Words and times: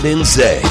Chad 0.00 0.12
and 0.12 0.26
Zay. 0.26 0.62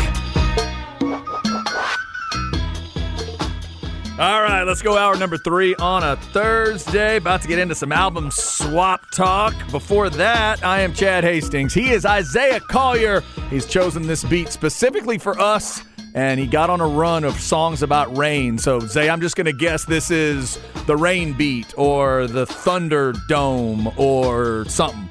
All 4.19 4.41
right, 4.41 4.63
let's 4.63 4.81
go 4.81 4.97
hour 4.97 5.15
number 5.17 5.37
three 5.37 5.75
on 5.75 6.03
a 6.03 6.15
Thursday. 6.17 7.17
About 7.17 7.41
to 7.43 7.47
get 7.47 7.59
into 7.59 7.75
some 7.75 7.91
album 7.91 8.31
swap 8.31 9.09
talk. 9.11 9.53
Before 9.71 10.09
that, 10.09 10.63
I 10.63 10.81
am 10.81 10.93
Chad 10.93 11.23
Hastings. 11.23 11.73
He 11.73 11.91
is 11.91 12.05
Isaiah 12.05 12.59
Collier. 12.59 13.21
He's 13.49 13.65
chosen 13.65 14.07
this 14.07 14.23
beat 14.23 14.49
specifically 14.49 15.17
for 15.17 15.39
us, 15.39 15.83
and 16.13 16.39
he 16.39 16.47
got 16.47 16.69
on 16.69 16.81
a 16.81 16.87
run 16.87 17.23
of 17.23 17.39
songs 17.39 17.81
about 17.81 18.15
rain. 18.17 18.57
So, 18.57 18.79
Zay, 18.79 19.09
I'm 19.09 19.21
just 19.21 19.35
going 19.35 19.45
to 19.45 19.53
guess 19.53 19.85
this 19.85 20.11
is 20.11 20.59
the 20.85 20.97
rain 20.97 21.33
beat 21.33 21.73
or 21.77 22.27
the 22.27 22.45
thunder 22.45 23.13
dome 23.27 23.91
or 23.97 24.65
something. 24.65 25.08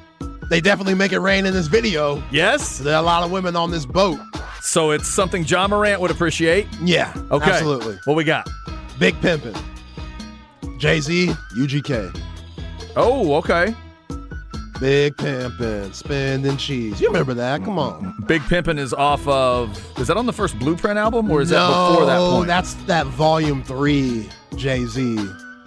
They 0.49 0.61
definitely 0.61 0.95
make 0.95 1.11
it 1.13 1.19
rain 1.19 1.45
in 1.45 1.53
this 1.53 1.67
video. 1.67 2.23
Yes? 2.31 2.79
There 2.79 2.95
are 2.95 3.01
a 3.01 3.05
lot 3.05 3.23
of 3.23 3.31
women 3.31 3.55
on 3.55 3.69
this 3.71 3.85
boat. 3.85 4.19
So 4.61 4.91
it's 4.91 5.07
something 5.07 5.43
Ja 5.45 5.67
Morant 5.67 6.01
would 6.01 6.11
appreciate? 6.11 6.67
Yeah, 6.81 7.13
Okay. 7.31 7.51
absolutely. 7.51 7.97
What 8.05 8.15
we 8.15 8.23
got? 8.23 8.49
Big 8.97 9.15
Pimpin'. 9.21 9.57
Jay 10.79 10.99
Z, 10.99 11.33
UGK. 11.57 12.11
Oh, 12.95 13.35
okay. 13.35 13.75
Big 14.79 15.15
Pimpin', 15.17 15.93
spending 15.93 16.57
cheese. 16.57 16.99
You 17.01 17.07
remember 17.07 17.33
that? 17.35 17.63
Come 17.63 17.77
on. 17.77 18.15
Big 18.27 18.41
Pimpin' 18.43 18.79
is 18.79 18.93
off 18.93 19.25
of. 19.27 19.77
Is 19.99 20.07
that 20.07 20.17
on 20.17 20.25
the 20.25 20.33
first 20.33 20.57
Blueprint 20.57 20.97
album, 20.97 21.29
or 21.29 21.41
is 21.41 21.49
that 21.49 21.67
before 21.67 22.05
that 22.05 22.15
No, 22.17 22.31
point? 22.31 22.47
that's 22.47 22.73
that 22.85 23.05
volume 23.07 23.61
three 23.63 24.29
Jay 24.55 24.85
Z. 24.85 25.17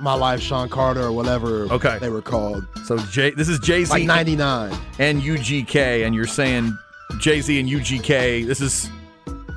My 0.02 0.14
Life, 0.14 0.40
Sean 0.40 0.68
Carter, 0.68 1.02
or 1.02 1.12
whatever 1.12 1.66
Okay. 1.70 1.98
they 2.00 2.08
were 2.10 2.22
called. 2.22 2.66
so 2.84 2.98
Jay, 2.98 3.30
this 3.30 3.48
is 3.48 3.58
Jay 3.60 3.84
Z 3.84 3.90
Like 3.92 4.04
99. 4.04 4.76
and 4.98 5.22
UGK, 5.22 6.04
and 6.04 6.14
you're 6.14 6.26
saying 6.26 6.76
Jay 7.18 7.40
Z 7.40 7.58
and 7.60 7.68
UGK. 7.68 8.44
This 8.46 8.60
is 8.60 8.90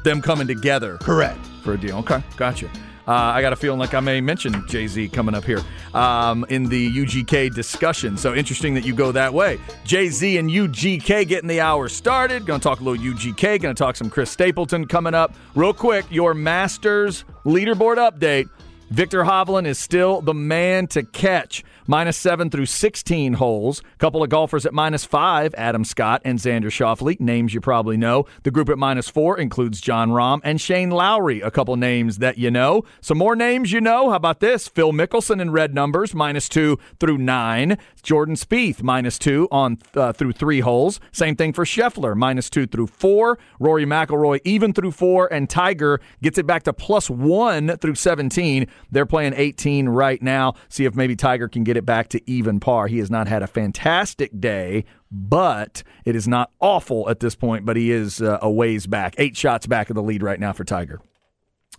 them 0.03 0.21
coming 0.21 0.45
together 0.47 0.97
Correct. 1.01 1.39
for 1.63 1.73
a 1.73 1.77
deal. 1.77 1.97
Okay, 1.97 2.21
gotcha. 2.37 2.67
Uh, 3.07 3.11
I 3.11 3.41
got 3.41 3.53
a 3.53 3.55
feeling 3.55 3.77
like 3.79 3.93
I 3.93 3.99
may 3.99 4.19
mention 4.19 4.67
Jay 4.67 4.87
Z 4.87 5.09
coming 5.09 5.35
up 5.35 5.43
here 5.43 5.61
um, 5.93 6.43
in 6.49 6.63
the 6.69 6.91
UGK 6.91 7.53
discussion. 7.53 8.17
So 8.17 8.33
interesting 8.33 8.73
that 8.75 8.83
you 8.83 8.95
go 8.95 9.11
that 9.11 9.31
way. 9.31 9.59
Jay 9.83 10.09
Z 10.09 10.37
and 10.37 10.49
UGK 10.49 11.27
getting 11.27 11.47
the 11.47 11.61
hour 11.61 11.87
started. 11.87 12.45
Going 12.47 12.59
to 12.59 12.63
talk 12.63 12.79
a 12.79 12.83
little 12.83 13.03
UGK. 13.03 13.61
Going 13.61 13.75
to 13.75 13.77
talk 13.77 13.95
some 13.95 14.09
Chris 14.09 14.31
Stapleton 14.31 14.87
coming 14.87 15.13
up. 15.13 15.35
Real 15.53 15.71
quick, 15.73 16.05
your 16.09 16.33
Masters 16.33 17.25
leaderboard 17.45 17.97
update. 17.97 18.49
Viktor 18.95 19.23
Hovland 19.23 19.67
is 19.67 19.77
still 19.77 20.21
the 20.21 20.33
man 20.33 20.87
to 20.87 21.03
catch. 21.03 21.65
Minus 21.85 22.15
seven 22.17 22.49
through 22.49 22.65
16 22.65 23.33
holes. 23.33 23.83
Couple 23.99 24.23
of 24.23 24.29
golfers 24.29 24.65
at 24.65 24.73
minus 24.73 25.03
five 25.03 25.53
Adam 25.55 25.83
Scott 25.83 26.21
and 26.23 26.39
Xander 26.39 26.71
Schauffele, 26.71 27.19
names 27.19 27.53
you 27.53 27.59
probably 27.59 27.97
know. 27.97 28.25
The 28.43 28.51
group 28.51 28.69
at 28.69 28.77
minus 28.77 29.09
four 29.09 29.37
includes 29.37 29.81
Jon 29.81 30.11
Rahm 30.11 30.39
and 30.43 30.59
Shane 30.59 30.89
Lowry, 30.89 31.41
a 31.41 31.51
couple 31.51 31.75
names 31.75 32.19
that 32.19 32.37
you 32.37 32.49
know. 32.49 32.85
Some 33.01 33.17
more 33.19 33.35
names 33.35 33.71
you 33.71 33.81
know. 33.81 34.09
How 34.09 34.15
about 34.15 34.39
this? 34.39 34.67
Phil 34.67 34.93
Mickelson 34.93 35.39
in 35.41 35.51
red 35.51 35.75
numbers, 35.75 36.15
minus 36.15 36.47
two 36.47 36.79
through 36.99 37.17
nine. 37.17 37.77
Jordan 38.01 38.35
Spieth, 38.35 38.81
minus 38.81 39.19
two 39.19 39.47
on 39.51 39.77
uh, 39.95 40.13
through 40.13 40.31
three 40.31 40.61
holes. 40.61 41.01
Same 41.11 41.35
thing 41.35 41.53
for 41.53 41.65
Scheffler, 41.65 42.15
minus 42.15 42.49
two 42.49 42.65
through 42.65 42.87
four. 42.87 43.37
Rory 43.59 43.85
McIlroy, 43.85 44.39
even 44.45 44.73
through 44.73 44.91
four. 44.91 45.31
And 45.31 45.49
Tiger 45.49 45.99
gets 46.23 46.37
it 46.37 46.47
back 46.47 46.63
to 46.63 46.73
plus 46.73 47.09
one 47.09 47.77
through 47.77 47.95
17. 47.95 48.67
They're 48.91 49.05
playing 49.05 49.33
18 49.35 49.89
right 49.89 50.21
now. 50.21 50.53
See 50.69 50.85
if 50.85 50.95
maybe 50.95 51.15
Tiger 51.15 51.47
can 51.47 51.63
get 51.63 51.77
it 51.77 51.85
back 51.85 52.09
to 52.09 52.29
even 52.29 52.59
par. 52.59 52.87
He 52.87 52.99
has 52.99 53.09
not 53.09 53.27
had 53.27 53.43
a 53.43 53.47
fantastic 53.47 54.39
day, 54.39 54.85
but 55.11 55.83
it 56.05 56.15
is 56.15 56.27
not 56.27 56.51
awful 56.59 57.09
at 57.09 57.19
this 57.19 57.35
point, 57.35 57.65
but 57.65 57.77
he 57.77 57.91
is 57.91 58.21
uh, 58.21 58.39
a 58.41 58.49
ways 58.49 58.87
back. 58.87 59.15
Eight 59.17 59.35
shots 59.35 59.67
back 59.67 59.89
of 59.89 59.95
the 59.95 60.03
lead 60.03 60.23
right 60.23 60.39
now 60.39 60.53
for 60.53 60.63
Tiger. 60.63 61.01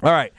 All 0.02 0.12
right. 0.12 0.32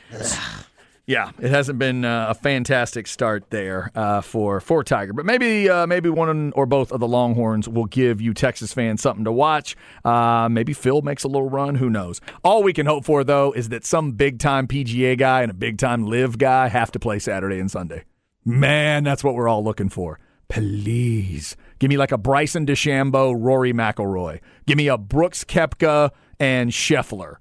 Yeah, 1.07 1.31
it 1.39 1.51
hasn't 1.51 1.79
been 1.79 2.03
uh, 2.03 2.27
a 2.31 2.33
fantastic 2.33 3.07
start 3.07 3.49
there 3.49 3.91
uh, 3.95 4.19
for 4.19 4.59
for 4.59 4.83
Tiger, 4.83 5.13
but 5.13 5.25
maybe 5.25 5.69
uh, 5.69 5.87
maybe 5.87 6.09
one 6.09 6.51
or 6.53 6.65
both 6.65 6.91
of 6.91 6.99
the 6.99 7.07
Longhorns 7.07 7.69
will 7.69 7.85
give 7.85 8.19
you 8.19 8.33
Texas 8.33 8.73
fans 8.73 9.01
something 9.01 9.23
to 9.23 9.31
watch. 9.31 9.77
Uh, 10.03 10.49
maybe 10.51 10.73
Phil 10.73 11.01
makes 11.01 11.23
a 11.23 11.29
little 11.29 11.49
run. 11.49 11.75
Who 11.75 11.89
knows? 11.89 12.19
All 12.43 12.61
we 12.61 12.73
can 12.73 12.85
hope 12.85 13.05
for 13.05 13.23
though 13.23 13.53
is 13.53 13.69
that 13.69 13.85
some 13.85 14.11
big 14.11 14.37
time 14.37 14.67
PGA 14.67 15.17
guy 15.17 15.43
and 15.43 15.49
a 15.49 15.53
big 15.53 15.77
time 15.77 16.05
LIV 16.05 16.39
guy 16.39 16.67
have 16.67 16.91
to 16.91 16.99
play 16.99 17.19
Saturday 17.19 17.59
and 17.59 17.71
Sunday. 17.71 18.03
Man, 18.43 19.05
that's 19.05 19.23
what 19.23 19.33
we're 19.33 19.47
all 19.47 19.63
looking 19.63 19.87
for. 19.87 20.19
Please 20.49 21.55
give 21.79 21.87
me 21.89 21.95
like 21.95 22.11
a 22.11 22.17
Bryson 22.17 22.65
DeChambeau, 22.65 23.33
Rory 23.37 23.71
McIlroy. 23.71 24.41
Give 24.65 24.75
me 24.75 24.89
a 24.89 24.97
Brooks 24.97 25.45
Koepka 25.45 26.11
and 26.37 26.71
Scheffler. 26.71 27.37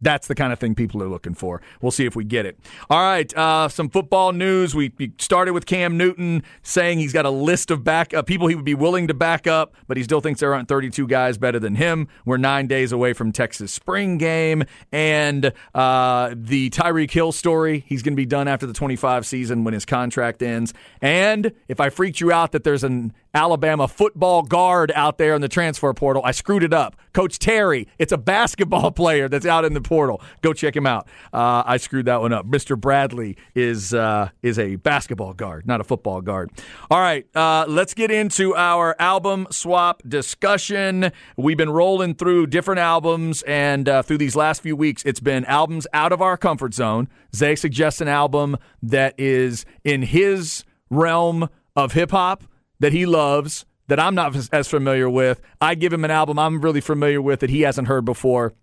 That's 0.00 0.28
the 0.28 0.34
kind 0.36 0.52
of 0.52 0.60
thing 0.60 0.76
people 0.76 1.02
are 1.02 1.08
looking 1.08 1.34
for. 1.34 1.60
We'll 1.80 1.90
see 1.90 2.06
if 2.06 2.14
we 2.14 2.24
get 2.24 2.46
it. 2.46 2.58
All 2.88 3.00
right, 3.00 3.36
uh, 3.36 3.68
some 3.68 3.88
football 3.88 4.32
news. 4.32 4.74
We, 4.74 4.92
started 5.18 5.52
with 5.52 5.66
Cam 5.66 5.96
Newton 5.96 6.44
saying 6.62 6.98
he's 6.98 7.12
got 7.12 7.24
a 7.24 7.30
list 7.30 7.70
of 7.70 7.82
back 7.82 8.14
uh, 8.14 8.22
people 8.22 8.46
he 8.46 8.54
would 8.54 8.64
be 8.64 8.74
willing 8.74 9.08
to 9.08 9.14
back 9.14 9.46
up, 9.46 9.74
but 9.88 9.96
he 9.96 10.02
still 10.04 10.20
thinks 10.20 10.40
there 10.40 10.54
aren't 10.54 10.68
32 10.68 11.06
guys 11.08 11.36
better 11.38 11.58
than 11.58 11.74
him. 11.74 12.06
We're 12.24 12.36
nine 12.36 12.68
days 12.68 12.92
away 12.92 13.12
from 13.12 13.32
Texas 13.32 13.72
spring 13.72 14.18
game, 14.18 14.64
and 14.92 15.52
uh, 15.74 16.34
the 16.36 16.70
Tyreek 16.70 17.10
Hill 17.10 17.32
story. 17.32 17.84
He's 17.86 18.02
going 18.02 18.12
to 18.14 18.16
be 18.16 18.26
done 18.26 18.46
after 18.46 18.66
the 18.66 18.72
25 18.72 19.26
season 19.26 19.64
when 19.64 19.74
his 19.74 19.84
contract 19.84 20.42
ends. 20.42 20.72
And 21.02 21.52
if 21.66 21.80
I 21.80 21.90
freaked 21.90 22.20
you 22.20 22.30
out 22.30 22.52
that 22.52 22.62
there's 22.62 22.84
an 22.84 23.12
Alabama 23.34 23.86
football 23.86 24.42
guard 24.42 24.90
out 24.94 25.18
there 25.18 25.34
in 25.34 25.40
the 25.40 25.48
transfer 25.48 25.92
portal. 25.92 26.22
I 26.24 26.32
screwed 26.32 26.62
it 26.62 26.72
up. 26.72 26.96
Coach 27.12 27.38
Terry, 27.38 27.88
it's 27.98 28.12
a 28.12 28.18
basketball 28.18 28.90
player 28.92 29.28
that's 29.28 29.46
out 29.46 29.64
in 29.64 29.74
the 29.74 29.80
portal. 29.80 30.22
Go 30.40 30.52
check 30.52 30.76
him 30.76 30.86
out. 30.86 31.06
Uh, 31.32 31.62
I 31.66 31.76
screwed 31.76 32.06
that 32.06 32.20
one 32.20 32.32
up. 32.32 32.46
Mr. 32.46 32.78
Bradley 32.78 33.36
is 33.54 33.92
uh, 33.92 34.30
is 34.42 34.58
a 34.58 34.76
basketball 34.76 35.34
guard, 35.34 35.66
not 35.66 35.80
a 35.80 35.84
football 35.84 36.20
guard. 36.20 36.50
All 36.90 37.00
right, 37.00 37.26
uh, 37.36 37.64
let's 37.68 37.94
get 37.94 38.10
into 38.10 38.54
our 38.54 38.96
album 38.98 39.46
swap 39.50 40.02
discussion. 40.06 41.12
We've 41.36 41.56
been 41.56 41.70
rolling 41.70 42.14
through 42.14 42.48
different 42.48 42.80
albums, 42.80 43.42
and 43.42 43.88
uh, 43.88 44.02
through 44.02 44.18
these 44.18 44.36
last 44.36 44.62
few 44.62 44.76
weeks, 44.76 45.02
it's 45.04 45.20
been 45.20 45.44
albums 45.44 45.86
out 45.92 46.12
of 46.12 46.22
our 46.22 46.36
comfort 46.36 46.74
zone. 46.74 47.08
Zay 47.34 47.56
suggests 47.56 48.00
an 48.00 48.08
album 48.08 48.56
that 48.82 49.14
is 49.18 49.64
in 49.84 50.02
his 50.02 50.64
realm 50.90 51.48
of 51.76 51.92
hip 51.92 52.10
hop 52.10 52.44
that 52.80 52.92
he 52.92 53.06
loves 53.06 53.64
that 53.88 53.98
I'm 53.98 54.14
not 54.14 54.36
as 54.52 54.68
familiar 54.68 55.08
with. 55.08 55.40
I 55.60 55.74
give 55.74 55.92
him 55.92 56.04
an 56.04 56.10
album 56.10 56.38
I'm 56.38 56.60
really 56.60 56.80
familiar 56.80 57.20
with 57.20 57.40
that 57.40 57.50
he 57.50 57.62
hasn't 57.62 57.88
heard 57.88 58.04
before. 58.04 58.54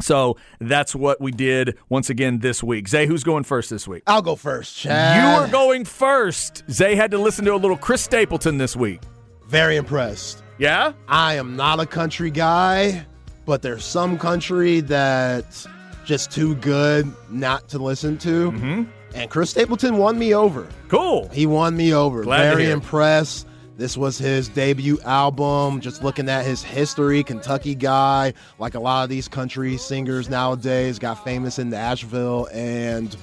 So 0.00 0.36
that's 0.60 0.94
what 0.94 1.20
we 1.20 1.30
did 1.30 1.78
once 1.88 2.10
again 2.10 2.40
this 2.40 2.62
week. 2.62 2.88
Zay, 2.88 3.06
who's 3.06 3.22
going 3.22 3.44
first 3.44 3.70
this 3.70 3.86
week? 3.86 4.02
I'll 4.06 4.22
go 4.22 4.36
first, 4.36 4.76
Chad. 4.76 5.22
You 5.22 5.28
are 5.40 5.48
going 5.48 5.84
first. 5.84 6.64
Zay 6.70 6.96
had 6.96 7.12
to 7.12 7.18
listen 7.18 7.44
to 7.44 7.54
a 7.54 7.56
little 7.56 7.76
Chris 7.76 8.02
Stapleton 8.02 8.58
this 8.58 8.76
week. 8.76 9.00
Very 9.46 9.76
impressed. 9.76 10.42
Yeah? 10.58 10.92
I 11.06 11.34
am 11.34 11.54
not 11.54 11.78
a 11.78 11.86
country 11.86 12.30
guy, 12.30 13.06
but 13.44 13.62
there's 13.62 13.84
some 13.84 14.18
country 14.18 14.80
that's 14.80 15.68
just 16.04 16.32
too 16.32 16.56
good 16.56 17.10
not 17.30 17.68
to 17.68 17.78
listen 17.78 18.18
to. 18.18 18.50
Mm-hmm. 18.50 18.82
And 19.16 19.30
Chris 19.30 19.48
Stapleton 19.48 19.96
won 19.96 20.18
me 20.18 20.34
over. 20.34 20.68
Cool. 20.88 21.28
He 21.30 21.46
won 21.46 21.74
me 21.74 21.94
over. 21.94 22.22
Glad 22.22 22.54
Very 22.54 22.70
impressed. 22.70 23.46
This 23.78 23.96
was 23.96 24.18
his 24.18 24.48
debut 24.48 24.98
album. 25.04 25.80
Just 25.80 26.04
looking 26.04 26.28
at 26.28 26.44
his 26.44 26.62
history, 26.62 27.22
Kentucky 27.24 27.74
guy, 27.74 28.34
like 28.58 28.74
a 28.74 28.80
lot 28.80 29.04
of 29.04 29.08
these 29.08 29.26
country 29.26 29.78
singers 29.78 30.28
nowadays, 30.28 30.98
got 30.98 31.24
famous 31.24 31.58
in 31.58 31.70
Nashville. 31.70 32.46
And 32.52 33.16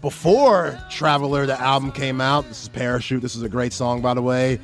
before 0.00 0.78
Traveler, 0.90 1.44
the 1.44 1.60
album 1.60 1.92
came 1.92 2.22
out, 2.22 2.48
this 2.48 2.62
is 2.62 2.68
Parachute. 2.70 3.20
This 3.20 3.36
is 3.36 3.42
a 3.42 3.48
great 3.48 3.74
song, 3.74 4.00
by 4.00 4.14
the 4.14 4.22
way. 4.22 4.58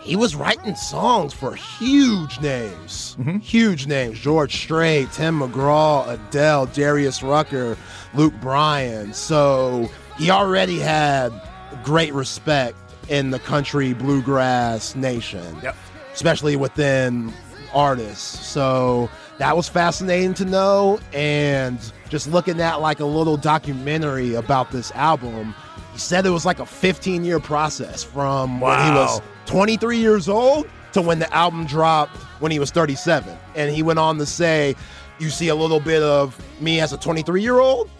He 0.00 0.16
was 0.16 0.34
writing 0.34 0.76
songs 0.76 1.34
for 1.34 1.54
huge 1.54 2.40
names. 2.40 3.16
Mm-hmm. 3.18 3.38
Huge 3.38 3.86
names. 3.86 4.18
George 4.18 4.56
Strait, 4.56 5.12
Tim 5.12 5.40
McGraw, 5.40 6.08
Adele, 6.08 6.66
Darius 6.66 7.22
Rucker, 7.22 7.76
Luke 8.14 8.34
Bryan. 8.40 9.12
So 9.12 9.90
he 10.18 10.30
already 10.30 10.78
had 10.78 11.32
great 11.84 12.12
respect 12.12 12.76
in 13.08 13.30
the 13.30 13.38
country 13.38 13.92
bluegrass 13.92 14.94
nation. 14.94 15.56
Yep. 15.62 15.76
Especially 16.12 16.56
within 16.56 17.32
artists. 17.74 18.46
So 18.46 19.10
that 19.38 19.56
was 19.56 19.68
fascinating 19.68 20.34
to 20.34 20.44
know. 20.44 20.98
And 21.12 21.78
just 22.08 22.28
looking 22.28 22.60
at 22.60 22.80
like 22.80 23.00
a 23.00 23.04
little 23.04 23.36
documentary 23.36 24.34
about 24.34 24.70
this 24.70 24.90
album, 24.92 25.54
he 25.92 25.98
said 25.98 26.26
it 26.26 26.30
was 26.30 26.46
like 26.46 26.58
a 26.58 26.66
15 26.66 27.24
year 27.24 27.38
process 27.38 28.02
from 28.02 28.60
when 28.60 28.78
he 28.84 28.90
was 28.92 29.20
23 29.46 29.98
years 29.98 30.28
old 30.28 30.68
to 30.92 31.02
when 31.02 31.18
the 31.18 31.32
album 31.32 31.66
dropped 31.66 32.16
when 32.40 32.50
he 32.50 32.58
was 32.58 32.70
37. 32.70 33.36
And 33.54 33.74
he 33.74 33.82
went 33.82 33.98
on 33.98 34.18
to 34.18 34.26
say, 34.26 34.74
You 35.18 35.30
see 35.30 35.48
a 35.48 35.54
little 35.54 35.80
bit 35.80 36.02
of 36.02 36.38
me 36.60 36.80
as 36.80 36.92
a 36.92 36.96
23 36.96 37.42
year 37.42 37.58
old, 37.58 37.90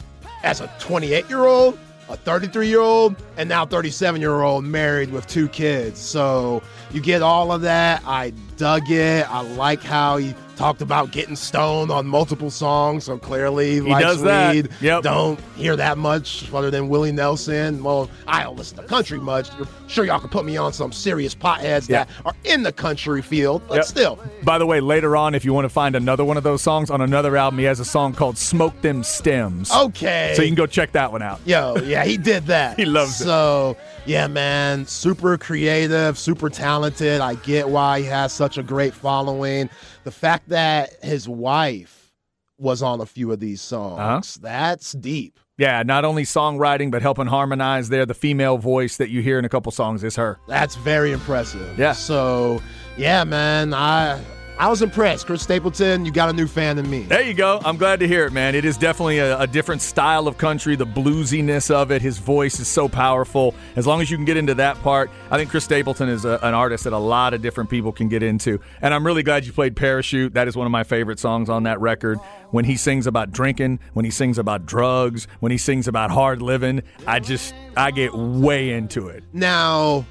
as 0.42 0.60
a 0.60 0.70
28 0.78 1.28
year 1.28 1.44
old, 1.44 1.78
a 2.08 2.16
33 2.16 2.68
year 2.68 2.80
old, 2.80 3.16
and 3.36 3.48
now 3.48 3.66
37 3.66 4.20
year 4.20 4.42
old 4.42 4.64
married 4.64 5.10
with 5.10 5.26
two 5.26 5.48
kids. 5.48 6.00
So 6.00 6.62
you 6.92 7.00
get 7.00 7.22
all 7.22 7.52
of 7.52 7.62
that. 7.62 8.02
I 8.06 8.30
dug 8.56 8.90
it. 8.90 9.30
I 9.30 9.40
like 9.40 9.82
how 9.82 10.16
he 10.16 10.34
talked 10.56 10.80
about 10.82 11.10
getting 11.12 11.36
stoned 11.36 11.90
on 11.90 12.06
multiple 12.06 12.50
songs, 12.50 13.04
so 13.04 13.18
clearly 13.18 13.74
he 13.74 13.80
likes 13.82 14.04
does 14.04 14.22
that. 14.22 14.54
weed. 14.54 14.68
Yep. 14.80 15.02
Don't 15.02 15.38
hear 15.56 15.76
that 15.76 15.98
much 15.98 16.52
other 16.52 16.70
than 16.70 16.88
Willie 16.88 17.12
Nelson. 17.12 17.82
Well, 17.84 18.10
I 18.26 18.42
don't 18.42 18.56
listen 18.56 18.78
to 18.78 18.84
country 18.84 19.18
much. 19.18 19.50
I'm 19.52 19.68
sure 19.88 20.04
y'all 20.04 20.18
can 20.18 20.30
put 20.30 20.44
me 20.44 20.56
on 20.56 20.72
some 20.72 20.92
serious 20.92 21.34
potheads 21.34 21.88
Yeah. 21.88 22.04
that 22.04 22.08
are 22.24 22.34
in 22.44 22.62
the 22.62 22.72
country 22.72 23.20
field, 23.22 23.62
but 23.68 23.76
Yep. 23.76 23.84
still. 23.84 24.18
By 24.44 24.58
the 24.58 24.66
way, 24.66 24.80
later 24.80 25.16
on, 25.16 25.34
if 25.34 25.44
you 25.44 25.52
want 25.52 25.66
to 25.66 25.68
find 25.68 25.94
another 25.94 26.24
one 26.24 26.36
of 26.36 26.42
those 26.42 26.62
songs 26.62 26.90
on 26.90 27.00
another 27.00 27.36
album, 27.36 27.58
he 27.58 27.64
has 27.66 27.78
a 27.80 27.84
song 27.84 28.12
called 28.14 28.38
"Smoke 28.38 28.80
Them 28.80 29.02
Stems." 29.02 29.70
Okay. 29.72 30.32
so 30.36 30.42
you 30.42 30.48
can 30.48 30.54
go 30.54 30.66
check 30.66 30.92
that 30.92 31.12
one 31.12 31.22
out. 31.22 31.40
Yo, 31.44 31.76
yeah, 31.84 32.04
he 32.04 32.16
did 32.16 32.46
that. 32.46 32.76
He 32.78 32.84
loves 32.84 33.20
it. 33.20 33.24
So, 33.24 33.76
yeah, 34.06 34.26
man, 34.26 34.86
super 34.86 35.36
creative, 35.38 36.18
super 36.18 36.48
talented. 36.48 37.20
I 37.20 37.34
get 37.34 37.68
why 37.68 38.00
he 38.00 38.06
has 38.06 38.32
such 38.32 38.56
a 38.58 38.62
great 38.62 38.94
following. 38.94 39.68
The 40.06 40.12
fact 40.12 40.50
that 40.50 41.02
his 41.02 41.28
wife 41.28 42.12
was 42.58 42.80
on 42.80 43.00
a 43.00 43.06
few 43.06 43.32
of 43.32 43.40
these 43.40 43.60
songs, 43.60 43.98
Uh-huh. 43.98 44.48
that's 44.48 44.92
deep. 44.92 45.40
Yeah, 45.58 45.82
not 45.82 46.04
only 46.04 46.22
songwriting 46.22 46.92
but 46.92 47.02
helping 47.02 47.26
harmonize. 47.26 47.88
There, 47.88 48.06
the 48.06 48.14
female 48.14 48.56
voice 48.56 48.98
that 48.98 49.10
you 49.10 49.20
hear 49.20 49.36
in 49.40 49.44
a 49.44 49.48
couple 49.48 49.72
songs 49.72 50.04
is 50.04 50.14
her. 50.14 50.38
That's 50.46 50.76
very 50.76 51.10
impressive. 51.10 51.76
Yeah. 51.76 51.90
So, 51.90 52.62
yeah, 52.96 53.24
man, 53.24 53.74
I 53.74 54.20
I 54.58 54.68
was 54.68 54.80
impressed. 54.80 55.26
Chris 55.26 55.42
Stapleton, 55.42 56.06
you 56.06 56.10
got 56.10 56.30
a 56.30 56.32
new 56.32 56.46
fan 56.46 56.78
in 56.78 56.88
me. 56.88 57.02
There 57.02 57.20
you 57.20 57.34
go. 57.34 57.60
I'm 57.62 57.76
glad 57.76 58.00
to 58.00 58.08
hear 58.08 58.24
it, 58.24 58.32
man. 58.32 58.54
It 58.54 58.64
is 58.64 58.78
definitely 58.78 59.18
a, 59.18 59.38
a 59.40 59.46
different 59.46 59.82
style 59.82 60.26
of 60.26 60.38
country, 60.38 60.76
the 60.76 60.86
bluesiness 60.86 61.70
of 61.70 61.90
it. 61.90 62.00
His 62.00 62.16
voice 62.16 62.58
is 62.58 62.66
so 62.66 62.88
powerful. 62.88 63.54
As 63.76 63.86
long 63.86 64.00
as 64.00 64.10
you 64.10 64.16
can 64.16 64.24
get 64.24 64.38
into 64.38 64.54
that 64.54 64.80
part, 64.82 65.10
I 65.30 65.36
think 65.36 65.50
Chris 65.50 65.64
Stapleton 65.64 66.08
is 66.08 66.24
a, 66.24 66.38
an 66.42 66.54
artist 66.54 66.84
that 66.84 66.94
a 66.94 66.98
lot 66.98 67.34
of 67.34 67.42
different 67.42 67.68
people 67.68 67.92
can 67.92 68.08
get 68.08 68.22
into. 68.22 68.58
And 68.80 68.94
I'm 68.94 69.04
really 69.04 69.22
glad 69.22 69.44
you 69.44 69.52
played 69.52 69.76
Parachute. 69.76 70.32
That 70.32 70.48
is 70.48 70.56
one 70.56 70.66
of 70.66 70.72
my 70.72 70.84
favorite 70.84 71.18
songs 71.18 71.50
on 71.50 71.64
that 71.64 71.78
record. 71.80 72.18
When 72.50 72.64
he 72.64 72.76
sings 72.76 73.06
about 73.06 73.32
drinking, 73.32 73.80
when 73.92 74.06
he 74.06 74.10
sings 74.10 74.38
about 74.38 74.64
drugs, 74.64 75.28
when 75.40 75.52
he 75.52 75.58
sings 75.58 75.86
about 75.86 76.10
hard 76.10 76.40
living, 76.40 76.82
I 77.06 77.20
just, 77.20 77.54
I 77.76 77.90
get 77.90 78.14
way 78.14 78.70
into 78.70 79.08
it. 79.08 79.22
Now, 79.34 80.06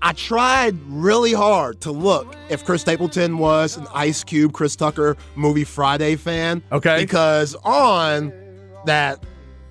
I 0.00 0.12
tried 0.12 0.76
really 0.86 1.32
hard 1.32 1.80
to 1.82 1.90
look 1.90 2.36
if 2.48 2.64
Chris 2.64 2.82
Stapleton 2.82 3.38
was 3.38 3.76
an 3.76 3.86
Ice 3.94 4.22
Cube, 4.22 4.52
Chris 4.52 4.76
Tucker 4.76 5.16
movie 5.34 5.64
Friday 5.64 6.14
fan. 6.16 6.62
Okay. 6.70 7.00
Because 7.00 7.56
on 7.64 8.32
that 8.86 9.24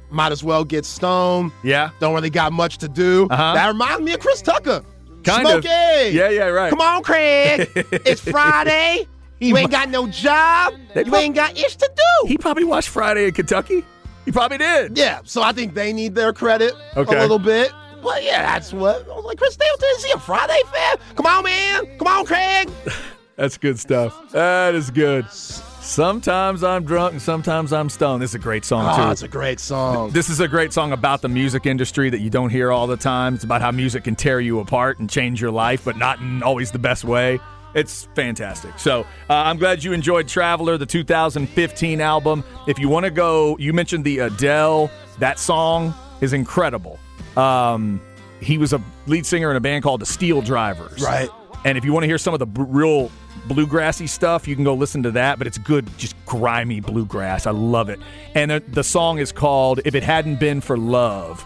might 0.09 0.31
as 0.31 0.43
well 0.43 0.63
get 0.65 0.85
stoned. 0.85 1.51
Yeah. 1.63 1.91
Don't 1.99 2.13
really 2.13 2.29
got 2.29 2.51
much 2.53 2.77
to 2.79 2.87
do. 2.89 3.27
Uh-huh. 3.29 3.53
That 3.53 3.67
reminds 3.67 4.01
me 4.03 4.13
of 4.13 4.19
Chris 4.19 4.41
Tucker. 4.41 4.83
Kind 5.23 5.47
of. 5.47 5.63
Smokey. 5.63 6.13
Yeah, 6.13 6.29
yeah, 6.29 6.45
right. 6.47 6.69
Come 6.69 6.81
on, 6.81 7.03
Craig. 7.03 7.69
it's 7.75 8.21
Friday. 8.21 9.07
You 9.39 9.55
ain't 9.57 9.71
got 9.71 9.89
no 9.89 10.07
job. 10.07 10.73
They 10.93 11.03
You 11.05 11.15
ain't 11.15 11.35
got 11.35 11.57
ish 11.57 11.75
to 11.77 11.89
do. 11.95 12.27
He 12.27 12.37
probably 12.37 12.63
watched 12.63 12.89
Friday 12.89 13.27
in 13.27 13.33
Kentucky. 13.33 13.83
He 14.25 14.31
probably 14.31 14.57
did. 14.57 14.97
Yeah, 14.97 15.19
so 15.23 15.41
I 15.41 15.51
think 15.53 15.73
they 15.73 15.93
need 15.93 16.15
their 16.15 16.33
credit 16.33 16.73
Okay. 16.97 17.17
a 17.17 17.21
little 17.21 17.39
bit. 17.39 17.71
But 18.07 18.23
yeah, 18.23 18.41
that's 18.41 18.71
what 18.73 19.05
I 19.09 19.15
was 19.15 19.25
like. 19.25 19.37
Chris 19.37 19.53
Stapleton, 19.55 19.89
is 19.97 20.05
he 20.05 20.11
a 20.13 20.19
Friday 20.19 20.61
fan? 20.73 20.95
Come 21.15 21.25
on, 21.25 21.43
man. 21.43 21.97
Come 21.97 22.07
on, 22.07 22.25
Craig. 22.25 22.69
That's 23.35 23.57
good 23.57 23.77
stuff. 23.77 24.31
That 24.31 24.73
is 24.73 24.89
good. 24.89 25.29
Sometimes 25.29 26.63
I'm 26.63 26.83
drunk 26.85 27.13
and 27.13 27.21
sometimes 27.21 27.71
I'm 27.71 27.87
stoned. 27.89 28.21
This 28.21 28.31
is 28.31 28.35
a 28.35 28.39
great 28.39 28.65
song, 28.65 28.87
Oh, 28.99 29.05
too. 29.05 29.11
it's 29.11 29.21
a 29.21 29.27
great 29.27 29.59
song. 29.59 30.09
This 30.11 30.29
is 30.29 30.39
a 30.39 30.47
great 30.47 30.73
song 30.73 30.91
about 30.91 31.21
the 31.21 31.29
music 31.29 31.65
industry 31.67 32.09
that 32.09 32.19
you 32.19 32.29
don't 32.31 32.49
hear 32.49 32.71
all 32.71 32.87
the 32.87 32.97
time. 32.97 33.35
It's 33.35 33.43
about 33.43 33.61
how 33.61 33.71
music 33.71 34.05
can 34.05 34.15
tear 34.15 34.39
you 34.39 34.59
apart 34.59 34.97
and 34.99 35.09
change 35.09 35.39
your 35.39 35.51
life, 35.51 35.85
but 35.85 35.97
not 35.97 36.19
in 36.19 36.41
always 36.41 36.71
the 36.71 36.79
best 36.79 37.03
way. 37.03 37.39
It's 37.75 38.07
fantastic. 38.15 38.79
So 38.79 39.01
uh, 39.29 39.33
I'm 39.33 39.57
glad 39.57 39.83
you 39.83 39.93
enjoyed 39.93 40.27
Traveler, 40.27 40.77
the 40.77 40.85
2015 40.87 42.01
album. 42.01 42.43
If 42.67 42.79
you 42.79 42.89
want 42.89 43.03
to 43.05 43.11
go, 43.11 43.55
you 43.59 43.71
mentioned 43.71 44.03
the 44.03 44.19
Adele. 44.19 44.89
That 45.19 45.37
song 45.37 45.93
is 46.21 46.33
incredible. 46.33 46.99
Um, 47.37 48.01
he 48.39 48.57
was 48.57 48.73
a 48.73 48.81
lead 49.05 49.25
singer 49.25 49.49
in 49.51 49.57
a 49.57 49.59
band 49.59 49.83
called 49.83 50.01
the 50.01 50.05
Steel 50.05 50.41
Drivers. 50.41 51.01
Right. 51.01 51.29
And 51.65 51.77
if 51.77 51.85
you 51.85 51.93
want 51.93 52.03
to 52.03 52.07
hear 52.07 52.17
some 52.17 52.33
of 52.33 52.39
the 52.39 52.45
b- 52.45 52.63
real 52.67 53.11
bluegrassy 53.47 54.07
stuff, 54.07 54.47
you 54.47 54.55
can 54.55 54.63
go 54.63 54.73
listen 54.73 55.03
to 55.03 55.11
that. 55.11 55.37
But 55.37 55.47
it's 55.47 55.57
good, 55.57 55.87
just 55.97 56.15
grimy 56.25 56.79
bluegrass. 56.79 57.45
I 57.47 57.51
love 57.51 57.89
it. 57.89 57.99
And 58.35 58.51
the, 58.51 58.63
the 58.67 58.83
song 58.83 59.19
is 59.19 59.31
called 59.31 59.81
"If 59.85 59.95
It 59.95 60.03
Hadn't 60.03 60.39
Been 60.39 60.61
for 60.61 60.77
Love," 60.77 61.43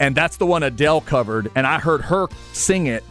and 0.00 0.14
that's 0.14 0.36
the 0.36 0.46
one 0.46 0.62
Adele 0.62 1.00
covered. 1.02 1.50
And 1.54 1.66
I 1.66 1.78
heard 1.78 2.02
her 2.02 2.26
sing 2.52 2.86
it, 2.86 3.04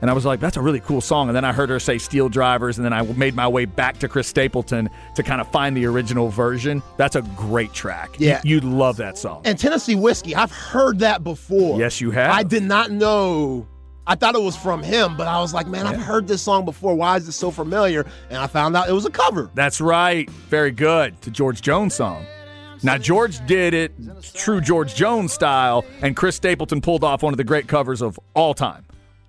and 0.00 0.10
I 0.10 0.12
was 0.12 0.24
like, 0.24 0.40
"That's 0.40 0.56
a 0.56 0.60
really 0.60 0.80
cool 0.80 1.00
song." 1.00 1.28
And 1.28 1.36
then 1.36 1.44
I 1.44 1.52
heard 1.52 1.70
her 1.70 1.78
say 1.80 1.98
"Steel 1.98 2.28
Drivers," 2.28 2.78
and 2.78 2.84
then 2.84 2.92
I 2.92 3.02
made 3.02 3.34
my 3.34 3.48
way 3.48 3.64
back 3.64 3.98
to 3.98 4.08
Chris 4.08 4.28
Stapleton 4.28 4.88
to 5.14 5.22
kind 5.22 5.40
of 5.40 5.50
find 5.50 5.76
the 5.76 5.86
original 5.86 6.28
version. 6.28 6.82
That's 6.96 7.16
a 7.16 7.22
great 7.36 7.72
track. 7.72 8.16
Yeah. 8.18 8.40
you, 8.44 8.56
would 8.56 8.64
love 8.64 8.96
that 8.98 9.18
song. 9.18 9.42
And 9.44 9.58
Tennessee 9.58 9.94
whiskey, 9.94 10.34
I've 10.34 10.52
heard 10.52 11.00
that 11.00 11.24
before. 11.24 11.78
Yes, 11.78 12.00
you 12.00 12.10
have. 12.10 12.30
I 12.32 12.42
did 12.42 12.62
not 12.62 12.90
know. 12.90 13.66
I 14.06 14.16
thought 14.16 14.34
it 14.34 14.42
was 14.42 14.56
from 14.56 14.82
him, 14.82 15.16
but 15.16 15.28
I 15.28 15.40
was 15.40 15.54
like, 15.54 15.68
man, 15.68 15.86
I've 15.86 16.00
heard 16.00 16.26
this 16.26 16.42
song 16.42 16.64
before. 16.64 16.94
Why 16.94 17.16
is 17.16 17.26
this 17.26 17.36
so 17.36 17.50
familiar? 17.52 18.04
And 18.28 18.38
I 18.38 18.48
found 18.48 18.76
out 18.76 18.88
it 18.88 18.92
was 18.92 19.06
a 19.06 19.10
cover. 19.10 19.50
That's 19.54 19.80
right. 19.80 20.28
Very 20.28 20.72
good. 20.72 21.20
To 21.22 21.30
George 21.30 21.62
Jones 21.62 21.94
song. 21.94 22.26
Now 22.82 22.98
George 22.98 23.44
did 23.46 23.74
it 23.74 23.92
true 24.34 24.60
George 24.60 24.94
Jones 24.94 25.32
style, 25.32 25.84
and 26.02 26.16
Chris 26.16 26.36
Stapleton 26.36 26.80
pulled 26.80 27.04
off 27.04 27.22
one 27.22 27.32
of 27.32 27.36
the 27.36 27.44
great 27.44 27.68
covers 27.68 28.00
of 28.00 28.18
all 28.34 28.54
time. 28.54 28.84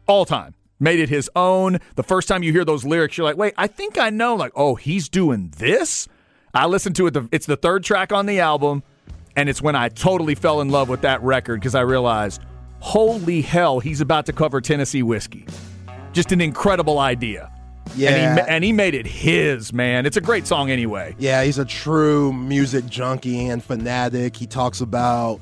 All 0.07 0.25
time. 0.25 0.53
Made 0.81 0.99
it 0.99 1.09
his 1.09 1.29
own. 1.35 1.77
The 1.95 2.01
first 2.01 2.27
time 2.27 2.41
you 2.41 2.51
hear 2.51 2.65
those 2.65 2.83
lyrics, 2.83 3.15
you're 3.15 3.23
like, 3.23 3.37
wait, 3.37 3.53
I 3.55 3.67
think 3.67 3.99
I 3.99 4.09
know. 4.09 4.33
Like, 4.33 4.51
oh, 4.55 4.73
he's 4.73 5.09
doing 5.09 5.53
this? 5.57 6.07
I 6.55 6.65
listened 6.65 6.95
to 6.95 7.05
it. 7.05 7.11
The, 7.11 7.29
it's 7.31 7.45
the 7.45 7.55
third 7.55 7.83
track 7.83 8.11
on 8.11 8.25
the 8.25 8.39
album, 8.39 8.81
and 9.35 9.47
it's 9.47 9.61
when 9.61 9.75
I 9.75 9.89
totally 9.89 10.33
fell 10.33 10.59
in 10.59 10.69
love 10.69 10.89
with 10.89 11.01
that 11.01 11.21
record 11.21 11.59
because 11.59 11.75
I 11.75 11.81
realized, 11.81 12.41
holy 12.79 13.41
hell, 13.41 13.79
he's 13.79 14.01
about 14.01 14.25
to 14.25 14.33
cover 14.33 14.59
Tennessee 14.59 15.03
whiskey. 15.03 15.45
Just 16.13 16.31
an 16.31 16.41
incredible 16.41 16.97
idea. 16.97 17.51
Yeah. 17.95 18.09
And 18.09 18.39
he, 18.39 18.45
and 18.49 18.63
he 18.63 18.73
made 18.73 18.95
it 18.95 19.05
his, 19.05 19.71
man. 19.71 20.07
It's 20.07 20.17
a 20.17 20.21
great 20.21 20.47
song 20.47 20.71
anyway. 20.71 21.15
Yeah, 21.19 21.43
he's 21.43 21.59
a 21.59 21.65
true 21.65 22.33
music 22.33 22.87
junkie 22.87 23.47
and 23.47 23.63
fanatic. 23.63 24.35
He 24.35 24.47
talks 24.47 24.81
about 24.81 25.41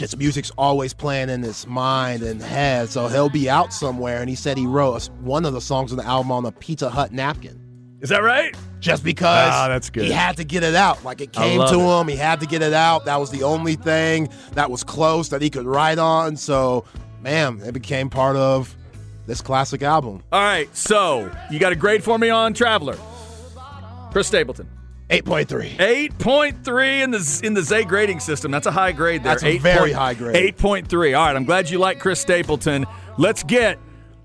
just 0.00 0.16
music's 0.16 0.50
always 0.56 0.94
playing 0.94 1.28
in 1.28 1.42
his 1.42 1.66
mind 1.66 2.22
and 2.22 2.40
head. 2.42 2.88
So 2.88 3.06
he'll 3.08 3.28
be 3.28 3.50
out 3.50 3.70
somewhere, 3.70 4.20
and 4.20 4.30
he 4.30 4.34
said 4.34 4.56
he 4.56 4.66
wrote 4.66 5.08
one 5.20 5.44
of 5.44 5.52
the 5.52 5.60
songs 5.60 5.92
on 5.92 5.98
the 5.98 6.06
album 6.06 6.32
on 6.32 6.46
a 6.46 6.52
Pizza 6.52 6.88
Hut 6.88 7.12
napkin. 7.12 7.60
Is 8.00 8.08
that 8.08 8.22
right? 8.22 8.56
Just 8.78 9.04
because 9.04 9.52
Ah, 9.52 9.68
that's 9.68 9.90
good. 9.90 10.04
he 10.06 10.10
had 10.10 10.38
to 10.38 10.44
get 10.44 10.62
it 10.62 10.74
out. 10.74 11.04
Like 11.04 11.20
it 11.20 11.32
came 11.34 11.58
love 11.58 11.68
to 11.70 11.78
it. 11.78 12.00
him, 12.00 12.08
he 12.08 12.16
had 12.16 12.40
to 12.40 12.46
get 12.46 12.62
it 12.62 12.72
out. 12.72 13.04
That 13.04 13.20
was 13.20 13.30
the 13.30 13.42
only 13.42 13.74
thing 13.76 14.30
that 14.54 14.70
was 14.70 14.82
close 14.82 15.28
that 15.28 15.42
he 15.42 15.50
could 15.50 15.66
write 15.66 15.98
on. 15.98 16.34
So, 16.36 16.86
man, 17.20 17.60
it 17.62 17.72
became 17.72 18.08
part 18.08 18.36
of 18.36 18.74
this 19.26 19.42
classic 19.42 19.82
album. 19.82 20.22
All 20.32 20.40
right, 20.42 20.74
so 20.74 21.30
you 21.50 21.58
got 21.58 21.72
a 21.72 21.76
grade 21.76 22.02
for 22.02 22.18
me 22.18 22.30
on 22.30 22.54
Traveler. 22.54 22.96
Chris 24.12 24.28
Stapleton. 24.28 24.66
8.3. 25.10 25.76
8.3 25.76 27.02
in 27.02 27.10
the 27.10 27.40
in 27.42 27.54
the 27.54 27.62
Zay 27.62 27.82
grading 27.82 28.20
system. 28.20 28.52
That's 28.52 28.68
a 28.68 28.70
high 28.70 28.92
grade 28.92 29.24
there. 29.24 29.32
That's 29.34 29.42
a 29.42 29.58
very 29.58 29.90
high 29.90 30.14
grade. 30.14 30.56
8.3. 30.56 31.18
All 31.18 31.26
right, 31.26 31.34
I'm 31.34 31.44
glad 31.44 31.68
you 31.68 31.78
like 31.78 31.98
Chris 31.98 32.20
Stapleton. 32.20 32.86
Let's 33.18 33.42
get 33.42 33.80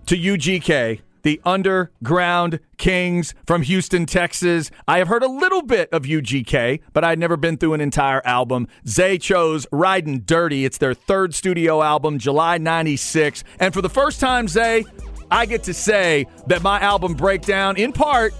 to 0.06 0.16
UGK, 0.16 1.02
the 1.24 1.42
Underground 1.44 2.60
Kings 2.78 3.34
from 3.48 3.64
Houston, 3.64 4.06
Texas. 4.06 4.70
I 4.88 5.00
have 5.00 5.08
heard 5.08 5.24
a 5.24 5.28
little 5.28 5.64
bit 5.64 5.90
of 5.92 6.04
UGK, 6.04 6.82
but 6.94 7.04
I'd 7.04 7.18
never 7.18 7.36
been 7.36 7.58
through 7.58 7.74
an 7.74 7.82
entire 7.82 8.22
album. 8.24 8.68
Zay 8.88 9.18
chose 9.18 9.66
Riding 9.72 10.20
Dirty. 10.20 10.66
It's 10.66 10.78
their 10.78 10.94
third 10.94 11.34
studio 11.34 11.82
album, 11.82 12.20
July 12.20 12.60
96. 12.60 13.44
And 13.60 13.74
for 13.74 13.82
the 13.82 13.90
first 13.90 14.20
time, 14.20 14.48
Zay, 14.48 14.86
I 15.32 15.48
get 15.48 15.64
to 15.64 15.74
say 15.74 16.28
that 16.46 16.62
my 16.62 16.80
album 16.80 17.16
breakdown, 17.16 17.76
in 17.76 17.92
part, 17.92 18.36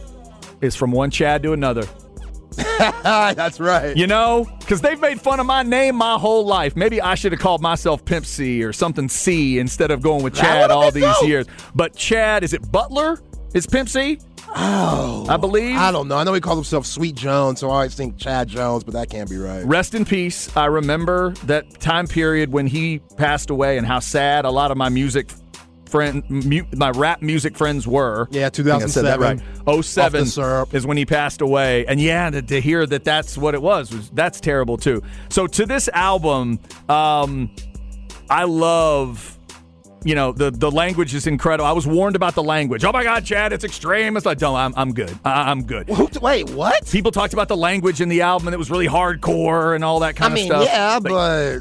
is 0.62 0.76
from 0.76 0.92
one 0.92 1.10
Chad 1.10 1.42
to 1.42 1.54
another. 1.54 1.88
That's 3.04 3.60
right. 3.60 3.96
You 3.96 4.08
know, 4.08 4.48
because 4.60 4.82
they've 4.82 5.00
made 5.00 5.22
fun 5.22 5.40
of 5.40 5.46
my 5.46 5.64
name 5.64 5.96
my 5.96 6.18
whole 6.18 6.46
life. 6.46 6.76
Maybe 6.76 7.02
I 7.02 7.16
should 7.16 7.32
have 7.32 7.42
called 7.42 7.62
myself 7.62 8.04
Pimp 8.06 8.26
C 8.26 8.64
or 8.64 8.74
something 8.74 9.10
C 9.10 9.60
instead 9.60 9.92
of 9.92 10.02
going 10.02 10.24
with 10.24 10.36
Chad 10.36 10.72
all 10.72 10.92
these 10.92 11.22
years. 11.24 11.46
But 11.74 11.96
Chad, 11.96 12.44
is 12.44 12.54
it 12.54 12.72
Butler? 12.72 13.20
Is 13.54 13.66
Pimp 13.66 13.90
C? 13.90 14.20
Oh, 14.58 15.26
I 15.28 15.38
believe. 15.38 15.76
I 15.78 15.92
don't 15.92 16.08
know. 16.08 16.18
I 16.18 16.24
know 16.24 16.34
he 16.34 16.40
calls 16.42 16.58
himself 16.58 16.86
Sweet 16.86 17.16
Jones, 17.16 17.60
so 17.60 17.70
I 17.70 17.76
always 17.76 17.96
think 17.96 18.18
Chad 18.18 18.48
Jones, 18.48 18.84
but 18.84 18.94
that 18.94 19.10
can't 19.10 19.30
be 19.30 19.38
right. 19.38 19.66
Rest 19.66 19.96
in 19.96 20.06
peace. 20.06 20.56
I 20.56 20.66
remember 20.66 21.32
that 21.46 21.80
time 21.80 22.08
period 22.08 22.52
when 22.52 22.68
he 22.68 23.00
passed 23.18 23.50
away 23.50 23.78
and 23.78 23.86
how 23.86 24.00
sad 24.00 24.46
a 24.46 24.52
lot 24.52 24.72
of 24.72 24.78
my 24.78 24.90
music 24.90 25.30
friend, 25.96 26.24
mu- 26.30 26.66
my 26.76 26.92
rap 26.92 27.22
music 27.22 27.58
friends 27.58 27.88
were. 27.88 28.28
Yeah, 28.32 28.48
I 28.48 28.50
think 28.50 28.68
I 28.68 28.80
said 28.88 29.06
that 29.06 29.18
2007. 29.18 29.66
right. 29.66 29.86
07 29.86 30.26
syrup. 30.26 30.74
is 30.74 30.86
when 30.86 30.98
he 30.98 31.06
passed 31.06 31.42
away. 31.42 31.86
And 31.86 32.00
yeah, 32.02 32.30
to, 32.30 32.42
to 32.42 32.62
hear 32.62 32.86
that 32.86 33.04
that's 33.04 33.38
what 33.38 33.56
it 33.56 33.62
was, 33.62 33.94
was 33.94 34.10
that's 34.10 34.40
terrible 34.40 34.78
too. 34.78 35.02
So 35.30 35.48
to 35.48 35.66
this 35.66 35.88
album, 35.90 36.60
um, 36.90 37.50
I 38.30 38.44
love 38.44 39.35
you 40.06 40.14
know, 40.14 40.32
the 40.32 40.52
the 40.52 40.70
language 40.70 41.16
is 41.16 41.26
incredible. 41.26 41.66
I 41.66 41.72
was 41.72 41.88
warned 41.88 42.16
about 42.16 42.36
the 42.36 42.44
language. 42.44 42.86
Oh 42.86 42.92
my 42.92 43.04
God, 43.04 43.26
Chad, 43.26 43.52
it's 43.52 43.64
extreme. 43.64 44.16
It's 44.16 44.26
like, 44.26 44.38
don't. 44.38 44.56
I'm 44.56 44.74
I'm 44.78 44.94
good. 44.94 45.18
I, 45.26 45.50
I'm 45.50 45.64
good. 45.64 45.90
Wait, 46.22 46.50
what? 46.52 46.88
People 46.92 47.12
talked 47.12 47.34
about 47.34 47.48
the 47.48 47.58
language 47.58 48.02
in 48.02 48.08
the 48.08 48.22
album 48.22 48.48
and 48.48 48.54
it 48.54 48.58
was 48.58 48.70
really 48.70 48.88
hardcore 48.88 49.74
and 49.74 49.84
all 49.84 50.00
that 50.02 50.16
kind 50.16 50.32
I 50.32 50.36
mean, 50.36 50.52
of 50.52 50.62
stuff. 50.62 50.72
yeah, 50.72 50.94
Like, 50.94 51.04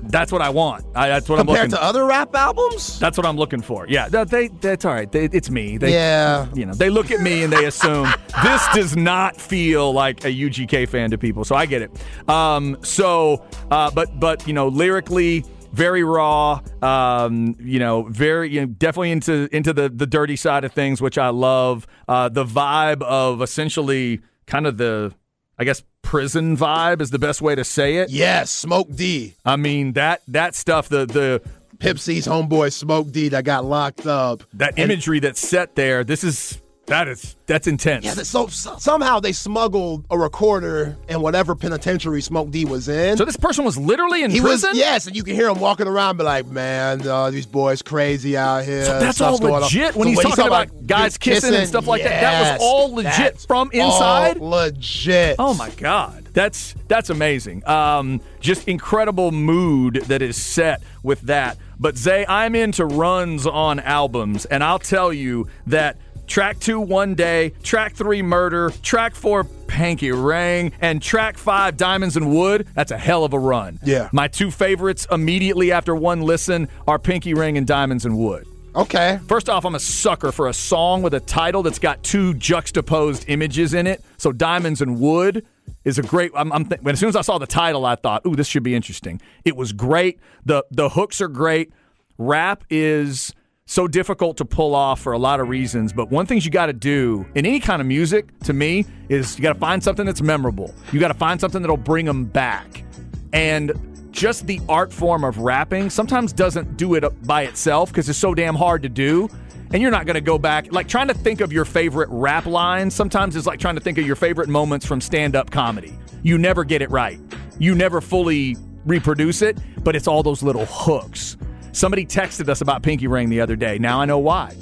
but 0.03 0.13
that's 0.13 0.31
what 0.31 0.43
I 0.43 0.51
want. 0.51 0.85
I, 0.95 1.09
that's 1.09 1.29
what 1.29 1.41
I'm 1.41 1.47
looking. 1.47 1.63
compared 1.63 1.71
to 1.71 1.83
other 1.83 2.05
rap 2.05 2.35
albums, 2.37 2.99
that's 3.01 3.17
what 3.17 3.27
I'm 3.27 3.37
looking 3.39 3.63
for. 3.63 3.87
Yeah, 3.89 4.09
they 4.09 4.49
that's 4.49 4.85
all 4.85 4.93
right. 4.93 5.11
They, 5.11 5.25
it's 5.25 5.49
me. 5.49 5.79
They, 5.79 5.93
yeah. 5.93 6.47
you 6.53 6.67
know, 6.67 6.75
they 6.75 6.91
look 6.91 7.11
at 7.11 7.21
me 7.21 7.45
and 7.45 7.53
they 7.53 7.65
assume 7.65 8.09
this 8.43 8.63
does 8.75 8.95
not 8.95 9.41
feel 9.41 9.91
like 9.93 10.23
a 10.25 10.29
UGK 10.29 10.87
fan 10.91 11.11
to 11.13 11.19
people. 11.19 11.45
So 11.45 11.57
I 11.57 11.65
get 11.65 11.81
it. 11.81 11.91
Um, 12.29 12.77
so, 12.83 13.43
uh, 13.71 13.91
but 13.91 14.21
but 14.21 14.47
you 14.47 14.53
know, 14.53 14.69
lyrically. 14.69 15.47
Very 15.75 16.05
raw, 16.05 16.61
um, 16.83 17.57
you 17.59 17.79
know, 17.79 18.03
very 18.05 18.49
you 18.51 18.61
know, 18.61 18.67
definitely 18.67 19.11
into 19.11 19.49
into 19.55 19.73
the 19.73 19.89
the 19.89 20.07
dirty 20.07 20.37
side 20.37 20.65
of 20.65 20.73
things, 20.73 21.03
which 21.03 21.19
I 21.19 21.29
love. 21.29 21.87
Uh, 22.07 22.29
the 22.29 22.45
vibe 22.45 23.03
of 23.03 23.43
essentially 23.43 24.21
kind 24.47 24.67
of 24.67 24.77
the, 24.79 25.13
I 25.59 25.65
guess, 25.65 25.83
prison 26.03 26.57
vibe 26.57 27.01
is 27.01 27.11
the 27.11 27.19
best 27.19 27.43
way 27.43 27.55
to 27.55 27.65
say 27.65 27.97
it. 27.97 28.11
Yes, 28.11 28.51
Smoke 28.51 28.95
D. 28.95 29.35
I 29.45 29.57
mean 29.57 29.95
that 29.95 30.23
that 30.29 30.55
stuff, 30.55 30.89
the 30.89 31.07
the 31.07 31.43
Pimp 31.81 31.99
C's 31.99 32.27
homeboy 32.27 32.73
Smoke 32.73 33.11
D 33.11 33.29
that 33.31 33.45
got 33.45 33.65
locked 33.65 34.07
up. 34.07 34.43
that 34.55 34.75
And- 34.79 34.91
imagery 34.93 35.19
that's 35.19 35.41
set 35.41 35.75
there. 35.75 36.05
This 36.05 36.23
is 36.25 36.61
that 36.87 37.09
is 37.09 37.37
that's 37.47 37.67
intense. 37.67 38.05
Yeah, 38.05 38.13
so, 38.15 38.47
so 38.49 38.77
somehow 38.79 39.21
they 39.21 39.33
smuggled 39.33 40.05
a 40.11 40.19
recorder 40.19 40.97
in 41.09 41.21
whatever 41.21 41.55
penitentiary 41.55 42.21
Smoke 42.21 42.51
D 42.51 42.65
was 42.65 42.89
in. 42.89 43.17
So 43.17 43.25
this 43.25 43.37
person 43.37 43.65
was 43.65 43.77
literally 43.79 44.23
in 44.23 44.31
he 44.31 44.41
prison. 44.41 44.71
was 44.71 44.79
yes, 44.79 45.07
and 45.07 45.17
you 45.17 45.23
can 45.23 45.35
hear 45.35 45.49
him 45.49 45.61
walking 45.61 45.87
around, 45.87 46.19
be 46.19 46.25
like, 46.25 46.47
"Man, 46.47 47.07
uh, 47.07 47.31
these 47.31 47.47
boys 47.47 47.81
crazy 47.83 48.37
out 48.37 48.65
here." 48.65 48.85
So 48.85 48.99
that's 49.01 49.21
all 49.21 49.39
legit 49.39 49.95
when 49.95 50.07
So 50.07 50.09
he's 50.11 50.17
when 50.19 50.27
talking 50.27 50.47
about 50.47 50.87
guys 50.87 51.17
kissing 51.17 51.55
and 51.55 51.67
stuff 51.67 51.87
like 51.87 52.03
that, 52.03 52.21
that 52.21 52.53
was 52.53 52.61
all 52.63 52.95
legit 52.95 53.41
from 53.41 53.71
inside? 53.73 54.39
legit. 54.39 55.37
Oh 55.39 55.55
my 55.55 55.71
god, 55.71 56.29
that's 56.33 56.75
that's 56.89 57.09
amazing. 57.11 57.67
Um, 57.67 58.21
just 58.41 58.69
incredible 58.69 59.33
mood 59.33 60.03
that 60.07 60.21
is 60.23 60.37
set 60.37 60.83
with 61.03 61.23
that. 61.23 61.57
But 61.79 61.97
Zay, 61.97 62.25
I'm 62.29 62.55
into 62.55 62.85
runs 62.87 63.47
on 63.47 63.81
albums, 63.81 64.45
and 64.45 64.63
I'll 64.63 64.79
tell 64.79 65.13
you 65.13 65.49
that. 65.67 65.97
Track 66.27 66.59
two, 66.59 66.81
One 66.81 67.15
Day, 67.15 67.51
track 67.63 67.95
three, 67.95 68.23
Murder, 68.23 68.71
track 68.83 69.15
four, 69.15 69.45
Pinky 69.45 70.11
Ring, 70.13 70.73
and 70.81 71.03
track 71.03 71.37
five, 71.37 71.77
Diamonds 71.77 72.17
and 72.17 72.35
Wood. 72.35 72.67
That's 72.75 72.91
a 72.91 72.99
hell 72.99 73.25
of 73.25 73.33
a 73.33 73.39
run. 73.39 73.79
Yeah. 73.83 74.09
My 74.13 74.29
two 74.29 74.51
favorites 74.51 75.07
immediately 75.11 75.71
after 75.73 75.95
one 75.95 76.23
listen 76.23 76.69
are 76.87 76.99
Pinky 76.99 77.35
Ring 77.35 77.59
and 77.59 77.67
Diamonds 77.67 78.05
and 78.05 78.17
Wood. 78.19 78.47
Okay. 78.75 79.21
First 79.29 79.49
off, 79.49 79.65
I'm 79.65 79.75
a 79.75 79.81
sucker 79.81 80.33
for 80.33 80.49
a 80.49 80.53
song 80.55 81.03
with 81.03 81.15
a 81.15 81.21
title 81.21 81.63
that's 81.63 81.79
got 81.79 82.03
two 82.03 82.35
juxtaposed 82.35 83.27
images 83.29 83.73
in 83.75 83.87
it. 83.87 84.03
So 84.17 84.33
Diamonds 84.33 84.81
and 84.81 84.99
Wood 84.99 85.47
is 85.85 85.99
a 85.99 86.03
great. 86.03 86.33
I'm, 86.35 86.53
I'm 86.53 86.65
th- 86.65 86.81
when 86.81 86.95
as 86.95 86.99
soon 87.01 87.09
as 87.09 87.17
I 87.17 87.21
saw 87.21 87.39
the 87.39 87.47
title, 87.47 87.85
I 87.87 87.95
thought, 87.95 88.23
"Ooh, 88.27 88.35
this 88.35 88.49
should 88.49 88.63
be 88.65 88.75
interesting." 88.75 89.21
It 89.45 89.55
was 89.57 89.73
great. 89.73 90.19
the 90.45 90.65
The 90.71 90.89
hooks 90.89 91.21
are 91.21 91.29
great. 91.29 91.73
Rap 92.19 92.65
is 92.71 93.33
so 93.67 93.89
difficult 93.89 94.37
to 94.37 94.45
pull 94.45 94.75
off 94.75 95.01
for 95.01 95.13
a 95.13 95.19
lot 95.19 95.41
of 95.41 95.49
reasons, 95.49 95.93
but 95.93 96.11
one 96.11 96.27
thing 96.27 96.41
you 96.41 96.51
got 96.51 96.67
to 96.67 96.73
do 96.73 97.25
in 97.35 97.47
any 97.47 97.61
kind 97.61 97.81
of 97.81 97.87
music, 97.87 98.39
to 98.41 98.53
me, 98.53 98.85
is 99.09 99.39
you 99.39 99.43
got 99.43 99.55
to 99.55 99.59
find 99.59 99.83
something 99.83 100.05
that's 100.05 100.21
memorable. 100.21 100.75
You 100.93 101.01
got 101.01 101.09
to 101.09 101.15
find 101.15 101.41
something 101.41 101.63
that'll 101.63 101.77
bring 101.77 102.05
them 102.05 102.25
back, 102.27 102.85
and 103.33 103.73
just 104.11 104.47
the 104.47 104.61
art 104.69 104.93
form 104.93 105.25
of 105.25 105.39
rapping 105.39 105.91
sometimes 105.91 106.33
doesn't 106.33 106.77
do 106.77 106.95
it 106.95 107.27
by 107.27 107.43
itself 107.43 107.91
because 107.91 108.09
it's 108.09 108.19
so 108.19 108.35
damn 108.35 108.55
hard 108.55 108.83
to 108.83 108.89
do. 108.89 109.29
And 109.73 109.83
you're 109.83 109.91
not 109.91 110.07
going 110.07 110.15
to 110.15 110.21
go 110.21 110.39
back. 110.39 110.71
Like 110.73 110.87
trying 110.87 111.09
to 111.09 111.15
think 111.15 111.41
of 111.41 111.53
your 111.53 111.65
favorite 111.65 112.09
rap 112.13 112.47
lines 112.47 112.95
sometimes 112.95 113.35
is 113.35 113.45
like 113.45 113.59
trying 113.59 113.75
to 113.75 113.81
think 113.81 113.99
of 113.99 114.07
your 114.07 114.15
favorite 114.15 114.49
moments 114.49 114.87
from 114.87 115.01
stand 115.01 115.35
up 115.35 115.51
comedy. 115.51 115.99
You 116.23 116.39
never 116.39 116.63
get 116.63 116.81
it 116.81 116.91
right. 116.93 117.19
You 117.59 117.75
never 117.75 118.01
fully 118.01 118.57
reproduce 118.85 119.43
it, 119.43 119.59
but 119.83 119.97
it's 119.97 120.07
all 120.07 120.23
those 120.23 120.45
little 120.45 120.67
hooks. 120.67 121.37
Somebody 121.75 122.07
texted 122.07 122.49
us 122.49 122.61
about 122.61 122.83
Pinky 122.83 123.09
Ring 123.09 123.29
the 123.29 123.41
other 123.41 123.57
day. 123.57 123.79
Now 123.79 124.01
I 124.01 124.05
know 124.05 124.19
why. 124.19 124.57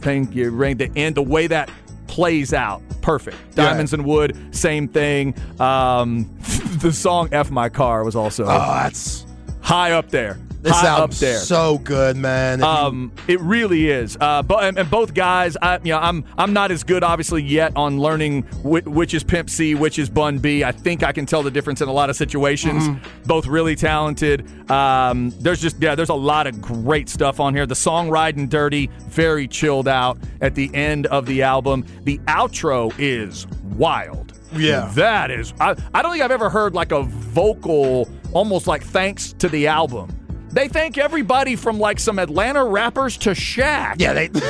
Pinky 0.00 0.46
Ring, 0.48 0.78
the 0.78 0.90
end, 0.96 1.16
the 1.16 1.22
way 1.22 1.46
that 1.46 1.70
plays 2.06 2.54
out, 2.54 2.80
perfect. 3.02 3.36
Diamonds 3.54 3.92
and 3.92 4.06
Wood, 4.06 4.36
same 4.54 4.88
thing. 4.88 5.34
Um, 5.60 6.34
the 6.80 6.92
song 6.92 7.28
"F 7.32 7.50
My 7.50 7.68
Car" 7.68 8.04
was 8.04 8.16
also 8.16 8.44
Oh, 8.44 8.48
that's 8.48 9.26
high 9.60 9.92
up 9.92 10.10
there. 10.10 10.38
This 10.64 10.82
album's 10.82 11.20
there. 11.20 11.38
so 11.38 11.78
good, 11.78 12.16
man. 12.16 12.60
If 12.60 12.64
you- 12.64 12.66
Um, 12.66 13.12
it 13.28 13.40
really 13.40 13.88
is. 13.90 14.16
Uh, 14.20 14.42
but 14.42 14.64
and, 14.64 14.78
and 14.78 14.90
both 14.90 15.14
guys, 15.14 15.56
I, 15.62 15.76
you 15.84 15.92
know, 15.92 15.98
I'm 15.98 16.24
I'm 16.36 16.52
not 16.52 16.70
as 16.70 16.82
good, 16.82 17.04
obviously, 17.04 17.42
yet 17.42 17.72
on 17.76 17.98
learning 18.00 18.42
whi- 18.62 18.80
which 18.86 19.14
is 19.14 19.22
Pimp 19.22 19.48
C, 19.50 19.74
which 19.74 19.98
is 19.98 20.08
Bun 20.10 20.38
B. 20.38 20.64
I 20.64 20.72
think 20.72 21.02
I 21.02 21.12
can 21.12 21.26
tell 21.26 21.42
the 21.42 21.50
difference 21.50 21.80
in 21.80 21.88
a 21.88 21.92
lot 21.92 22.10
of 22.10 22.16
situations. 22.16 22.88
Mm-hmm. 22.88 23.22
Both 23.26 23.46
really 23.46 23.76
talented. 23.76 24.48
Um, 24.70 25.30
there's 25.40 25.60
just 25.60 25.80
yeah, 25.80 25.94
there's 25.94 26.08
a 26.08 26.14
lot 26.14 26.46
of 26.46 26.60
great 26.60 27.08
stuff 27.08 27.40
on 27.40 27.54
here. 27.54 27.66
The 27.66 27.74
song 27.74 28.08
"Riding 28.10 28.48
Dirty" 28.48 28.88
very 29.08 29.46
chilled 29.46 29.86
out 29.88 30.18
at 30.40 30.54
the 30.54 30.74
end 30.74 31.06
of 31.06 31.26
the 31.26 31.42
album. 31.42 31.84
The 32.04 32.18
outro 32.26 32.92
is 32.98 33.46
wild. 33.76 34.32
Yeah. 34.56 34.90
that 34.94 35.30
is. 35.32 35.52
I, 35.58 35.74
I 35.92 36.00
don't 36.00 36.12
think 36.12 36.22
I've 36.22 36.30
ever 36.30 36.48
heard 36.48 36.74
like 36.74 36.92
a 36.92 37.02
vocal, 37.02 38.08
almost 38.32 38.66
like 38.68 38.82
thanks 38.84 39.32
to 39.34 39.48
the 39.48 39.66
album. 39.66 40.08
They 40.54 40.68
thank 40.68 40.96
everybody 40.98 41.56
from 41.56 41.78
like 41.80 41.98
some 41.98 42.18
Atlanta 42.18 42.64
rappers 42.64 43.16
to 43.18 43.30
Shaq. 43.30 43.96
yeah, 43.98 44.12
they. 44.12 44.30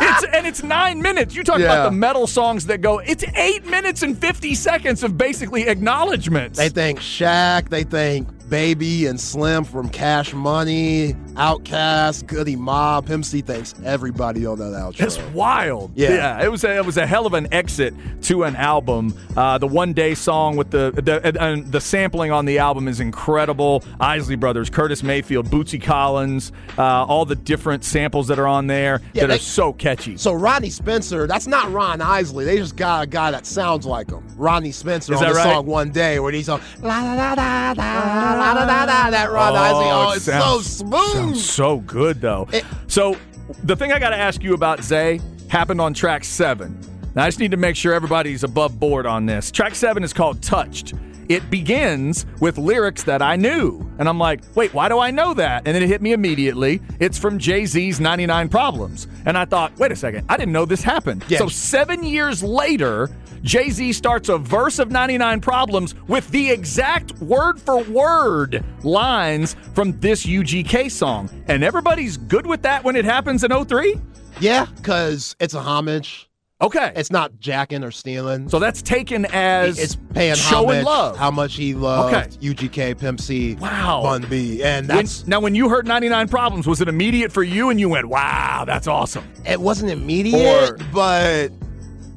It's 0.00 0.24
and 0.34 0.46
it's 0.46 0.62
nine 0.62 1.02
minutes. 1.02 1.34
You 1.34 1.44
talk 1.44 1.58
Yeah. 1.58 1.66
about 1.66 1.84
the 1.90 1.96
metal 1.96 2.26
songs 2.26 2.66
that 2.66 2.80
go. 2.80 2.98
It's 2.98 3.24
eight 3.36 3.66
minutes 3.66 4.02
and 4.02 4.16
fifty 4.18 4.54
seconds 4.54 5.02
of 5.02 5.18
basically 5.18 5.68
acknowledgments. 5.68 6.58
They 6.58 6.68
thank 6.70 7.00
Shaq. 7.00 7.68
They 7.68 7.82
thank 7.84 8.26
Baby 8.48 9.06
and 9.06 9.20
Slim 9.20 9.64
from 9.64 9.88
Cash 9.90 10.32
Money, 10.32 11.14
Outkast, 11.38 12.26
Goodie 12.26 12.56
Mob. 12.56 13.06
Pimp 13.06 13.24
C 13.24 13.40
thanks 13.40 13.74
everybody 13.84 14.44
on 14.44 14.58
that 14.58 14.72
outro. 14.72 15.00
It's 15.00 15.18
wild. 15.32 15.92
Yeah. 15.94 16.42
it 16.44 16.50
was 16.50 16.64
a, 16.64 16.76
it 16.76 16.84
was 16.84 16.96
a 16.96 17.06
hell 17.06 17.26
of 17.26 17.34
an 17.34 17.52
exit 17.52 17.94
to 18.22 18.42
an 18.44 18.56
album. 18.56 19.14
Uh, 19.36 19.56
the 19.58 19.66
one 19.66 19.92
day 19.92 20.14
song 20.14 20.56
with 20.56 20.70
the 20.70 20.90
the 20.90 21.40
and 21.40 21.70
the 21.70 21.80
sampling 21.80 22.32
on 22.32 22.44
the 22.44 22.58
album 22.58 22.88
is 22.88 23.00
incredible. 23.00 23.84
Isley 24.00 24.36
Brothers, 24.36 24.68
Curtis 24.68 25.02
Mayfield, 25.02 25.48
Bootsy 25.48 25.80
Collins, 25.80 26.50
uh, 26.76 26.82
all 26.82 27.24
the 27.24 27.36
different 27.36 27.84
samples 27.84 28.26
that 28.28 28.38
are 28.38 28.46
on 28.48 28.66
there 28.66 29.00
Yeah, 29.12 29.22
that 29.22 29.26
they- 29.28 29.34
are 29.36 29.38
so 29.38 29.72
catchy. 29.72 30.16
So 30.16 30.32
Rodney 30.32 30.70
Spencer, 30.70 31.26
that's 31.26 31.46
not 31.46 31.70
Ron 31.72 32.00
Isley. 32.00 32.44
They 32.44 32.56
just 32.56 32.76
got 32.76 33.04
a 33.04 33.06
guy 33.06 33.30
that 33.30 33.46
sounds 33.46 33.86
like 33.86 34.10
him. 34.10 34.24
Rodney 34.36 34.72
Spencer 34.72 35.14
Is 35.14 35.22
on 35.22 35.28
the 35.28 35.34
right? 35.34 35.42
song 35.44 35.66
One 35.66 35.90
Day 35.90 36.18
where 36.18 36.32
he's 36.32 36.48
on 36.48 36.60
la 36.82 37.00
la 37.00 37.14
la 37.14 37.32
la 37.32 37.72
la 37.72 37.72
la 37.74 38.52
la 38.64 38.84
la 38.84 39.10
that 39.10 39.30
Ron 39.30 39.54
Isley. 39.56 39.84
Oh, 39.88 40.10
it 40.12 40.16
it's 40.16 40.24
sounds- 40.24 40.66
so 40.66 40.84
smooth. 40.84 41.27
Sounds 41.34 41.50
so 41.50 41.78
good 41.78 42.20
though. 42.20 42.48
It- 42.52 42.64
so 42.86 43.16
the 43.64 43.76
thing 43.76 43.92
I 43.92 43.98
got 43.98 44.10
to 44.10 44.16
ask 44.16 44.42
you 44.42 44.54
about 44.54 44.82
Zay 44.82 45.20
happened 45.48 45.80
on 45.80 45.94
track 45.94 46.24
seven. 46.24 46.78
Now 47.14 47.24
I 47.24 47.28
just 47.28 47.40
need 47.40 47.50
to 47.52 47.56
make 47.56 47.74
sure 47.76 47.94
everybody's 47.94 48.44
above 48.44 48.78
board 48.78 49.06
on 49.06 49.26
this. 49.26 49.50
Track 49.50 49.74
seven 49.74 50.04
is 50.04 50.12
called 50.12 50.42
"Touched." 50.42 50.94
It 51.28 51.50
begins 51.50 52.24
with 52.40 52.56
lyrics 52.56 53.02
that 53.04 53.20
I 53.20 53.36
knew, 53.36 53.86
and 53.98 54.08
I'm 54.08 54.18
like, 54.18 54.40
wait, 54.54 54.72
why 54.72 54.88
do 54.88 54.98
I 54.98 55.10
know 55.10 55.34
that? 55.34 55.66
And 55.66 55.74
then 55.74 55.82
it 55.82 55.88
hit 55.88 56.00
me 56.00 56.12
immediately. 56.12 56.80
It's 57.00 57.18
from 57.18 57.38
Jay 57.38 57.66
Z's 57.66 58.00
99 58.00 58.48
Problems, 58.48 59.06
and 59.26 59.36
I 59.36 59.44
thought, 59.44 59.78
wait 59.78 59.92
a 59.92 59.96
second, 59.96 60.24
I 60.30 60.36
didn't 60.36 60.52
know 60.52 60.64
this 60.64 60.82
happened. 60.82 61.24
Yeah. 61.28 61.38
So 61.38 61.48
seven 61.48 62.02
years 62.02 62.42
later. 62.42 63.10
Jay 63.42 63.70
Z 63.70 63.92
starts 63.92 64.28
a 64.28 64.36
verse 64.36 64.80
of 64.80 64.90
99 64.90 65.40
Problems 65.40 65.94
with 66.08 66.28
the 66.30 66.50
exact 66.50 67.12
word 67.20 67.60
for 67.60 67.84
word 67.84 68.64
lines 68.82 69.54
from 69.74 69.98
this 70.00 70.26
UGK 70.26 70.90
song. 70.90 71.30
And 71.46 71.62
everybody's 71.62 72.16
good 72.16 72.48
with 72.48 72.62
that 72.62 72.82
when 72.82 72.96
it 72.96 73.04
happens 73.04 73.44
in 73.44 73.52
03? 73.64 73.94
Yeah, 74.40 74.66
because 74.76 75.36
it's 75.38 75.54
a 75.54 75.60
homage. 75.60 76.27
Okay. 76.60 76.92
It's 76.96 77.12
not 77.12 77.38
jacking 77.38 77.84
or 77.84 77.92
stealing. 77.92 78.48
so 78.48 78.58
that's 78.58 78.82
taken 78.82 79.26
as 79.26 79.78
it's 79.78 79.96
paying 80.12 80.34
showing 80.34 80.84
love. 80.84 81.16
how 81.16 81.30
much 81.30 81.54
he 81.54 81.72
loved 81.74 82.12
Okay. 82.14 82.28
UGK, 82.54 82.98
Pimp 82.98 83.20
C, 83.20 83.54
Wow. 83.60 84.00
Bun 84.02 84.26
B, 84.28 84.62
and 84.64 84.88
When- 84.88 84.96
that's 84.96 85.24
now, 85.28 85.38
when 85.38 85.54
you 85.54 85.68
heard 85.68 85.86
99 85.86 86.26
Problems, 86.28 86.66
was 86.66 86.80
it 86.80 86.88
immediate 86.88 87.30
for 87.30 87.44
you 87.44 87.70
and 87.70 87.78
you 87.78 87.88
went, 87.88 88.08
wow, 88.08 88.64
that's 88.66 88.88
awesome? 88.88 89.22
it 89.46 89.60
wasn't 89.60 89.90
immediate, 89.92 90.72
Or- 90.72 90.78
but 90.92 91.52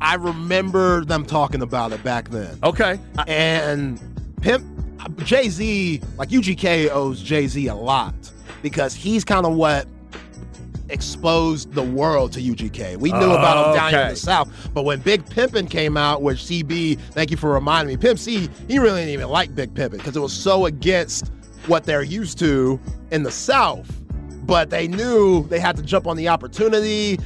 I 0.01 0.15
remember 0.15 1.05
them 1.05 1.23
talking 1.23 1.61
about 1.61 1.91
it 1.91 2.03
back 2.03 2.29
then. 2.29 2.57
Okay. 2.63 2.99
And 3.27 3.99
Pimp 4.41 4.65
Jay 5.23 5.49
Z, 5.49 6.01
like 6.17 6.29
UGK 6.29 6.89
owes 6.89 7.21
Jay 7.21 7.45
Z 7.45 7.67
a 7.67 7.75
lot 7.75 8.15
because 8.63 8.95
he's 8.95 9.23
kind 9.23 9.45
of 9.45 9.53
what 9.53 9.85
exposed 10.91 11.73
the 11.73 11.83
world 11.83 12.33
to 12.33 12.41
UGK. 12.41 12.97
We 12.97 13.11
knew 13.11 13.31
about 13.31 13.69
him 13.69 13.75
down 13.75 13.89
here 13.91 14.01
in 14.01 14.07
the 14.07 14.11
oh, 14.11 14.15
South, 14.15 14.69
but 14.73 14.83
when 14.83 14.99
Big 14.99 15.25
Pimpin' 15.25 15.69
came 15.69 15.97
out, 15.97 16.21
which 16.21 16.39
CB, 16.39 16.99
thank 17.11 17.31
you 17.31 17.37
for 17.37 17.51
reminding 17.51 17.93
me, 17.93 17.97
Pimp 17.97 18.19
C, 18.19 18.49
he 18.67 18.79
really 18.79 19.01
didn't 19.01 19.13
even 19.13 19.29
like 19.29 19.55
Big 19.55 19.73
Pimpin' 19.73 19.97
because 19.97 20.15
it 20.15 20.19
was 20.19 20.33
so 20.33 20.65
against 20.65 21.31
what 21.67 21.83
they're 21.83 22.03
used 22.03 22.37
to 22.39 22.79
in 23.11 23.23
the 23.23 23.31
South. 23.31 23.89
but 24.43 24.69
they 24.69 24.87
knew 24.87 25.47
they 25.47 25.59
had 25.59 25.77
to 25.77 25.83
jump 25.83 26.07
on 26.07 26.17
the 26.17 26.27
opportunity. 26.27 27.17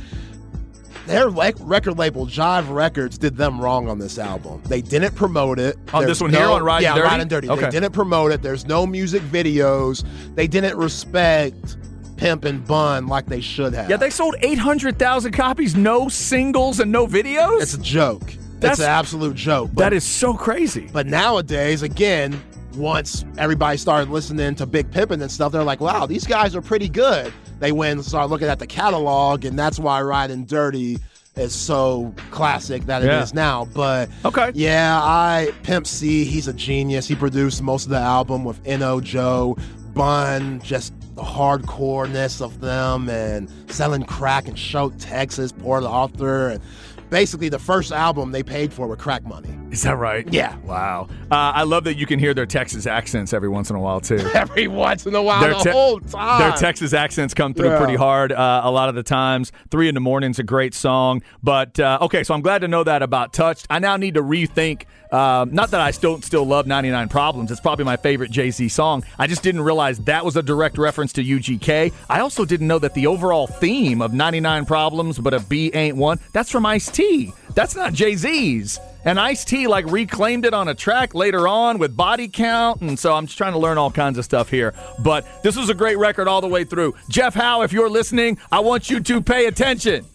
Their 1.08 1.30
record 1.30 1.98
label, 1.98 2.26
Jive 2.26 2.70
Records, 2.70 3.18
did 3.18 3.38
them 3.38 3.62
wrong 3.62 3.88
on 3.88 4.00
this 4.00 4.18
album. 4.18 4.62
They 4.66 4.82
didn't 4.82 5.16
promote 5.16 5.60
it. 5.60 5.78
On 5.94 6.02
There's 6.02 6.18
this 6.18 6.22
one 6.22 6.32
here, 6.32 6.48
on 6.48 6.64
Riding 6.64 6.84
yeah, 6.84 6.96
Dirty? 6.96 7.08
Riding 7.08 7.28
Dirty. 7.28 7.50
Okay. 7.50 7.66
They 7.66 7.72
didn't 7.72 7.94
promote 7.94 8.32
it. 8.32 8.42
There's 8.42 8.66
no 8.66 8.88
music 8.88 9.22
videos. 9.24 10.04
They 10.36 10.48
didn't 10.48 10.76
respect 10.78 11.78
Pimp 12.18 12.46
and 12.46 12.66
Bun 12.66 13.08
like 13.08 13.26
they 13.28 13.42
should 13.42 13.74
have. 13.74 13.90
Yeah, 13.90 13.98
they 13.98 14.10
sold 14.10 14.36
800,000 14.42 15.32
copies, 15.32 15.76
no 15.76 16.08
singles 16.10 16.80
and 16.80 16.92
no 16.92 17.08
videos? 17.08 17.62
It's 17.62 17.74
a 17.74 17.80
joke. 17.82 18.34
That's- 18.60 18.80
it's 18.80 18.80
an 18.80 18.86
absolute 18.94 19.36
joke. 19.36 19.72
But, 19.74 19.84
that 19.84 19.94
is 19.94 20.04
so 20.04 20.34
crazy. 20.34 20.90
but 20.94 21.06
nowadays, 21.08 21.82
again, 21.84 22.42
once 22.76 23.26
everybody 23.38 23.78
started 23.78 24.10
listening 24.10 24.56
to 24.56 24.66
Big 24.66 24.90
Pimpin' 24.92 25.22
and 25.22 25.32
stuff, 25.32 25.52
they're 25.52 25.64
like, 25.64 25.80
wow, 25.82 26.06
these 26.06 26.26
guys 26.26 26.56
are 26.56 26.62
pretty 26.62 26.90
good. 26.90 27.32
They 27.60 27.72
went 27.72 27.98
and 28.00 28.06
started 28.06 28.28
looking 28.32 28.48
at 28.48 28.60
the 28.60 28.68
catalog, 28.68 29.46
and 29.46 29.58
that's 29.58 29.80
why 29.80 30.02
Riding 30.02 30.46
Dirty 30.46 31.00
is 31.38 31.54
so 31.54 32.14
classic 32.32 32.86
that 32.86 33.04
it 33.04 33.10
is 33.14 33.32
Yeah. 33.32 33.36
now. 33.42 33.68
But 33.74 34.10
Okay. 34.24 34.52
yeah, 34.56 35.00
I 35.02 35.52
Pimp 35.64 35.86
C, 35.86 36.24
he's 36.24 36.48
a 36.48 36.54
genius. 36.54 37.08
He 37.08 37.16
produced 37.16 37.62
most 37.62 37.84
of 37.86 37.90
the 37.92 37.98
album 38.00 38.44
with 38.46 38.60
N.O. 38.66 39.02
Joe, 39.02 39.58
Bun, 39.94 40.60
just 40.64 40.94
the 41.16 41.24
hardcoreness 41.24 42.42
of 42.42 42.62
them 42.62 43.10
and 43.10 43.50
selling 43.72 44.04
crack 44.04 44.48
in 44.48 44.56
Choate, 44.56 45.00
Texas, 45.00 45.52
Port 45.52 45.84
Arthur. 45.84 46.50
And 46.50 46.62
basically 47.10 47.50
the 47.50 47.60
first 47.60 47.92
album 47.92 48.32
they 48.32 48.44
paid 48.44 48.74
for 48.74 48.88
with 48.88 49.00
crack 49.00 49.24
money. 49.26 49.50
Is 49.72 49.84
that 49.84 49.98
right? 49.98 50.32
Yeah. 50.32 50.56
Wow. 50.60 51.08
Uh, 51.32 51.36
I 51.36 51.64
love 51.64 51.84
that 51.86 51.96
you 51.98 52.06
can 52.06 52.20
hear 52.20 52.34
their 52.34 52.46
Texas 52.46 52.88
accents 52.88 53.34
every 53.34 53.50
once 53.50 53.70
in 53.70 53.76
a 53.76 53.80
while, 53.80 54.00
too. 54.00 54.18
Every 54.34 54.68
once 54.68 55.06
in 55.06 55.14
a 55.16 55.22
while, 55.22 55.42
Their 55.42 55.54
the 55.54 55.60
te- 55.60 55.70
whole 55.72 56.00
time. 56.00 56.40
Their 56.40 56.52
Texas 56.54 56.94
accents 56.94 57.34
come 57.34 57.54
through 57.54 57.70
Yeah. 57.70 57.78
pretty 57.78 57.96
hard 57.96 58.32
uh, 58.32 58.62
a 58.64 58.72
lot 58.72 58.88
of 58.90 58.96
the 58.96 59.04
times. 59.04 59.52
Three 59.72 59.90
in 59.90 59.96
the 59.96 60.02
Morning's 60.02 60.40
a 60.40 60.44
great 60.44 60.74
song. 60.74 61.22
But, 61.44 61.80
uh, 61.80 61.98
okay, 62.04 62.24
so 62.24 62.34
I'm 62.34 62.42
glad 62.42 62.60
to 62.60 62.68
know 62.68 62.84
that 62.84 63.02
about 63.02 63.34
Touched. 63.34 63.68
I 63.70 63.80
now 63.80 63.98
need 63.98 64.14
to 64.14 64.22
rethink. 64.22 64.84
Um, 65.16 65.54
not 65.54 65.72
that 65.72 65.80
I 65.80 65.92
still 65.92 66.22
still 66.22 66.44
love 66.44 66.68
99 66.68 67.08
Problems. 67.08 67.50
It's 67.50 67.62
probably 67.62 67.86
my 67.86 67.96
favorite 67.96 68.32
Jay 68.32 68.52
Z 68.52 68.68
song. 68.68 69.06
I 69.18 69.28
just 69.28 69.44
didn't 69.44 69.62
realize 69.62 69.98
that 70.00 70.26
was 70.26 70.36
a 70.36 70.44
direct 70.44 70.78
reference 70.78 71.14
to 71.14 71.24
UGK. 71.24 71.94
I 72.10 72.20
also 72.20 72.44
didn't 72.44 72.68
know 72.68 72.80
that 72.80 72.94
the 72.94 73.08
overall 73.08 73.48
theme 73.48 74.02
of 74.02 74.14
99 74.14 74.66
Problems, 74.66 75.18
but 75.18 75.34
a 75.34 75.40
B 75.40 75.72
ain't 75.74 75.96
one, 75.96 76.20
that's 76.34 76.52
from 76.52 76.66
Ice 76.66 76.92
T. 76.92 77.32
That's 77.54 77.78
not 77.78 77.94
Jay 77.94 78.18
Z's. 78.18 78.78
And 79.06 79.18
Ice 79.18 79.46
T 79.46 79.68
like 79.68 79.86
reclaimed 79.90 80.44
it 80.44 80.54
on 80.54 80.68
a 80.68 80.76
track 80.76 81.16
later 81.16 81.48
on 81.48 81.78
with 81.78 81.96
body 81.96 82.28
count, 82.28 82.82
and 82.82 83.00
so 83.00 83.14
I'm 83.14 83.28
just 83.28 83.38
trying 83.38 83.54
to 83.54 83.60
learn 83.60 83.78
all 83.78 83.92
kinds 83.92 84.18
of 84.18 84.26
stuff 84.26 84.50
here. 84.50 84.74
But 85.00 85.26
this 85.44 85.56
was 85.56 85.70
a 85.70 85.74
great 85.74 85.98
record 85.98 86.28
all 86.28 86.42
the 86.42 86.50
way 86.50 86.66
through. 86.66 86.94
Jeff 87.08 87.36
Howe, 87.36 87.62
if 87.62 87.72
you're 87.72 87.90
listening, 87.90 88.38
I 88.52 88.60
want 88.60 88.90
you 88.90 89.00
to 89.00 89.22
pay 89.22 89.46
attention. 89.46 90.06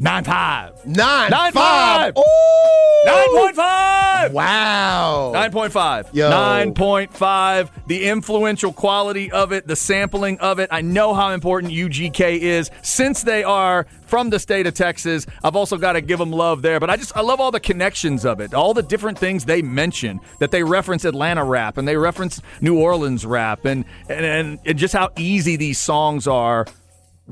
Nine 0.00 0.24
five. 0.24 0.86
Nine, 0.86 1.30
Nine 1.30 1.52
five. 1.52 2.14
five. 2.14 2.16
Ooh. 2.16 3.04
Nine 3.04 3.28
point 3.36 3.56
five. 3.56 4.32
Wow. 4.32 5.32
9.5. 5.34 6.12
Yo. 6.12 6.30
9.5. 6.30 7.70
The 7.86 8.08
influential 8.08 8.72
quality 8.72 9.30
of 9.32 9.52
it, 9.52 9.66
the 9.66 9.76
sampling 9.76 10.38
of 10.40 10.58
it. 10.58 10.68
I 10.70 10.82
know 10.82 11.14
how 11.14 11.32
important 11.32 11.72
UGK 11.72 12.38
is 12.38 12.70
since 12.82 13.22
they 13.22 13.42
are 13.42 13.86
from 14.02 14.30
the 14.30 14.38
state 14.38 14.66
of 14.66 14.74
Texas. 14.74 15.26
I've 15.42 15.56
also 15.56 15.78
got 15.78 15.92
to 15.92 16.00
give 16.00 16.18
them 16.18 16.32
love 16.32 16.62
there, 16.62 16.80
but 16.80 16.90
I 16.90 16.96
just 16.96 17.16
I 17.16 17.20
love 17.20 17.40
all 17.40 17.50
the 17.50 17.60
connections 17.60 18.24
of 18.24 18.40
it. 18.40 18.52
All 18.54 18.74
the 18.74 18.82
different 18.82 19.18
things 19.18 19.44
they 19.44 19.62
mention 19.62 20.20
that 20.38 20.50
they 20.50 20.62
reference 20.62 21.04
Atlanta 21.04 21.44
rap 21.44 21.78
and 21.78 21.86
they 21.86 21.96
reference 21.96 22.40
New 22.60 22.78
Orleans 22.78 23.24
rap 23.24 23.64
and, 23.64 23.84
and, 24.08 24.58
and 24.64 24.78
just 24.78 24.94
how 24.94 25.10
easy 25.16 25.56
these 25.56 25.78
songs 25.78 26.26
are 26.26 26.66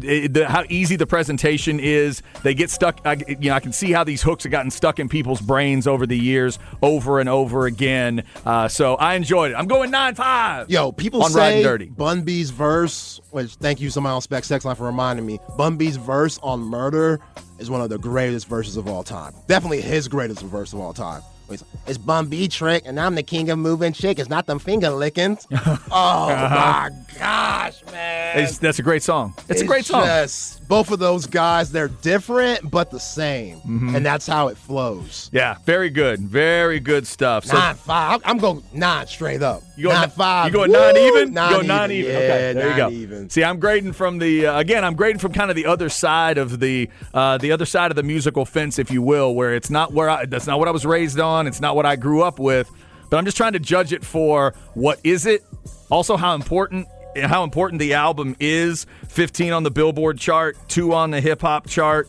it- 0.05 0.35
the, 0.35 0.49
how 0.49 0.65
easy 0.69 0.97
the 0.97 1.07
presentation 1.07 1.81
is. 1.81 2.23
They 2.43 2.55
get 2.55 2.71
stuck. 2.71 3.01
I, 3.05 3.17
you 3.29 3.51
know, 3.51 3.55
I 3.55 3.61
can 3.61 3.73
see 3.73 3.93
how 3.93 4.05
these 4.05 4.23
hooks 4.23 4.45
have 4.45 4.51
gotten 4.53 4.71
stuck 4.71 4.99
in 4.99 5.09
people's 5.09 5.41
brains 5.41 5.87
over 5.87 6.07
the 6.07 6.19
years, 6.19 6.59
over 6.83 7.21
and 7.21 7.29
over 7.29 7.67
again. 7.67 8.25
Uh, 8.45 8.69
so 8.69 8.95
I 8.97 9.15
enjoyed 9.15 9.53
it. 9.53 9.55
I'm 9.55 9.67
going 9.67 9.91
nine 9.91 10.15
five. 10.15 10.71
Yo, 10.71 10.93
people 10.93 11.23
on 11.23 11.31
say 11.31 11.63
Dirty. 11.63 11.87
Bun 11.87 12.23
B's 12.23 12.51
verse, 12.51 13.21
which 13.31 13.55
thank 13.55 13.81
you 13.81 13.91
somebody 13.91 14.13
on 14.15 14.21
Spec 14.23 14.45
Sex 14.45 14.65
Line 14.65 14.77
for 14.77 14.85
reminding 14.85 15.25
me. 15.27 15.39
Bun 15.57 15.77
B's 15.77 15.97
verse 15.97 16.39
on 16.43 16.61
Murder 16.61 17.21
is 17.59 17.71
one 17.71 17.81
of 17.81 17.89
the 17.91 17.99
greatest 17.99 18.47
verses 18.49 18.77
of 18.77 18.87
all 18.89 19.03
time. 19.03 19.33
Definitely 19.47 19.81
his 19.81 20.09
greatest 20.09 20.43
verse 20.43 20.73
of 20.73 20.81
all 20.81 20.93
time. 20.95 21.23
It's, 21.51 21.65
it's 21.87 21.99
Bun 21.99 22.29
B 22.29 22.49
trick, 22.49 22.83
and 22.87 23.01
I'm 23.01 23.15
the 23.15 23.23
king 23.23 23.51
of 23.51 23.59
moving 23.59 23.93
chick. 23.93 24.19
It's 24.19 24.29
not 24.29 24.47
them 24.47 24.59
finger 24.59 24.91
lickings. 24.91 25.47
oh 25.53 25.57
uh-huh. 25.61 26.91
my 26.91 26.91
gosh, 27.19 27.83
man! 27.91 28.39
It's- 28.39 28.59
that's 28.59 28.79
a 28.79 28.83
great 28.83 29.03
song. 29.03 29.35
It's, 29.49 29.63
a 29.63 29.67
great 29.67 29.87
song. 29.87 30.05
Just, 30.05 30.58
both 30.69 30.91
of 30.91 30.99
those 30.99 31.27
guys, 31.27 31.73
they're 31.73 31.89
different 31.89 32.71
but 32.71 32.91
the 32.91 33.01
same, 33.01 33.57
Mm-hmm. 33.61 33.97
and 33.97 34.05
that's 34.07 34.27
how 34.27 34.49
it 34.49 34.57
flows. 34.57 35.31
yeah, 35.33 35.57
very 35.65 35.89
good, 35.91 36.21
very 36.21 36.79
good 36.79 37.07
stuff. 37.07 37.45
So 37.47 37.57
nine 37.57 37.75
five. 37.75 38.21
I'm 38.25 38.39
going 38.39 38.63
nine 38.73 39.07
straight 39.07 39.43
up. 39.43 39.63
You 39.77 39.85
go 39.85 39.93
nine 39.93 40.11
five. 40.11 40.47
You 40.47 40.53
going 40.53 40.71
Woo! 40.71 40.79
nine 40.79 40.97
even? 40.97 41.33
Nine 41.35 41.51
you 41.53 41.61
go 41.61 41.67
nine 41.67 41.91
even. 41.93 42.11
even. 42.11 42.13
Yeah, 42.13 42.19
okay, 42.35 42.53
there 42.53 42.71
you 42.71 42.77
go. 42.77 42.91
even. 42.91 43.31
See, 43.31 43.43
I'm 43.45 43.59
grading 43.59 43.93
from 43.95 44.19
the 44.19 44.47
uh, 44.47 44.59
again. 44.59 44.85
I'm 44.85 44.95
grading 44.95 45.19
from 45.21 45.33
kind 45.33 45.51
of 45.51 45.57
the 45.57 45.67
other 45.67 45.89
side 45.89 46.37
of 46.39 46.61
the 46.61 46.89
uh, 47.15 47.39
the 47.39 47.53
other 47.53 47.65
side 47.67 47.91
of 47.91 47.97
the 47.97 48.03
musical 48.03 48.45
fence, 48.45 48.79
if 48.79 48.91
you 48.91 49.01
will, 49.03 49.35
where 49.35 49.55
it's 49.55 49.71
not 49.71 49.93
where 49.93 50.11
I, 50.11 50.27
that's 50.27 50.47
not 50.47 50.59
what 50.59 50.69
I 50.69 50.71
was 50.73 50.85
raised 50.85 51.19
on. 51.19 51.47
It's 51.47 51.61
not 51.61 51.77
what 51.77 51.87
I 51.87 51.97
grew 51.97 52.23
up 52.23 52.39
with. 52.39 52.71
But 53.11 53.17
I'm 53.17 53.25
just 53.25 53.39
trying 53.39 53.55
to 53.55 53.59
judge 53.59 53.93
it 53.95 54.05
for 54.05 54.53
what 54.75 55.01
is 55.03 55.25
it. 55.25 55.43
Also, 55.91 56.17
how 56.19 56.35
important 56.35 56.87
how 57.17 57.45
important 57.45 57.81
the 57.81 57.95
album 57.95 58.37
is. 58.41 58.87
15 59.09 59.53
on 59.53 59.63
the 59.63 59.71
Billboard 59.71 60.19
chart, 60.19 60.57
two 60.69 60.93
on 60.93 61.11
the 61.11 61.21
hip 61.21 61.41
hop 61.41 61.67
chart. 61.69 62.09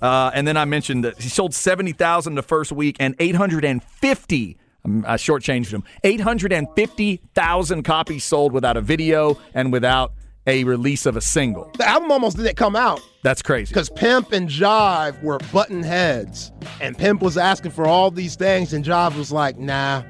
Uh, 0.00 0.30
and 0.34 0.46
then 0.46 0.56
I 0.56 0.64
mentioned 0.64 1.04
that 1.04 1.20
he 1.20 1.28
sold 1.28 1.54
70,000 1.54 2.34
the 2.34 2.42
first 2.42 2.72
week 2.72 2.96
and 3.00 3.14
850 3.18 4.56
um, 4.84 5.04
I 5.06 5.14
shortchanged 5.16 5.72
him. 5.72 5.82
850,000 6.04 7.82
copies 7.82 8.24
sold 8.24 8.52
without 8.52 8.76
a 8.76 8.80
video 8.80 9.38
and 9.54 9.72
without 9.72 10.12
a 10.46 10.64
release 10.64 11.04
of 11.04 11.16
a 11.16 11.20
single. 11.20 11.70
The 11.76 11.86
album 11.86 12.10
almost 12.10 12.36
didn't 12.36 12.56
come 12.56 12.74
out 12.74 13.00
That's 13.22 13.42
crazy. 13.42 13.68
because 13.72 13.90
Pimp 13.90 14.32
and 14.32 14.48
Jive 14.48 15.22
were 15.22 15.38
button 15.52 15.82
heads, 15.82 16.52
and 16.80 16.96
Pimp 16.96 17.20
was 17.20 17.36
asking 17.36 17.72
for 17.72 17.86
all 17.86 18.10
these 18.10 18.34
things, 18.36 18.72
and 18.72 18.82
Jive 18.84 19.14
was 19.16 19.30
like, 19.30 19.58
"Nah, 19.58 20.02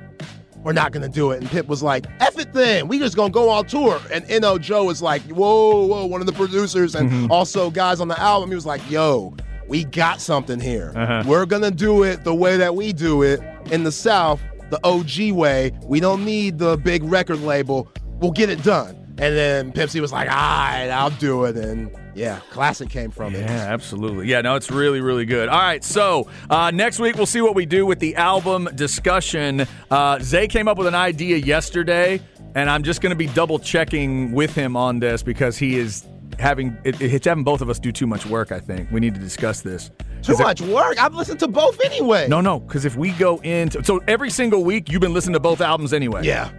we're 0.65 0.73
not 0.73 0.93
gonna 0.93 1.09
do 1.09 1.31
it." 1.33 1.41
And 1.41 1.49
Pimp 1.51 1.69
was 1.69 1.83
like, 1.83 2.07
"F 2.21 2.39
it, 2.39 2.53
then 2.53 2.89
we 2.89 2.99
just 2.99 3.17
gonna 3.17 3.31
go 3.31 3.49
on 3.51 3.67
tour." 3.67 4.01
And 4.13 4.25
N.O. 4.29 4.59
Joe 4.59 4.85
was 4.85 5.01
like, 5.03 5.23
"Whoa, 5.23 5.87
whoa!" 5.87 6.07
One 6.07 6.21
of 6.21 6.27
the 6.27 6.33
producers 6.33 6.95
and 6.95 7.11
Mm-hmm. 7.11 7.33
also 7.33 7.71
guys 7.71 8.01
on 8.01 8.09
the 8.09 8.21
album, 8.21 8.49
he 8.51 8.55
was 8.55 8.67
like, 8.67 8.81
"Yo, 8.91 9.35
we 9.69 9.85
got 9.85 10.21
something 10.21 10.61
here. 10.61 10.93
Uh-huh. 10.97 11.23
We're 11.27 11.47
gonna 11.47 11.71
do 11.71 12.03
it 12.03 12.25
the 12.25 12.35
way 12.35 12.57
that 12.57 12.75
we 12.75 12.93
do 12.93 13.23
it 13.23 13.41
in 13.71 13.85
the 13.85 13.93
South, 13.93 14.41
the 14.71 14.81
OG 14.85 15.33
way. 15.33 15.73
We 15.85 16.01
don't 16.01 16.25
need 16.25 16.59
the 16.59 16.77
big 16.77 17.03
record 17.05 17.41
label. 17.43 17.89
We'll 18.21 18.33
get 18.33 18.51
it 18.51 18.63
done." 18.63 18.97
And 19.21 19.37
then 19.37 19.73
Pimp 19.73 19.91
C 19.91 20.01
was 20.01 20.13
like, 20.13 20.29
"All 20.29 20.35
right, 20.37 20.89
I'll 20.91 21.11
do 21.11 21.45
it." 21.45 21.57
And 21.57 21.91
yeah, 22.19 22.41
classic 22.51 22.91
came 22.91 23.11
from 23.11 23.35
it. 23.35 23.41
Yeah, 23.41 23.47
absolutely. 23.73 24.27
Yeah, 24.27 24.41
no, 24.41 24.57
it's 24.57 24.71
really, 24.71 25.01
really 25.01 25.25
good. 25.25 25.49
All 25.49 25.59
right, 25.61 25.83
so 25.85 26.29
uh, 26.51 26.71
next 26.73 26.99
week 26.99 27.17
we'll 27.17 27.27
see 27.27 27.41
what 27.41 27.55
we 27.55 27.65
do 27.65 27.87
with 27.87 28.01
the 28.01 28.17
album 28.17 28.69
discussion. 28.75 29.67
Uh, 29.91 30.19
Zay 30.21 30.49
came 30.49 30.69
up 30.69 30.77
with 30.79 30.87
an 30.87 30.95
idea 30.95 31.37
yesterday, 31.37 32.21
and 32.55 32.69
I'm 32.69 32.83
just 32.83 33.01
going 33.01 33.11
to 33.11 33.17
be 33.17 33.29
double 33.29 33.59
checking 33.59 34.33
with 34.33 34.55
him 34.55 34.77
on 34.77 34.99
this 34.99 35.23
because 35.23 35.57
he 35.57 35.79
is 35.79 36.07
having 36.39 36.77
it, 36.85 37.01
it's 37.01 37.27
having 37.27 37.45
both 37.45 37.61
of 37.61 37.71
us 37.71 37.79
do 37.79 37.93
too 37.93 38.07
much 38.07 38.27
work. 38.27 38.53
I 38.53 38.61
think 38.61 38.91
we 38.91 39.01
need 39.01 39.15
to 39.15 39.21
discuss 39.21 39.61
this. 39.63 39.91
Too 40.23 40.33
Is 40.33 40.41
it- 40.41 40.43
much 40.43 40.61
work. 40.61 41.01
I've 41.03 41.15
listened 41.15 41.41
to 41.41 41.49
both 41.49 41.81
anyway. 41.85 42.27
No, 42.29 42.41
no, 42.41 42.59
because 42.61 42.85
if 42.85 42.97
we 42.97 43.13
go 43.13 43.39
into 43.39 43.83
so 43.85 44.01
every 44.09 44.31
single 44.31 44.65
week 44.65 44.91
you've 44.91 45.01
been 45.01 45.15
listening 45.15 45.35
to 45.35 45.41
both 45.41 45.61
albums 45.61 45.93
anyway. 45.93 46.25
Yeah. 46.25 46.51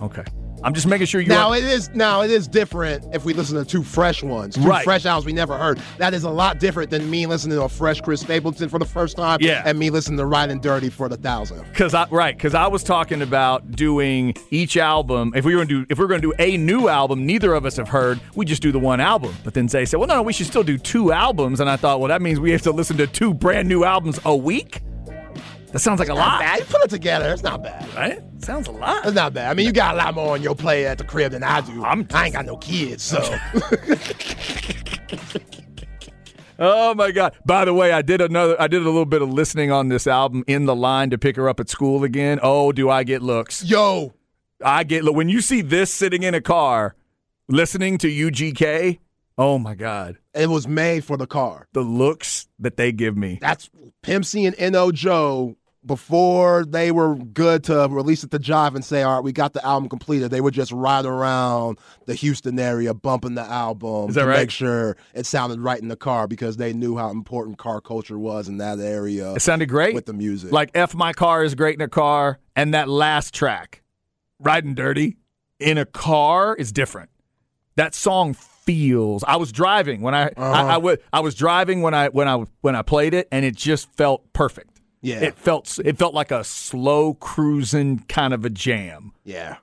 Okay. 0.00 0.24
I'm 0.62 0.74
just 0.74 0.86
making 0.86 1.06
sure 1.06 1.20
you. 1.20 1.28
Now 1.28 1.52
it 1.52 1.64
is 1.64 1.90
now 1.94 2.22
it 2.22 2.30
is 2.30 2.46
different 2.48 3.14
if 3.14 3.24
we 3.24 3.32
listen 3.32 3.56
to 3.56 3.64
two 3.64 3.82
fresh 3.82 4.22
ones, 4.22 4.54
two 4.56 4.62
Right. 4.62 4.84
fresh 4.84 5.06
albums 5.06 5.24
we 5.26 5.32
never 5.32 5.56
heard. 5.56 5.80
That 5.98 6.12
is 6.14 6.24
a 6.24 6.30
lot 6.30 6.58
different 6.60 6.90
than 6.90 7.08
me 7.10 7.26
listening 7.26 7.56
to 7.58 7.64
a 7.64 7.68
fresh 7.68 8.00
Chris 8.00 8.20
Stapleton 8.20 8.68
for 8.68 8.78
the 8.78 8.84
first 8.84 9.16
time, 9.16 9.38
Yeah. 9.40 9.62
and 9.64 9.78
me 9.78 9.90
listening 9.90 10.18
to 10.18 10.26
Riding 10.26 10.60
Dirty 10.60 10.90
for 10.90 11.08
the 11.08 11.16
thousandth. 11.16 11.64
Because 11.70 11.94
I 11.94 12.06
right, 12.10 12.36
because 12.36 12.54
I 12.54 12.66
was 12.66 12.82
talking 12.82 13.22
about 13.22 13.70
doing 13.72 14.34
each 14.50 14.76
album. 14.76 15.32
If 15.34 15.44
we 15.44 15.54
were 15.54 15.64
gonna 15.64 15.84
do, 15.84 15.86
if 15.88 15.98
we 15.98 16.04
are 16.04 16.08
gonna 16.08 16.20
do 16.20 16.34
a 16.38 16.56
new 16.56 16.88
album, 16.88 17.26
neither 17.26 17.54
of 17.54 17.64
us 17.64 17.76
have 17.76 17.88
heard. 17.88 18.20
We 18.34 18.44
just 18.44 18.62
do 18.62 18.72
the 18.72 18.78
one 18.78 19.00
album. 19.00 19.34
But 19.44 19.54
then 19.54 19.68
Zay 19.68 19.84
said, 19.84 19.98
"Well, 19.98 20.08
no, 20.08 20.16
no, 20.16 20.22
we 20.22 20.32
should 20.32 20.46
still 20.46 20.62
do 20.62 20.76
two 20.78 21.12
albums." 21.12 21.60
And 21.60 21.70
I 21.70 21.76
thought, 21.76 22.00
well, 22.00 22.08
that 22.08 22.20
means 22.22 22.38
we 22.38 22.50
have 22.52 22.62
to 22.62 22.70
listen 22.72 22.96
to 22.98 23.06
two 23.06 23.32
brand 23.34 23.68
new 23.68 23.84
albums 23.84 24.20
a 24.24 24.36
week. 24.36 24.82
That 25.72 25.78
sounds 25.78 26.00
like 26.00 26.08
a 26.08 26.14
Not 26.14 26.18
lot, 26.18 26.40
bad. 26.40 26.58
You 26.58 26.64
put 26.64 26.84
it 26.84 26.90
together. 26.90 27.32
It's 27.32 27.42
not 27.42 27.62
bad. 27.62 27.94
right? 27.94 28.20
Sounds 28.42 28.66
a 28.66 28.72
lot. 28.72 29.04
It's 29.06 29.14
not 29.14 29.32
bad. 29.34 29.50
I 29.50 29.54
mean, 29.54 29.66
you 29.66 29.72
got 29.72 29.94
a 29.94 29.98
lot 29.98 30.14
more 30.14 30.32
on 30.34 30.42
your 30.42 30.54
plate 30.56 30.84
at 30.86 30.98
the 30.98 31.04
crib 31.04 31.32
than 31.32 31.42
I 31.44 31.60
do. 31.60 31.84
I'm- 31.84 32.06
I 32.12 32.24
ain't 32.26 32.34
got 32.34 32.44
no 32.46 32.56
kids, 32.56 33.02
so 33.04 33.18
Oh 36.62 36.92
my 36.94 37.10
god! 37.10 37.34
By 37.46 37.64
the 37.64 37.72
way, 37.72 37.90
I 37.90 38.02
did 38.02 38.20
another. 38.20 38.60
I 38.60 38.68
did 38.68 38.82
a 38.82 38.84
little 38.84 39.06
bit 39.06 39.22
of 39.22 39.30
listening 39.32 39.72
on 39.72 39.88
this 39.88 40.06
album 40.06 40.44
in 40.46 40.66
the 40.66 40.76
line 40.76 41.08
to 41.08 41.16
pick 41.16 41.36
her 41.36 41.48
up 41.48 41.58
at 41.58 41.70
school 41.70 42.04
again. 42.04 42.38
Oh, 42.42 42.70
do 42.70 42.90
I 42.90 43.02
get 43.02 43.22
looks? 43.22 43.64
yo, 43.64 44.12
I 44.62 44.84
get 44.84 45.02
look 45.02 45.14
when 45.16 45.30
you 45.30 45.40
see 45.40 45.62
this 45.62 45.90
sitting 45.92 46.22
in 46.22 46.34
a 46.34 46.42
car 46.42 46.96
listening 47.48 47.96
to 47.98 48.08
UGK. 48.08 48.98
Oh 49.38 49.58
my 49.58 49.74
God. 49.74 50.18
It 50.34 50.50
was 50.50 50.68
made 50.68 51.02
for 51.02 51.16
the 51.16 51.26
car. 51.26 51.66
The 51.72 51.80
looks 51.80 52.46
that 52.58 52.76
they 52.76 52.92
give 52.92 53.16
me. 53.16 53.38
That's 53.40 53.70
Pimp 54.02 54.26
C 54.26 54.44
and 54.44 54.54
N.O. 54.58 54.92
Joe 54.92 55.56
before 55.84 56.64
they 56.66 56.92
were 56.92 57.14
good 57.14 57.64
to 57.64 57.88
release 57.90 58.22
it 58.22 58.30
to 58.30 58.38
Jive 58.38 58.74
and 58.74 58.84
say, 58.84 59.02
all 59.02 59.14
right, 59.14 59.24
we 59.24 59.32
got 59.32 59.54
the 59.54 59.64
album 59.64 59.88
completed, 59.88 60.30
they 60.30 60.40
would 60.40 60.52
just 60.52 60.72
ride 60.72 61.06
around 61.06 61.78
the 62.06 62.14
Houston 62.14 62.58
area 62.58 62.92
bumping 62.92 63.34
the 63.34 63.42
album 63.42 64.12
to 64.12 64.24
right? 64.26 64.40
make 64.40 64.50
sure 64.50 64.96
it 65.14 65.24
sounded 65.24 65.60
right 65.60 65.80
in 65.80 65.88
the 65.88 65.96
car 65.96 66.26
because 66.28 66.58
they 66.58 66.72
knew 66.72 66.96
how 66.96 67.10
important 67.10 67.56
car 67.56 67.80
culture 67.80 68.18
was 68.18 68.48
in 68.48 68.58
that 68.58 68.78
area 68.78 69.32
It 69.34 69.40
sounded 69.40 69.68
great. 69.68 69.94
with 69.94 70.06
the 70.06 70.12
music. 70.12 70.52
Like 70.52 70.70
F 70.74 70.94
My 70.94 71.12
Car 71.12 71.44
is 71.44 71.54
great 71.54 71.76
in 71.76 71.80
a 71.80 71.88
car. 71.88 72.38
And 72.54 72.74
that 72.74 72.88
last 72.88 73.32
track, 73.32 73.82
Riding 74.38 74.74
Dirty, 74.74 75.16
in 75.58 75.78
a 75.78 75.86
car 75.86 76.54
is 76.56 76.72
different. 76.72 77.08
That 77.76 77.94
song 77.94 78.34
feels. 78.34 79.24
I 79.24 79.36
was 79.36 79.50
driving 79.50 80.02
when 80.02 80.14
I, 80.14 80.24
I, 80.24 80.28
I, 80.36 80.60
uh-huh. 80.60 80.72
w- 80.74 80.96
I 81.12 81.20
was 81.20 81.34
driving 81.34 81.80
when 81.80 81.94
I 81.94 82.08
when 82.08 82.28
I 82.28 82.44
when 82.60 82.76
I 82.76 82.82
played 82.82 83.14
it, 83.14 83.28
and 83.32 83.44
it 83.44 83.56
just 83.56 83.90
felt 83.96 84.30
perfect. 84.32 84.69
Yeah. 85.02 85.20
it 85.20 85.34
felt 85.36 85.78
it 85.84 85.98
felt 85.98 86.12
like 86.14 86.30
a 86.30 86.44
slow 86.44 87.14
cruising 87.14 88.00
kind 88.08 88.34
of 88.34 88.44
a 88.44 88.50
jam. 88.50 89.12
yeah. 89.24 89.56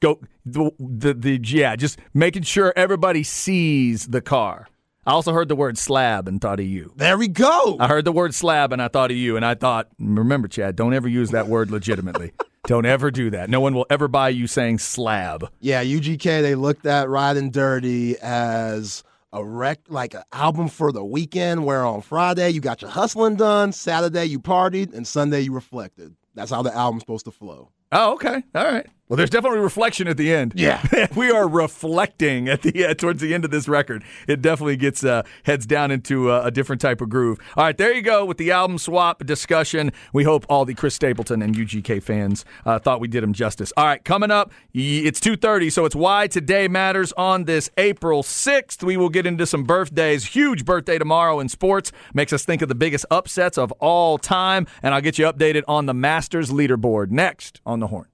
Go 0.00 0.18
the, 0.46 0.70
the 0.80 1.14
the 1.14 1.40
yeah, 1.42 1.76
just 1.76 1.98
making 2.14 2.42
sure 2.42 2.72
everybody 2.74 3.22
sees 3.22 4.06
the 4.08 4.20
car. 4.22 4.66
I 5.06 5.12
also 5.12 5.32
heard 5.32 5.48
the 5.48 5.54
word 5.54 5.76
slab 5.76 6.26
and 6.26 6.40
thought 6.40 6.58
of 6.58 6.66
you. 6.66 6.92
There 6.96 7.18
we 7.18 7.28
go. 7.28 7.76
I 7.78 7.86
heard 7.86 8.04
the 8.06 8.10
word 8.12 8.34
slab 8.34 8.72
and 8.72 8.80
I 8.80 8.88
thought 8.88 9.10
of 9.10 9.16
you, 9.16 9.36
and 9.36 9.44
I 9.44 9.54
thought, 9.54 9.88
remember, 9.98 10.48
Chad, 10.48 10.74
don't 10.74 10.94
ever 10.94 11.06
use 11.06 11.30
that 11.32 11.46
word 11.48 11.70
legitimately. 11.70 12.32
don't 12.66 12.86
ever 12.86 13.10
do 13.10 13.28
that. 13.30 13.50
No 13.50 13.60
one 13.60 13.74
will 13.74 13.86
ever 13.90 14.08
buy 14.08 14.30
you 14.30 14.46
saying 14.46 14.78
slab. 14.78 15.48
Yeah, 15.60 15.84
UGK 15.84 16.22
they 16.40 16.54
looked 16.54 16.86
at 16.86 17.08
Riding 17.10 17.50
Dirty 17.50 18.16
as 18.18 19.04
a 19.34 19.44
rec 19.44 19.80
like 19.88 20.14
an 20.14 20.22
album 20.32 20.68
for 20.68 20.92
the 20.92 21.04
weekend 21.04 21.66
where 21.66 21.84
on 21.84 22.00
Friday 22.00 22.50
you 22.50 22.60
got 22.60 22.80
your 22.80 22.90
hustling 22.90 23.34
done, 23.34 23.72
Saturday 23.72 24.24
you 24.26 24.38
partied, 24.38 24.94
and 24.94 25.06
Sunday 25.06 25.40
you 25.40 25.52
reflected. 25.52 26.14
That's 26.34 26.52
how 26.52 26.62
the 26.62 26.74
album's 26.74 27.02
supposed 27.02 27.24
to 27.24 27.32
flow. 27.32 27.70
Oh, 27.90 28.14
okay, 28.14 28.44
all 28.54 28.64
right. 28.64 28.86
Well, 29.14 29.18
there's 29.18 29.30
definitely 29.30 29.60
reflection 29.60 30.08
at 30.08 30.16
the 30.16 30.34
end. 30.34 30.54
Yeah. 30.56 30.84
we 31.14 31.30
are 31.30 31.46
reflecting 31.46 32.48
at 32.48 32.62
the 32.62 32.84
uh, 32.84 32.94
towards 32.94 33.20
the 33.20 33.32
end 33.32 33.44
of 33.44 33.52
this 33.52 33.68
record. 33.68 34.02
It 34.26 34.42
definitely 34.42 34.76
gets 34.76 35.04
uh, 35.04 35.22
heads 35.44 35.66
down 35.66 35.92
into 35.92 36.32
uh, 36.32 36.42
a 36.44 36.50
different 36.50 36.82
type 36.82 37.00
of 37.00 37.10
groove. 37.10 37.38
All 37.56 37.62
right, 37.62 37.78
there 37.78 37.94
you 37.94 38.02
go 38.02 38.24
with 38.24 38.38
the 38.38 38.50
album 38.50 38.76
swap 38.76 39.24
discussion. 39.24 39.92
We 40.12 40.24
hope 40.24 40.44
all 40.48 40.64
the 40.64 40.74
Chris 40.74 40.96
Stapleton 40.96 41.42
and 41.42 41.54
UGK 41.54 42.02
fans 42.02 42.44
uh, 42.66 42.80
thought 42.80 42.98
we 42.98 43.06
did 43.06 43.22
him 43.22 43.32
justice. 43.32 43.72
All 43.76 43.84
right, 43.84 44.04
coming 44.04 44.32
up, 44.32 44.50
it's 44.72 45.20
two 45.20 45.36
thirty, 45.36 45.70
so 45.70 45.84
it's 45.84 45.94
why 45.94 46.26
today 46.26 46.66
matters 46.66 47.12
on 47.12 47.44
this 47.44 47.70
April 47.78 48.24
sixth. 48.24 48.82
We 48.82 48.96
will 48.96 49.10
get 49.10 49.26
into 49.26 49.46
some 49.46 49.62
birthdays. 49.62 50.24
Huge 50.24 50.64
birthday 50.64 50.98
tomorrow 50.98 51.38
in 51.38 51.48
sports 51.48 51.92
makes 52.14 52.32
us 52.32 52.44
think 52.44 52.62
of 52.62 52.68
the 52.68 52.74
biggest 52.74 53.06
upsets 53.12 53.58
of 53.58 53.70
all 53.78 54.18
time, 54.18 54.66
and 54.82 54.92
I'll 54.92 55.00
get 55.00 55.20
you 55.20 55.26
updated 55.26 55.62
on 55.68 55.86
the 55.86 55.94
Masters 55.94 56.50
leaderboard 56.50 57.12
next 57.12 57.60
on 57.64 57.78
the 57.78 57.86
Horn. 57.86 58.08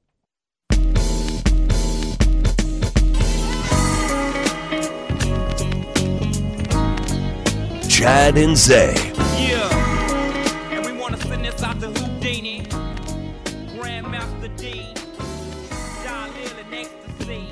Chad 8.01 8.39
and 8.39 8.57
Zay. 8.57 8.95
Yeah. 9.37 9.69
And 10.73 10.87
we 10.87 10.93
want 10.93 11.21
to 11.21 11.29
send 11.29 11.45
this 11.45 11.63
out 11.63 11.79
to 11.81 11.89
Whodini, 11.89 12.67
Grandmaster 13.77 14.57
Dee, 14.57 14.95
John 16.03 16.31
Lil 16.33 16.51
and 16.65 16.75
Ecstasy. 16.75 17.45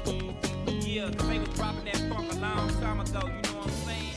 Yeah, 0.88 1.10
'cause 1.10 1.28
they 1.28 1.38
was 1.38 1.48
dropping 1.50 1.84
that 1.84 1.96
funk 2.08 2.32
a 2.32 2.36
long 2.36 2.70
time 2.80 2.98
ago, 2.98 3.20
you 3.26 3.42
know 3.42 3.58
what 3.58 3.66
I'm 3.66 3.74
saying? 3.84 4.14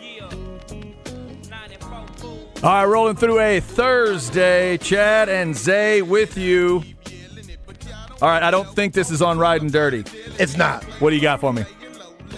Yeah. 0.00 1.50
94 1.50 2.06
fools. 2.18 2.62
All 2.62 2.70
right, 2.70 2.84
rolling 2.84 3.16
through 3.16 3.40
a 3.40 3.58
Thursday. 3.58 4.78
Chad 4.78 5.28
and 5.28 5.56
Zay 5.56 6.02
with 6.02 6.38
you. 6.38 6.84
All 8.22 8.28
right, 8.28 8.44
I 8.44 8.52
don't 8.52 8.72
think 8.76 8.94
this 8.94 9.10
is 9.10 9.22
on 9.22 9.40
Riding 9.40 9.70
Dirty. 9.70 10.04
It's 10.38 10.56
not. 10.56 10.84
What 11.00 11.10
do 11.10 11.16
you 11.16 11.22
got 11.22 11.40
for 11.40 11.52
me? 11.52 11.64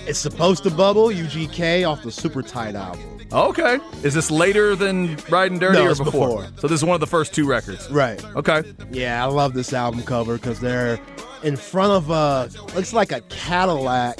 It's 0.06 0.18
supposed 0.18 0.62
to 0.64 0.70
bubble 0.70 1.08
UGK 1.08 1.88
off 1.88 2.02
the 2.02 2.10
Super 2.10 2.42
Tight 2.42 2.74
album. 2.74 3.20
Okay. 3.32 3.78
Is 4.02 4.12
this 4.14 4.30
later 4.30 4.76
than 4.76 5.16
Riding 5.30 5.58
Dirty 5.58 5.78
No, 5.78 5.86
or 5.86 5.94
before? 5.94 6.04
before. 6.42 6.46
So 6.58 6.68
this 6.68 6.80
is 6.80 6.84
one 6.84 6.94
of 6.94 7.00
the 7.00 7.06
first 7.06 7.32
two 7.34 7.46
records. 7.46 7.88
Right. 7.90 8.22
Okay. 8.36 8.62
Yeah, 8.90 9.24
I 9.24 9.28
love 9.28 9.54
this 9.54 9.72
album 9.72 10.02
cover 10.02 10.36
because 10.36 10.60
they're 10.60 10.98
in 11.42 11.56
front 11.56 11.92
of 11.92 12.10
a 12.10 12.50
looks 12.74 12.92
like 12.92 13.10
a 13.12 13.20
Cadillac, 13.22 14.18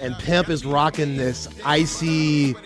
and 0.00 0.14
Pimp 0.18 0.48
is 0.48 0.64
rocking 0.64 1.16
this 1.16 1.46
icy 1.64 2.56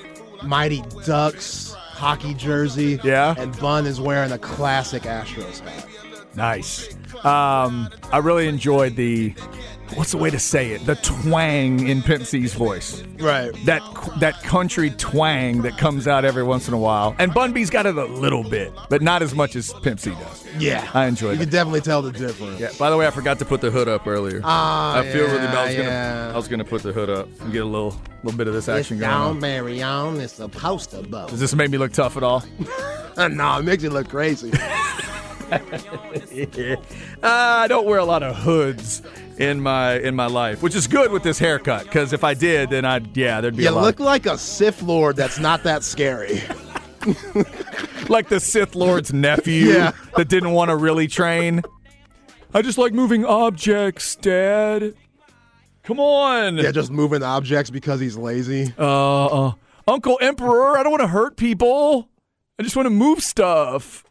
Mighty 0.42 0.83
Ducks 1.05 1.72
hockey 1.75 2.35
jersey. 2.35 2.98
Yeah. 3.05 3.35
and 3.37 3.57
Bun 3.59 3.87
is 3.87 4.01
wearing 4.01 4.33
a 4.33 4.38
classic 4.38 5.03
Astros 5.03 5.61
hat. 5.61 5.87
Nice. 6.35 6.88
Um, 7.25 7.90
I 8.11 8.18
really 8.18 8.48
enjoyed 8.48 8.96
the 8.96 9.35
what's 9.96 10.12
the 10.12 10.18
way 10.18 10.31
to 10.31 10.38
say 10.38 10.70
it? 10.70 10.85
The 10.87 10.94
twang 10.96 11.87
in 11.88 12.02
Pimp 12.02 12.24
C's 12.24 12.55
voice. 12.55 13.02
Right. 13.18 13.52
That 13.64 13.83
that 14.20 14.42
country 14.42 14.90
twang 14.90 15.62
that 15.62 15.78
comes 15.78 16.07
out 16.09 16.24
every 16.24 16.42
once 16.42 16.68
in 16.68 16.74
a 16.74 16.78
while. 16.78 17.14
And 17.18 17.33
Bun 17.33 17.52
B's 17.52 17.70
got 17.70 17.87
it 17.87 17.96
a 17.96 18.05
little 18.05 18.44
bit, 18.44 18.72
but 18.88 19.02
not 19.02 19.22
as 19.22 19.35
much 19.35 19.57
as 19.57 19.72
Pimp 19.83 20.00
C 20.00 20.11
does. 20.11 20.46
Yeah, 20.59 20.88
I 20.94 21.07
enjoyed 21.07 21.33
it. 21.33 21.37
You 21.37 21.40
it. 21.40 21.44
can 21.44 21.52
definitely 21.52 21.81
tell 21.81 22.02
the 22.02 22.12
difference. 22.12 22.61
Yeah. 22.61 22.70
By 22.78 22.90
the 22.90 22.96
way, 22.96 23.07
I 23.07 23.11
forgot 23.11 23.38
to 23.40 23.44
put 23.44 23.61
the 23.61 23.70
hood 23.70 23.88
up 23.88 24.07
earlier. 24.07 24.40
Ah, 24.44 24.98
I 24.98 25.11
feel 25.11 25.26
really 25.26 25.38
bad. 25.38 25.55
I 25.57 25.64
was, 25.66 25.74
yeah, 25.74 25.83
gonna, 25.83 25.90
yeah. 25.90 26.33
I 26.33 26.37
was 26.37 26.48
gonna 26.48 26.64
put 26.64 26.83
the 26.83 26.92
hood 26.92 27.11
up 27.11 27.28
and 27.40 27.52
get 27.52 27.62
a 27.62 27.66
little 27.66 27.96
little 28.22 28.38
bit 28.38 28.48
of 28.48 28.55
this 28.55 28.68
It's 28.68 28.81
action 28.81 28.98
going 28.98 29.11
down, 29.11 29.31
on. 29.31 29.40
Marion. 29.40 30.20
It's 30.20 30.35
supposed 30.35 30.90
to 30.90 31.02
bubble. 31.02 31.28
Does 31.28 31.40
this 31.40 31.55
make 31.55 31.70
me 31.70 31.78
look 31.78 31.92
tough 31.92 32.16
at 32.16 32.22
all? 32.22 32.44
no, 33.16 33.59
it 33.59 33.62
makes 33.64 33.83
you 33.83 33.90
look 33.90 34.09
crazy. 34.09 34.52
Uh, 35.53 36.77
I 37.23 37.67
don't 37.69 37.87
wear 37.87 37.99
a 37.99 38.05
lot 38.05 38.23
of 38.23 38.37
hoods 38.37 39.03
in 39.38 39.61
my 39.61 39.99
in 39.99 40.15
my 40.17 40.27
life, 40.27 40.62
which 40.62 40.75
is 40.75 40.87
good 40.87 41.11
with 41.12 41.23
this 41.23 41.38
haircut. 41.38 41.85
Because 41.85 42.12
if 42.12 42.25
I 42.25 42.35
did, 42.35 42.71
then 42.71 42.85
I'd 42.85 43.17
yeah, 43.17 43.41
there'd 43.41 43.57
be 43.57 43.65
you 43.65 43.71
a 43.71 43.73
lot 43.73 43.83
look 43.85 44.01
like 44.01 44.27
a 44.27 44.38
Sith 44.38 44.83
Lord 44.83 45.17
that's 45.17 45.38
not 45.38 45.62
that 45.65 45.83
scary. 45.83 46.43
like 48.09 48.29
the 48.29 48.38
Sith 48.41 48.75
Lord's 48.75 49.12
nephew 49.12 49.71
Yeah. 49.73 49.93
that 50.17 50.29
didn't 50.29 50.53
want 50.53 50.71
to 50.71 50.77
really 50.77 51.09
train. 51.09 51.62
I 52.55 52.62
just 52.62 52.79
like 52.79 52.93
moving 52.93 53.25
objects, 53.25 54.15
Dad. 54.17 54.95
Come 55.85 55.99
on, 55.99 56.59
yeah, 56.59 56.71
just 56.71 56.93
moving 56.93 57.23
objects 57.25 57.71
because 57.71 57.99
he's 57.99 58.17
lazy. 58.17 58.73
uh, 58.79 59.27
uh, 59.49 59.53
Uncle 59.88 60.17
Emperor. 60.21 60.79
I 60.79 60.83
don't 60.85 60.93
want 60.93 61.01
to 61.01 61.09
hurt 61.09 61.37
people. 61.37 62.09
I 62.59 62.62
just 62.62 62.77
want 62.77 62.87
to 62.87 62.91
move 62.91 63.21
stuff. 63.21 64.05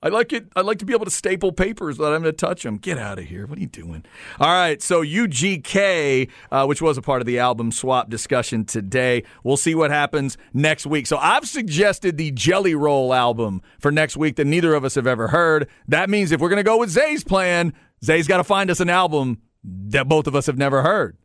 I 0.00 0.08
like 0.10 0.32
it. 0.32 0.46
I 0.54 0.60
like 0.60 0.78
to 0.78 0.84
be 0.84 0.92
able 0.92 1.06
to 1.06 1.10
staple 1.10 1.50
papers 1.50 1.98
without 1.98 2.12
having 2.12 2.24
to 2.24 2.32
touch 2.32 2.62
them. 2.62 2.76
Get 2.76 2.98
out 2.98 3.18
of 3.18 3.24
here! 3.24 3.46
What 3.46 3.58
are 3.58 3.60
you 3.60 3.66
doing? 3.66 4.04
All 4.38 4.52
right. 4.52 4.80
So 4.80 5.02
UGK, 5.02 6.30
uh, 6.52 6.66
which 6.66 6.80
was 6.80 6.96
a 6.96 7.02
part 7.02 7.20
of 7.20 7.26
the 7.26 7.40
album 7.40 7.72
swap 7.72 8.08
discussion 8.08 8.64
today. 8.64 9.24
We'll 9.42 9.56
see 9.56 9.74
what 9.74 9.90
happens 9.90 10.38
next 10.54 10.86
week. 10.86 11.08
So 11.08 11.16
I've 11.16 11.48
suggested 11.48 12.16
the 12.16 12.30
Jelly 12.30 12.76
Roll 12.76 13.12
album 13.12 13.60
for 13.80 13.90
next 13.90 14.16
week 14.16 14.36
that 14.36 14.46
neither 14.46 14.72
of 14.74 14.84
us 14.84 14.94
have 14.94 15.06
ever 15.08 15.28
heard. 15.28 15.68
That 15.88 16.08
means 16.08 16.30
if 16.30 16.40
we're 16.40 16.50
going 16.50 16.58
to 16.58 16.62
go 16.62 16.78
with 16.78 16.90
Zay's 16.90 17.24
plan, 17.24 17.72
Zay's 18.04 18.28
got 18.28 18.36
to 18.36 18.44
find 18.44 18.70
us 18.70 18.78
an 18.78 18.90
album 18.90 19.42
that 19.64 20.08
both 20.08 20.28
of 20.28 20.36
us 20.36 20.46
have 20.46 20.58
never 20.58 20.82
heard. 20.82 21.16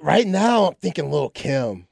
Right 0.00 0.26
now, 0.26 0.68
I'm 0.68 0.74
thinking 0.74 1.10
Lil 1.10 1.30
Kim 1.30 1.88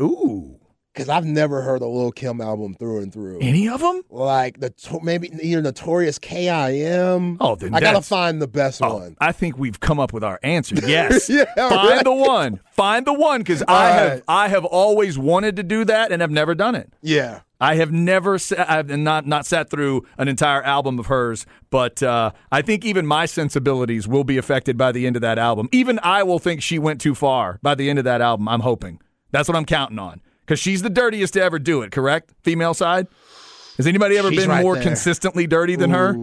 Ooh, 0.00 0.58
because 0.92 1.08
I've 1.08 1.24
never 1.24 1.62
heard 1.62 1.80
a 1.82 1.86
Lil 1.86 2.12
Kim 2.12 2.40
album 2.40 2.74
through 2.74 2.98
and 3.02 3.12
through. 3.12 3.38
any 3.40 3.68
of 3.68 3.80
them? 3.80 4.02
like 4.10 4.60
the 4.60 4.72
maybe 5.02 5.30
either 5.42 5.62
Notorious 5.62 6.18
K.I.M. 6.18 7.38
Oh, 7.40 7.54
then 7.56 7.74
I 7.74 7.80
gotta 7.80 8.02
find 8.02 8.40
the 8.42 8.48
best 8.48 8.82
Oh, 8.82 8.96
one. 8.96 9.16
I 9.20 9.32
think 9.32 9.58
we've 9.58 9.80
come 9.80 9.98
up 9.98 10.12
with 10.12 10.24
our 10.24 10.38
answer. 10.42 10.74
Yes. 10.86 11.30
Yeah, 11.30 11.44
Find 11.56 11.88
right. 11.90 12.04
the 12.04 12.12
one. 12.12 12.60
Find 12.72 13.06
the 13.06 13.12
one 13.14 13.40
because 13.40 13.62
I 13.66 13.90
have. 13.90 14.22
I 14.28 14.48
have 14.48 14.64
always 14.64 15.18
wanted 15.18 15.56
to 15.56 15.62
do 15.62 15.84
that 15.84 16.12
and 16.12 16.20
have 16.20 16.30
never 16.30 16.54
done 16.54 16.74
it. 16.74 16.92
Yeah, 17.00 17.40
I 17.60 17.76
have 17.76 17.92
never 17.92 18.38
I've 18.58 18.88
not 18.88 19.26
not 19.26 19.46
sat 19.46 19.70
through 19.70 20.06
an 20.18 20.28
entire 20.28 20.62
album 20.62 20.98
of 20.98 21.06
hers, 21.06 21.46
but 21.70 22.02
uh, 22.02 22.32
I 22.50 22.60
think 22.62 22.84
even 22.84 23.06
my 23.06 23.26
sensibilities 23.26 24.06
will 24.08 24.24
be 24.24 24.36
affected 24.36 24.76
by 24.76 24.92
the 24.92 25.06
end 25.06 25.16
of 25.16 25.22
that 25.22 25.38
album. 25.38 25.68
Even 25.72 25.98
I 26.02 26.22
will 26.24 26.38
think 26.38 26.62
she 26.62 26.78
went 26.78 27.00
too 27.00 27.14
far 27.14 27.58
by 27.62 27.74
the 27.74 27.88
end 27.88 27.98
of 27.98 28.04
that 28.04 28.20
album. 28.20 28.48
I'm 28.48 28.60
hoping 28.60 29.00
that's 29.30 29.48
what 29.48 29.56
I'm 29.56 29.64
counting 29.66 29.98
on 29.98 30.20
because 30.44 30.58
she's 30.60 30.82
the 30.82 30.90
dirtiest 30.90 31.34
to 31.34 31.42
ever 31.42 31.58
do 31.58 31.82
it. 31.82 31.92
Correct? 31.92 32.32
Female 32.42 32.74
side. 32.74 33.06
Has 33.76 33.86
anybody 33.86 34.18
ever 34.18 34.28
She's 34.30 34.40
been 34.40 34.50
right 34.50 34.62
more 34.62 34.74
there. 34.74 34.82
consistently 34.82 35.46
dirty 35.46 35.76
than 35.76 35.90
her? 35.90 36.14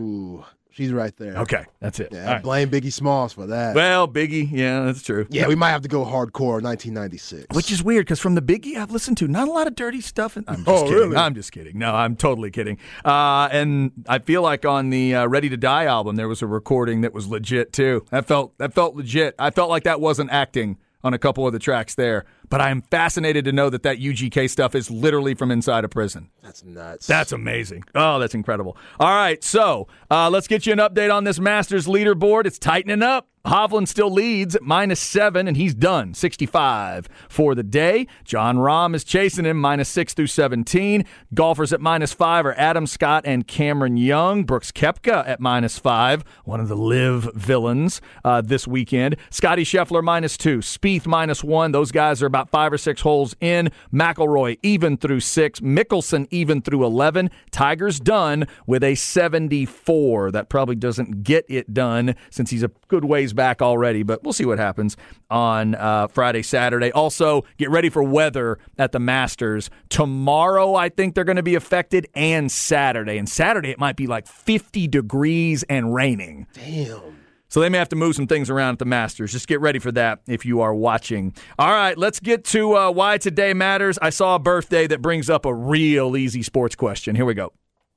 She's 0.72 0.94
right 0.94 1.14
there. 1.18 1.36
Okay, 1.40 1.66
that's 1.82 2.00
it. 2.00 2.10
Yeah, 2.14 2.34
right. 2.34 2.44
blame 2.44 2.70
Biggie 2.70 2.94
Smalls 2.94 3.34
for 3.34 3.48
that. 3.48 3.76
Well, 3.76 4.08
Biggie, 4.08 4.50
yeah, 4.50 4.86
that's 4.86 5.02
true. 5.02 5.28
yeah, 5.30 5.46
we 5.48 5.56
might 5.56 5.72
have 5.72 5.82
to 5.82 5.90
go 5.90 6.06
hardcore 6.06 6.62
1996. 6.62 7.48
Which 7.54 7.70
is 7.70 7.84
weird 7.84 8.06
because 8.06 8.20
from 8.22 8.36
the 8.36 8.42
Biggie 8.42 8.78
I've 8.78 8.92
listened 8.92 9.18
to, 9.18 9.28
not 9.28 9.50
a 9.50 9.52
lot 9.52 9.68
of 9.68 9.76
dirty 9.76 10.00
stuff. 10.00 10.38
And 10.38 10.46
I'm 10.48 10.58
just 10.64 10.70
Oh, 10.70 10.84
kidding. 10.84 10.96
really? 10.96 11.16
I'm 11.18 11.36
just 11.36 11.52
kidding. 11.52 11.78
No, 11.78 11.94
I'm 11.94 12.16
totally 12.16 12.50
kidding. 12.50 12.78
Uh, 13.04 13.50
and 13.52 13.92
I 14.08 14.20
feel 14.20 14.42
like 14.42 14.64
on 14.64 14.90
the 14.90 15.16
uh, 15.16 15.28
Ready 15.28 15.50
to 15.50 15.58
Die 15.58 15.86
album, 15.86 16.16
there 16.16 16.30
was 16.30 16.42
a 16.42 16.48
recording 16.48 17.02
that 17.02 17.14
was 17.14 17.28
legit 17.28 17.74
too. 17.74 18.06
That 18.12 18.26
felt 18.26 18.58
that 18.60 18.74
felt 18.74 18.96
legit. 18.96 19.36
I 19.38 19.50
felt 19.50 19.70
like 19.70 19.84
that 19.84 20.00
wasn't 20.00 20.30
acting 20.32 20.78
on 21.04 21.14
a 21.14 21.18
couple 21.20 21.46
of 21.46 21.52
the 21.52 21.60
tracks 21.60 21.96
there. 21.96 22.26
But 22.50 22.62
I 22.62 22.72
am 22.72 22.82
fascinated 22.82 23.46
to 23.46 23.52
know 23.52 23.70
that 23.70 23.84
that 23.84 24.00
UGK 24.00 24.50
stuff 24.50 24.76
is 24.76 24.90
literally 24.92 25.36
from 25.36 25.52
inside 25.52 25.86
a 25.86 25.90
prison. 25.90 26.30
That's 26.44 26.64
nuts. 26.64 27.08
That's 27.08 27.32
amazing. 27.32 27.84
Oh, 27.96 28.20
that's 28.20 28.34
incredible. 28.34 28.76
All 29.00 29.14
right, 29.16 29.44
so 29.44 29.88
uh, 30.12 30.30
let's 30.30 30.48
get 30.48 30.66
you 30.66 30.74
an 30.74 30.80
update 30.80 31.14
on 31.14 31.24
this 31.24 31.40
Masters 31.40 31.88
leaderboard. 31.88 32.46
It's 32.46 32.60
tightening 32.60 33.04
up. 33.04 33.29
Hovland 33.46 33.88
still 33.88 34.12
leads 34.12 34.56
at 34.56 34.64
minus 34.64 35.00
seven, 35.00 35.48
and 35.48 35.56
he's 35.56 35.74
done 35.74 36.14
65 36.14 37.08
for 37.30 37.56
the 37.56 37.64
day. 37.64 38.06
Jon 38.26 38.58
Rahm 38.58 38.94
is 38.94 39.04
chasing 39.04 39.46
him 39.46 39.58
minus 39.58 39.88
six 39.88 40.14
through 40.14 40.28
17. 40.28 41.06
Golfers 41.34 41.72
at 41.72 41.80
minus 41.80 42.12
five 42.12 42.46
are 42.46 42.54
Adam 42.58 42.86
Scott 42.86 43.24
and 43.26 43.48
Cameron 43.48 43.96
Young. 43.96 44.44
Brooks 44.44 44.72
Koepka 44.72 45.26
at 45.28 45.40
minus 45.40 45.80
five, 45.80 46.24
one 46.44 46.60
of 46.60 46.68
the 46.68 46.76
LIV 46.76 47.34
villains 47.34 48.02
uh, 48.26 48.42
this 48.42 48.68
weekend. 48.68 49.16
Scotty 49.30 49.64
Scheffler 49.64 50.04
minus 50.04 50.36
two. 50.36 50.60
Spieth 50.60 51.08
minus 51.08 51.42
one. 51.42 51.72
Those 51.72 51.92
guys 51.92 52.22
are 52.22 52.28
about 52.28 52.50
five 52.50 52.74
or 52.74 52.78
six 52.78 53.02
holes 53.02 53.36
in. 53.40 53.72
McIlroy 53.94 54.60
even 54.64 54.98
through 54.98 55.22
six. 55.22 55.62
Mickelson 55.62 56.28
even 56.30 56.62
through 56.62 56.86
11. 56.86 57.30
Tiger's 57.52 58.00
done 58.02 58.48
with 58.68 58.84
a 58.84 58.96
74. 58.96 60.32
That 60.32 60.50
probably 60.50 60.76
doesn't 60.76 61.24
get 61.24 61.46
it 61.48 61.74
done 61.74 62.16
since 62.30 62.50
he's 62.50 62.64
a 62.64 62.72
good 62.90 63.06
ways 63.06 63.29
back 63.34 63.62
already, 63.62 64.04
but 64.04 64.24
we'll 64.24 64.34
see 64.34 64.46
what 64.46 64.60
happens 64.60 64.98
on 65.30 65.76
uh, 65.76 66.08
Friday, 66.08 66.42
Saturday. 66.42 66.92
Also, 66.92 67.44
get 67.58 67.70
ready 67.70 67.90
for 67.90 68.04
weather 68.04 68.60
at 68.78 68.92
the 68.92 69.00
Masters. 69.00 69.70
Tomorrow, 69.90 70.76
I 70.76 70.90
think 70.90 71.16
they're 71.16 71.24
going 71.24 71.36
to 71.38 71.44
be 71.44 71.56
affected, 71.56 72.08
and 72.14 72.52
Saturday. 72.52 73.18
And 73.18 73.28
Saturday, 73.28 73.70
it 73.70 73.80
might 73.80 73.96
be 73.96 74.08
like 74.08 74.28
50 74.28 74.88
degrees 74.88 75.64
and 75.64 75.94
raining. 75.94 76.48
Damn. 76.54 77.18
So 77.50 77.60
they 77.60 77.70
may 77.70 77.80
have 77.80 77.90
to 77.90 77.96
move 77.96 78.16
some 78.16 78.28
things 78.28 78.50
around 78.50 78.74
at 78.74 78.80
the 78.80 78.86
Masters. 78.86 79.32
Just 79.32 79.48
get 79.48 79.60
ready 79.60 79.80
for 79.80 79.92
that 79.94 80.22
if 80.28 80.46
you 80.46 80.62
are 80.62 80.74
watching. 80.74 81.34
All 81.58 81.72
right, 81.72 81.98
let's 81.98 82.20
get 82.20 82.44
to 82.46 82.78
uh, 82.78 82.92
why 82.92 83.18
today 83.18 83.56
matters. 83.56 83.98
I 84.00 84.12
saw 84.12 84.36
a 84.36 84.40
birthday 84.40 84.86
that 84.86 85.02
brings 85.02 85.30
up 85.30 85.46
a 85.46 85.54
real 85.54 86.16
easy 86.16 86.44
sports 86.44 86.76
question. 86.76 87.16
Here 87.16 87.26
we 87.26 87.34
go. 87.34 87.52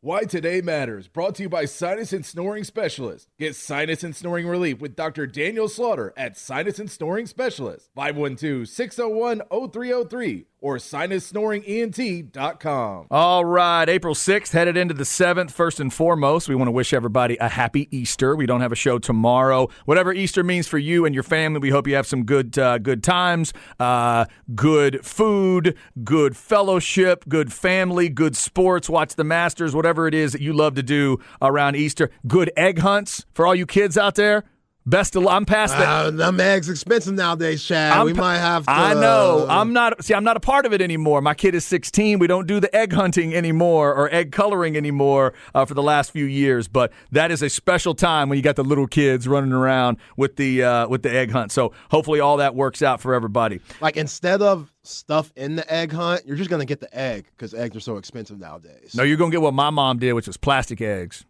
Why 0.05 0.25
Today 0.25 0.61
Matters, 0.61 1.07
brought 1.07 1.37
to 1.37 1.45
you 1.45 1.49
by 1.49 1.65
Sinus 1.65 2.13
and 2.13 2.27
Snoring 2.27 2.65
Specialist. 2.65 3.29
Get 3.39 3.55
sinus 3.55 4.03
and 4.03 4.17
snoring 4.17 4.49
relief 4.49 4.81
with 4.81 4.97
Dr. 4.97 5.29
Daniel 5.29 5.69
Slaughter 5.69 6.13
at 6.17 6.37
Sinus 6.37 6.81
and 6.81 6.91
Snoring 6.91 7.27
Specialist, 7.27 7.89
512 7.95 8.67
601 8.67 9.43
0303 9.49 10.47
or 10.63 10.79
sinussnoringent.com. 10.79 13.07
All 13.11 13.45
right, 13.45 13.89
April 13.89 14.15
6th, 14.15 14.53
headed 14.53 14.77
into 14.77 14.95
the 14.95 15.03
7th. 15.05 15.51
First 15.51 15.81
and 15.81 15.93
foremost, 15.93 16.49
we 16.49 16.55
want 16.55 16.69
to 16.69 16.73
wish 16.73 16.95
everybody 16.95 17.37
a 17.39 17.49
happy 17.49 17.89
Easter. 17.91 18.35
We 18.35 18.47
don't 18.47 18.61
have 18.61 18.73
a 18.73 18.77
show 18.77 18.99
tomorrow. 18.99 19.69
Whatever 19.85 20.13
Easter 20.13 20.45
means 20.45 20.69
for 20.69 20.79
you 20.79 21.05
and 21.05 21.15
your 21.15 21.25
family, 21.25 21.61
we 21.61 21.71
hope 21.71 21.87
you 21.87 21.95
have 21.97 22.07
some 22.07 22.25
good 22.25 22.59
uh, 22.59 22.79
good 22.79 23.03
times, 23.03 23.53
uh, 23.79 24.25
good 24.55 25.05
food, 25.05 25.77
good 26.05 26.37
fellowship, 26.37 27.25
good 27.29 27.53
family, 27.53 28.09
good 28.09 28.37
sports, 28.37 28.89
watch 28.89 29.17
the 29.17 29.25
Masters, 29.25 29.75
whatever 29.75 30.07
it 30.07 30.15
is 30.15 30.33
that 30.33 30.41
you 30.41 30.53
love 30.53 30.75
to 30.77 30.83
do 30.83 31.19
around 31.41 31.77
Easter. 31.77 32.11
Good 32.27 32.53
egg 32.57 32.79
hunts 32.79 33.27
for 33.35 33.47
all 33.47 33.55
you 33.55 33.67
kids 33.67 33.99
out 33.99 34.15
there. 34.15 34.45
Best 34.85 35.15
of 35.15 35.23
luck. 35.23 35.35
I'm 35.35 35.45
past 35.45 35.77
that. 35.77 35.87
Uh, 35.89 36.11
them 36.11 36.41
eggs 36.41 36.69
expensive 36.69 37.15
nowadays, 37.15 37.63
Chad. 37.63 37.93
I'm 37.93 38.07
we 38.07 38.15
pa- 38.15 38.21
might 38.21 38.39
have 38.39 38.65
to. 38.65 38.71
I 38.71 38.95
know. 38.95 39.47
I'm 39.49 39.73
not. 39.73 40.05
See, 40.05 40.13
I'm 40.13 40.25
not 40.25 40.37
a 40.37 40.41
part 40.41 40.67
of 40.67 40.73
it 40.73 40.83
anymore. 40.83 41.21
My 41.21 41.35
kid 41.35 41.55
is 41.55 41.65
16. 41.65 42.19
We 42.19 42.27
don't 42.27 42.47
do 42.49 42.59
the 42.59 42.75
egg 42.75 42.93
hunting 42.93 43.33
anymore 43.35 43.95
or 43.95 44.13
egg 44.13 44.33
coloring 44.33 44.77
anymore 44.77 45.35
uh, 45.55 45.65
for 45.67 45.75
the 45.75 45.83
last 45.83 46.11
few 46.11 46.25
years. 46.25 46.67
But 46.67 46.93
that 47.13 47.31
is 47.31 47.43
a 47.43 47.49
special 47.49 47.95
time 47.95 48.29
when 48.29 48.37
you 48.37 48.43
got 48.43 48.57
the 48.57 48.65
little 48.65 48.89
kids 48.89 49.29
running 49.29 49.53
around 49.53 49.99
with 50.17 50.35
the 50.37 50.65
uh, 50.65 50.89
with 50.89 51.03
the 51.03 51.15
egg 51.15 51.31
hunt. 51.31 51.53
So 51.53 51.73
hopefully 51.91 52.19
all 52.19 52.39
that 52.39 52.57
works 52.57 52.83
out 52.83 53.01
for 53.01 53.15
everybody. 53.15 53.61
like 53.81 53.97
instead 53.97 54.43
of 54.43 54.73
stuff 54.83 55.33
in 55.37 55.55
the 55.55 55.73
egg 55.73 55.93
hunt, 55.93 56.27
you're 56.27 56.37
just 56.37 56.51
gonna 56.51 56.65
get 56.65 56.81
the 56.81 56.93
egg 56.99 57.27
because 57.37 57.55
eggs 57.55 57.77
are 57.77 57.81
so 57.81 57.99
expensive 57.99 58.41
nowadays. 58.41 58.95
No, 58.97 59.05
you're 59.05 59.17
gonna 59.17 59.31
get 59.31 59.43
what 59.43 59.55
my 59.55 59.71
mom 59.71 59.99
did, 59.99 60.13
which 60.15 60.27
was 60.27 60.37
plastic 60.37 60.81
eggs. 60.81 61.25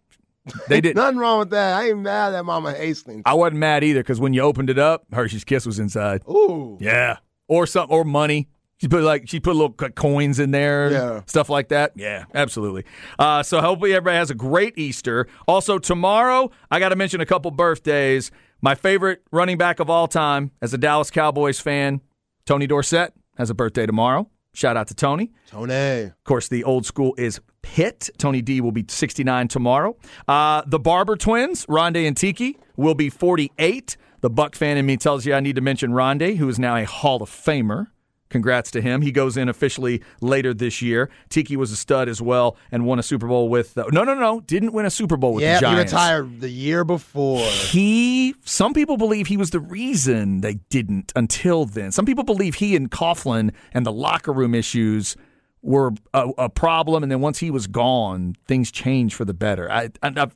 They 0.68 0.80
did. 0.80 0.96
Nothing 0.96 1.18
wrong 1.18 1.38
with 1.38 1.50
that. 1.50 1.78
I 1.78 1.88
ain't 1.90 2.00
mad 2.00 2.34
at 2.34 2.44
Mama 2.44 2.72
Hastings. 2.72 3.22
I 3.24 3.34
wasn't 3.34 3.58
mad 3.60 3.84
either 3.84 4.00
because 4.00 4.18
when 4.20 4.32
you 4.32 4.40
opened 4.42 4.70
it 4.70 4.78
up, 4.78 5.04
Hershey's 5.12 5.44
Kiss 5.44 5.64
was 5.66 5.78
inside. 5.78 6.22
Ooh. 6.28 6.76
Yeah, 6.80 7.18
or 7.48 7.66
something, 7.66 7.94
or 7.96 8.04
money. 8.04 8.48
She 8.78 8.88
put 8.88 9.04
like 9.04 9.28
she 9.28 9.38
put 9.38 9.54
little 9.54 9.70
coins 9.72 10.40
in 10.40 10.50
there, 10.50 10.90
Yeah. 10.90 11.20
stuff 11.26 11.48
like 11.48 11.68
that. 11.68 11.92
Yeah, 11.94 12.24
absolutely. 12.34 12.84
Uh, 13.16 13.44
so 13.44 13.60
hopefully 13.60 13.94
everybody 13.94 14.16
has 14.16 14.30
a 14.30 14.34
great 14.34 14.76
Easter. 14.76 15.28
Also 15.46 15.78
tomorrow, 15.78 16.50
I 16.68 16.80
got 16.80 16.88
to 16.88 16.96
mention 16.96 17.20
a 17.20 17.26
couple 17.26 17.52
birthdays. 17.52 18.32
My 18.60 18.74
favorite 18.74 19.22
running 19.30 19.56
back 19.58 19.78
of 19.78 19.88
all 19.88 20.08
time, 20.08 20.50
as 20.60 20.74
a 20.74 20.78
Dallas 20.78 21.12
Cowboys 21.12 21.60
fan, 21.60 22.00
Tony 22.44 22.66
Dorsett 22.66 23.12
has 23.38 23.50
a 23.50 23.54
birthday 23.54 23.86
tomorrow. 23.86 24.28
Shout 24.52 24.76
out 24.76 24.88
to 24.88 24.94
Tony. 24.94 25.30
Tony. 25.48 26.02
Of 26.06 26.24
course, 26.24 26.48
the 26.48 26.64
old 26.64 26.84
school 26.84 27.14
is 27.16 27.40
Pitt. 27.62 28.10
Tony 28.18 28.42
D 28.42 28.60
will 28.60 28.72
be 28.72 28.84
69 28.86 29.48
tomorrow. 29.48 29.96
Uh, 30.28 30.62
the 30.66 30.78
Barber 30.78 31.16
twins, 31.16 31.64
Rondé 31.66 32.06
and 32.06 32.16
Tiki, 32.16 32.58
will 32.76 32.94
be 32.94 33.08
48. 33.08 33.96
The 34.20 34.30
Buck 34.30 34.54
fan 34.54 34.76
in 34.76 34.86
me 34.86 34.96
tells 34.96 35.26
you 35.26 35.34
I 35.34 35.40
need 35.40 35.56
to 35.56 35.62
mention 35.62 35.92
Rondé, 35.92 36.36
who 36.36 36.48
is 36.48 36.58
now 36.58 36.76
a 36.76 36.84
Hall 36.84 37.22
of 37.22 37.30
Famer. 37.30 37.88
Congrats 38.28 38.70
to 38.70 38.80
him. 38.80 39.02
He 39.02 39.12
goes 39.12 39.36
in 39.36 39.50
officially 39.50 40.02
later 40.22 40.54
this 40.54 40.80
year. 40.80 41.10
Tiki 41.28 41.54
was 41.54 41.70
a 41.70 41.76
stud 41.76 42.08
as 42.08 42.22
well 42.22 42.56
and 42.70 42.86
won 42.86 42.98
a 42.98 43.02
Super 43.02 43.26
Bowl 43.26 43.50
with. 43.50 43.76
Uh, 43.76 43.84
no, 43.92 44.04
no, 44.04 44.14
no. 44.14 44.40
Didn't 44.40 44.72
win 44.72 44.86
a 44.86 44.90
Super 44.90 45.18
Bowl 45.18 45.34
with 45.34 45.42
Yeah, 45.42 45.56
the 45.56 45.60
Giants. 45.60 45.92
he 45.92 45.96
retired 45.98 46.40
the 46.40 46.48
year 46.48 46.82
before. 46.82 47.44
He, 47.46 48.34
some 48.44 48.72
people 48.72 48.96
believe 48.96 49.26
he 49.26 49.36
was 49.36 49.50
the 49.50 49.60
reason 49.60 50.40
they 50.40 50.54
didn't 50.70 51.12
until 51.14 51.66
then. 51.66 51.92
Some 51.92 52.06
people 52.06 52.24
believe 52.24 52.54
he 52.54 52.74
and 52.74 52.90
Coughlin 52.90 53.52
and 53.74 53.84
the 53.84 53.92
locker 53.92 54.32
room 54.32 54.54
issues 54.54 55.14
were 55.62 55.92
a, 56.12 56.28
a 56.38 56.48
problem, 56.48 57.02
and 57.02 57.10
then 57.10 57.20
once 57.20 57.38
he 57.38 57.50
was 57.50 57.66
gone, 57.66 58.36
things 58.46 58.70
changed 58.70 59.14
for 59.14 59.24
the 59.24 59.34
better. 59.34 59.70
I, 59.70 59.90
I, 60.02 60.26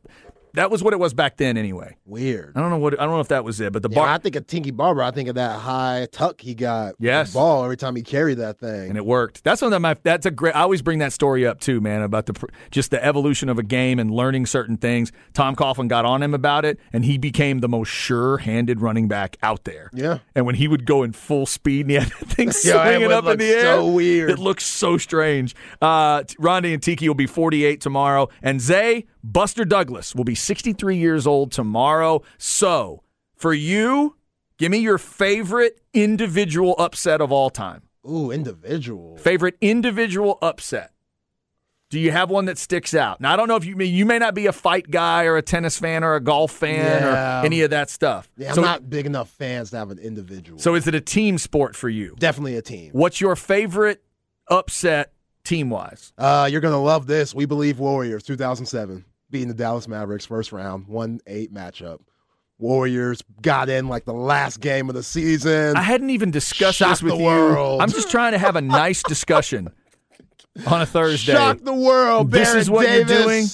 that 0.57 0.71
was 0.71 0.83
what 0.83 0.93
it 0.93 0.99
was 0.99 1.15
back 1.15 1.37
then, 1.37 1.57
anyway. 1.57 1.97
Weird. 2.05 2.53
I 2.57 2.61
don't 2.61 2.71
know 2.71 2.79
what 2.79 2.99
I 3.01 3.05
don't 3.05 3.15
know 3.15 3.21
if 3.21 3.29
that 3.29 3.45
was 3.45 3.61
it, 3.61 3.73
but 3.73 3.83
the 3.83 3.89
Yeah, 3.91 3.95
bar 3.95 4.09
I 4.09 4.19
think 4.19 4.37
of 4.37 4.47
Tiki 4.47 4.71
Barber. 4.73 5.03
I 5.03 5.11
think 5.13 5.29
of 5.29 5.37
that 5.37 5.61
high 5.61 6.09
tuck 6.13 6.41
he 6.41 6.55
got. 6.55 6.99
with 6.99 7.07
Yes. 7.07 7.33
ball 7.33 7.65
every 7.65 7.77
time 7.77 7.95
he 7.97 8.03
carried 8.03 8.39
that 8.39 8.59
thing. 8.59 8.89
and 8.89 8.97
it 8.99 9.07
worked. 9.07 9.45
That's 9.45 9.63
one 9.63 9.73
of 9.73 9.81
my. 9.81 9.97
That's 10.03 10.27
a 10.27 10.31
great. 10.31 10.55
I 10.57 10.61
always 10.63 10.83
bring 10.83 10.99
that 10.99 11.13
story 11.13 11.47
up 11.47 11.61
too, 11.61 11.81
man, 11.81 12.03
about 12.03 12.27
the 12.27 12.35
just 12.71 12.91
the 12.91 13.03
evolution 13.05 13.49
of 13.49 13.59
a 13.59 13.63
game 13.63 13.99
and 13.99 14.11
learning 14.11 14.47
certain 14.47 14.77
things. 14.77 15.13
Tom 15.35 15.55
Coughlin 15.57 15.89
got 15.89 16.05
on 16.05 16.23
him 16.23 16.35
about 16.35 16.65
it, 16.65 16.79
and 16.93 17.05
he 17.05 17.17
became 17.19 17.61
the 17.61 17.69
most 17.69 17.89
sure-handed 17.89 18.81
running 18.81 19.09
back 19.09 19.37
out 19.43 19.65
there. 19.65 19.91
Yeah. 19.93 20.19
And 20.35 20.47
when 20.47 20.55
he 20.57 20.69
would 20.69 20.87
go 20.87 21.03
in 21.03 21.13
full 21.13 21.47
speed 21.47 21.83
and 21.83 21.91
he 21.91 21.97
had 21.97 22.09
that 22.21 22.29
thing 22.29 22.51
swinging 22.53 23.13
up 23.13 23.27
in 23.27 23.39
the 23.39 23.45
air, 23.47 23.77
so 23.77 23.87
weird. 23.93 24.31
It 24.31 24.39
looks 24.39 24.65
so 24.67 24.99
strange. 24.99 25.55
Uh, 25.81 26.23
Rondé 26.41 26.73
and 26.75 26.83
Tiki 26.83 27.09
will 27.09 27.15
be 27.15 27.27
48 27.27 27.81
tomorrow, 27.81 28.29
and 28.43 28.61
Zay 28.61 29.05
Buster 29.33 29.65
Douglas 29.65 30.15
will 30.15 30.23
be 30.25 30.37
63 30.37 30.97
years 30.97 31.27
old 31.27 31.51
tomorrow. 31.51 32.23
So 32.39 33.03
for 33.35 33.53
you, 33.53 34.15
give 34.57 34.71
me 34.71 34.79
your 34.79 34.99
favorite 34.99 35.81
individual 35.93 36.77
upset 36.79 37.21
of 37.21 37.33
all 37.33 37.51
time. 37.51 37.83
Ooh, 38.09 38.31
individual. 38.31 39.17
Favorite 39.17 39.57
individual 39.61 40.39
upset. 40.41 40.93
Do 41.91 41.99
you 41.99 42.13
have 42.13 42.31
one 42.31 42.45
that 42.45 42.57
sticks 42.57 42.95
out? 42.95 43.21
Now 43.21 43.33
I 43.33 43.37
don't 43.37 43.49
know 43.49 43.57
if 43.57 43.65
you 43.65 43.75
mean 43.75 43.93
you 43.93 44.07
may 44.07 44.19
not 44.21 44.35
be 44.35 44.47
a 44.47 44.53
fight 44.53 44.91
guy 44.93 45.25
or 45.25 45.37
a 45.37 45.43
tennis 45.43 45.77
fan 45.79 46.05
or 46.05 46.15
a 46.15 46.21
golf 46.21 46.53
fan 46.53 47.03
Yeah. 47.03 47.43
or 47.43 47.45
any 47.47 47.63
of 47.63 47.71
that 47.71 47.91
stuff. 47.91 48.29
Yeah, 48.37 48.53
I'm 48.53 48.63
not 48.63 48.89
big 48.89 49.07
enough 49.07 49.29
fans 49.31 49.71
to 49.71 49.79
have 49.79 49.91
an 49.91 49.99
individual. 49.99 50.59
so 50.61 50.75
is 50.77 50.87
it 50.87 50.95
a 50.95 51.01
team 51.01 51.37
sport 51.39 51.75
for 51.75 51.89
you? 51.89 52.15
definitely 52.19 52.57
a 52.57 52.63
team. 52.63 52.91
What's 52.93 53.21
your 53.21 53.35
favorite 53.35 54.05
upset 54.49 55.13
team 55.45 55.69
wise? 55.71 56.13
Uh, 56.17 56.49
you're 56.51 56.61
gonna 56.61 56.81
love 56.83 57.07
this. 57.09 57.35
We 57.35 57.45
believe 57.47 57.79
Warriors 57.81 58.23
2007 58.25 59.05
beating 59.31 59.49
the 59.49 59.55
Dallas 59.55 59.89
Mavericks 59.89 60.27
first 60.27 60.53
round, 60.53 60.87
one 60.87 61.21
eight 61.27 61.53
matchup. 61.53 62.01
Warriors 62.59 63.23
got 63.43 63.69
in 63.69 63.89
like 63.89 64.07
the 64.07 64.15
last 64.15 64.61
game 64.61 64.89
of 64.89 64.95
the 64.95 65.03
season. 65.03 65.77
I 65.77 65.83
hadn't 65.83 66.11
even 66.11 66.31
discussed 66.31 66.79
Shock 66.79 66.91
this 66.91 67.03
with 67.03 67.13
the 67.13 67.19
you. 67.19 67.79
I'm 67.81 67.91
just 67.91 68.11
trying 68.11 68.33
to 68.33 68.39
have 68.39 68.57
a 68.57 68.63
nice 68.63 69.03
discussion 69.03 69.69
on 70.67 70.81
a 70.81 70.87
Thursday. 70.87 71.33
Shock 71.35 71.59
the 71.63 71.75
world. 71.75 72.31
This 72.31 72.55
is 72.55 72.71
what 72.71 72.89
you're 72.89 73.05
doing? 73.05 73.45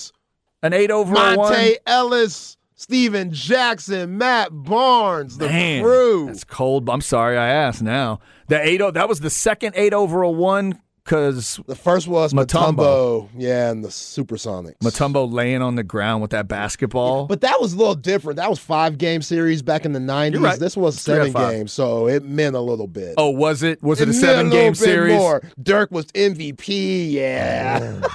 An 0.63 0.73
eight 0.73 0.93
one. 0.93 1.07
Monta 1.07 1.77
Ellis, 1.85 2.57
Stephen 2.77 3.33
Jackson, 3.33 4.19
Matt 4.19 4.51
Barnes, 4.53 5.39
the 5.39 5.49
Man, 5.49 5.83
crew. 5.83 6.27
That's 6.27 6.45
cold. 6.45 6.89
I'm 6.89 7.01
sorry 7.01 7.37
I 7.37 7.49
asked 7.49 7.83
now. 7.83 8.21
The 8.47 8.65
eight 8.65 8.79
that 8.95 9.09
was 9.09 9.19
the 9.19 9.31
second 9.31 9.75
eight 9.75 9.93
overall 9.93 10.35
one 10.35 10.81
because 11.05 11.61
the 11.67 11.75
first 11.75 12.09
was. 12.09 12.33
Mutombo, 12.33 13.29
yeah, 13.37 13.71
and 13.71 13.85
the 13.85 13.89
Supersonics. 13.89 14.79
Mutombo 14.79 15.31
laying 15.31 15.63
on 15.63 15.75
the 15.75 15.83
ground 15.83 16.23
with 16.23 16.31
that 16.31 16.49
basketball. 16.49 17.27
But 17.27 17.41
that 17.43 17.61
was 17.61 17.73
a 17.73 17.77
little 17.77 17.95
different. 17.95 18.37
That 18.37 18.51
was 18.51 18.59
five 18.59 18.99
game 18.99 19.23
series 19.23 19.63
back 19.63 19.85
in 19.85 19.93
the 19.93 20.01
90s. 20.01 20.43
Right. 20.43 20.59
This 20.59 20.77
was 20.77 21.03
Three 21.03 21.15
out 21.15 21.27
of 21.27 21.33
seven 21.33 21.51
games, 21.51 21.73
so 21.73 22.09
it 22.09 22.25
meant 22.25 22.57
a 22.57 22.61
little 22.61 22.87
bit. 22.87 23.15
oh, 23.19 23.31
was 23.31 23.63
it? 23.63 23.83
Was 23.83 24.01
it, 24.01 24.05
a 24.05 24.07
meant 24.07 24.21
seven 24.21 24.51
little 24.51 24.65
game 24.65 24.75
series? 24.75 25.17
More. 25.17 25.43
Dirk 25.63 25.91
was 25.91 26.07
MVP. 26.07 27.11
Yeah. 27.13 28.01
Oh. 28.03 28.09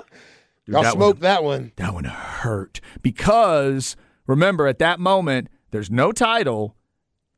Y'all 0.66 0.82
that 0.82 0.94
smoked 0.94 1.20
that 1.20 1.44
one. 1.44 1.72
That 1.76 1.92
one 1.92 2.04
hurt 2.04 2.80
because 3.02 3.96
remember 4.26 4.66
at 4.66 4.78
that 4.78 4.98
moment 4.98 5.48
there's 5.72 5.90
no 5.90 6.10
title 6.10 6.74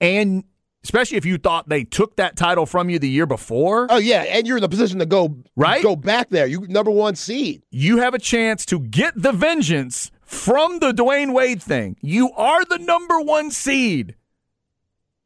and 0.01 0.45
especially 0.87 1.16
if 1.18 1.25
you 1.25 1.37
thought 1.37 1.68
they 1.68 1.83
took 1.83 2.14
that 2.14 2.37
title 2.37 2.64
from 2.64 2.88
you 2.88 3.01
the 3.01 3.09
year 3.09 3.27
before. 3.27 3.88
Oh 3.90 3.96
yeah, 3.96 4.22
and 4.22 4.46
you're 4.46 4.57
in 4.57 4.62
the 4.62 4.68
position 4.68 5.01
to 5.01 5.07
go 5.07 5.37
Right? 5.57 5.83
Go 5.83 5.96
back 5.96 6.29
there. 6.31 6.46
You 6.46 6.66
number 6.68 6.92
one 6.92 7.16
seed. 7.16 7.64
you 7.70 7.99
have 7.99 8.14
a 8.14 8.20
chance 8.20 8.64
to 8.66 8.79
get 8.79 9.20
the 9.20 9.33
vengeance 9.33 10.12
from 10.22 10.79
the 10.79 10.92
Dwyane 10.92 11.33
Wade 11.33 11.61
thing. 11.61 11.96
You 12.01 12.31
are 12.33 12.64
the 12.64 12.79
number 12.79 13.20
one 13.20 13.51
seed. 13.51 14.14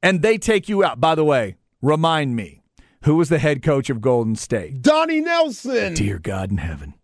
And 0.03 0.23
they 0.23 0.39
take 0.39 0.67
you 0.69 0.83
out. 0.83 0.99
By 0.99 1.15
the 1.15 1.25
way, 1.25 1.57
remind 1.83 2.37
me, 2.37 2.63
who 3.03 3.17
was 3.17 3.29
the 3.29 3.39
head 3.39 3.63
coach 3.63 3.91
of 3.91 4.01
Golden 4.01 4.37
State? 4.37 4.81
Donnie 4.81 5.21
Nelson. 5.21 5.93
Dear 5.93 6.19
God 6.19 6.51
in 6.51 6.57
heaven. 6.59 6.95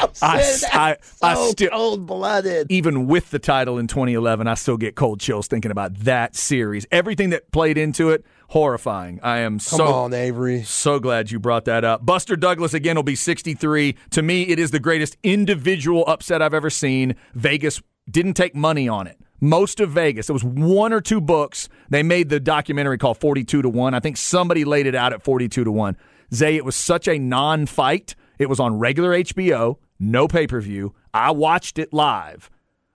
Nelson. 0.00 0.28
I- 0.28 0.36
That's 0.36 0.64
I- 0.64 0.96
I 1.22 1.34
still- 1.50 1.70
cold 1.70 2.06
blooded. 2.06 2.66
Even 2.70 3.06
with 3.06 3.30
the 3.30 3.38
title 3.38 3.78
in 3.78 3.86
2011, 3.86 4.46
I 4.46 4.54
still 4.54 4.76
get 4.76 4.94
cold 4.94 5.20
chills 5.20 5.46
thinking 5.46 5.70
about 5.70 5.94
that 6.00 6.34
series. 6.36 6.86
Everything 6.90 7.30
that 7.30 7.50
played 7.52 7.78
into 7.78 8.10
it, 8.10 8.24
horrifying. 8.48 9.20
I 9.22 9.38
am 9.38 9.54
Come 9.54 9.78
so 9.78 9.84
on, 9.86 10.14
Avery. 10.14 10.62
So 10.62 10.98
glad 10.98 11.30
you 11.30 11.38
brought 11.38 11.64
that 11.66 11.84
up. 11.84 12.04
Buster 12.04 12.36
Douglas 12.36 12.74
again 12.74 12.96
will 12.96 13.02
be 13.02 13.14
63. 13.14 13.94
To 14.10 14.22
me, 14.22 14.42
it 14.42 14.58
is 14.58 14.70
the 14.70 14.80
greatest 14.80 15.16
individual 15.22 16.04
upset 16.06 16.42
I've 16.42 16.54
ever 16.54 16.70
seen. 16.70 17.14
Vegas 17.34 17.82
didn't 18.10 18.34
take 18.34 18.54
money 18.54 18.88
on 18.88 19.06
it. 19.06 19.18
Most 19.40 19.78
of 19.78 19.90
Vegas, 19.90 20.28
it 20.28 20.32
was 20.32 20.42
one 20.42 20.92
or 20.92 21.00
two 21.00 21.20
books. 21.20 21.68
They 21.90 22.02
made 22.02 22.28
the 22.28 22.40
documentary 22.40 22.98
called 22.98 23.18
42 23.18 23.62
to 23.62 23.68
1. 23.68 23.94
I 23.94 24.00
think 24.00 24.16
somebody 24.16 24.64
laid 24.64 24.86
it 24.86 24.96
out 24.96 25.12
at 25.12 25.22
42 25.22 25.62
to 25.62 25.70
1. 25.70 25.96
Zay, 26.34 26.56
it 26.56 26.64
was 26.64 26.74
such 26.74 27.06
a 27.06 27.18
non 27.18 27.66
fight. 27.66 28.16
It 28.38 28.48
was 28.48 28.58
on 28.58 28.78
regular 28.78 29.10
HBO, 29.12 29.76
no 29.98 30.28
pay 30.28 30.46
per 30.46 30.60
view. 30.60 30.94
I 31.12 31.30
watched 31.30 31.78
it 31.78 31.92
live. 31.92 32.50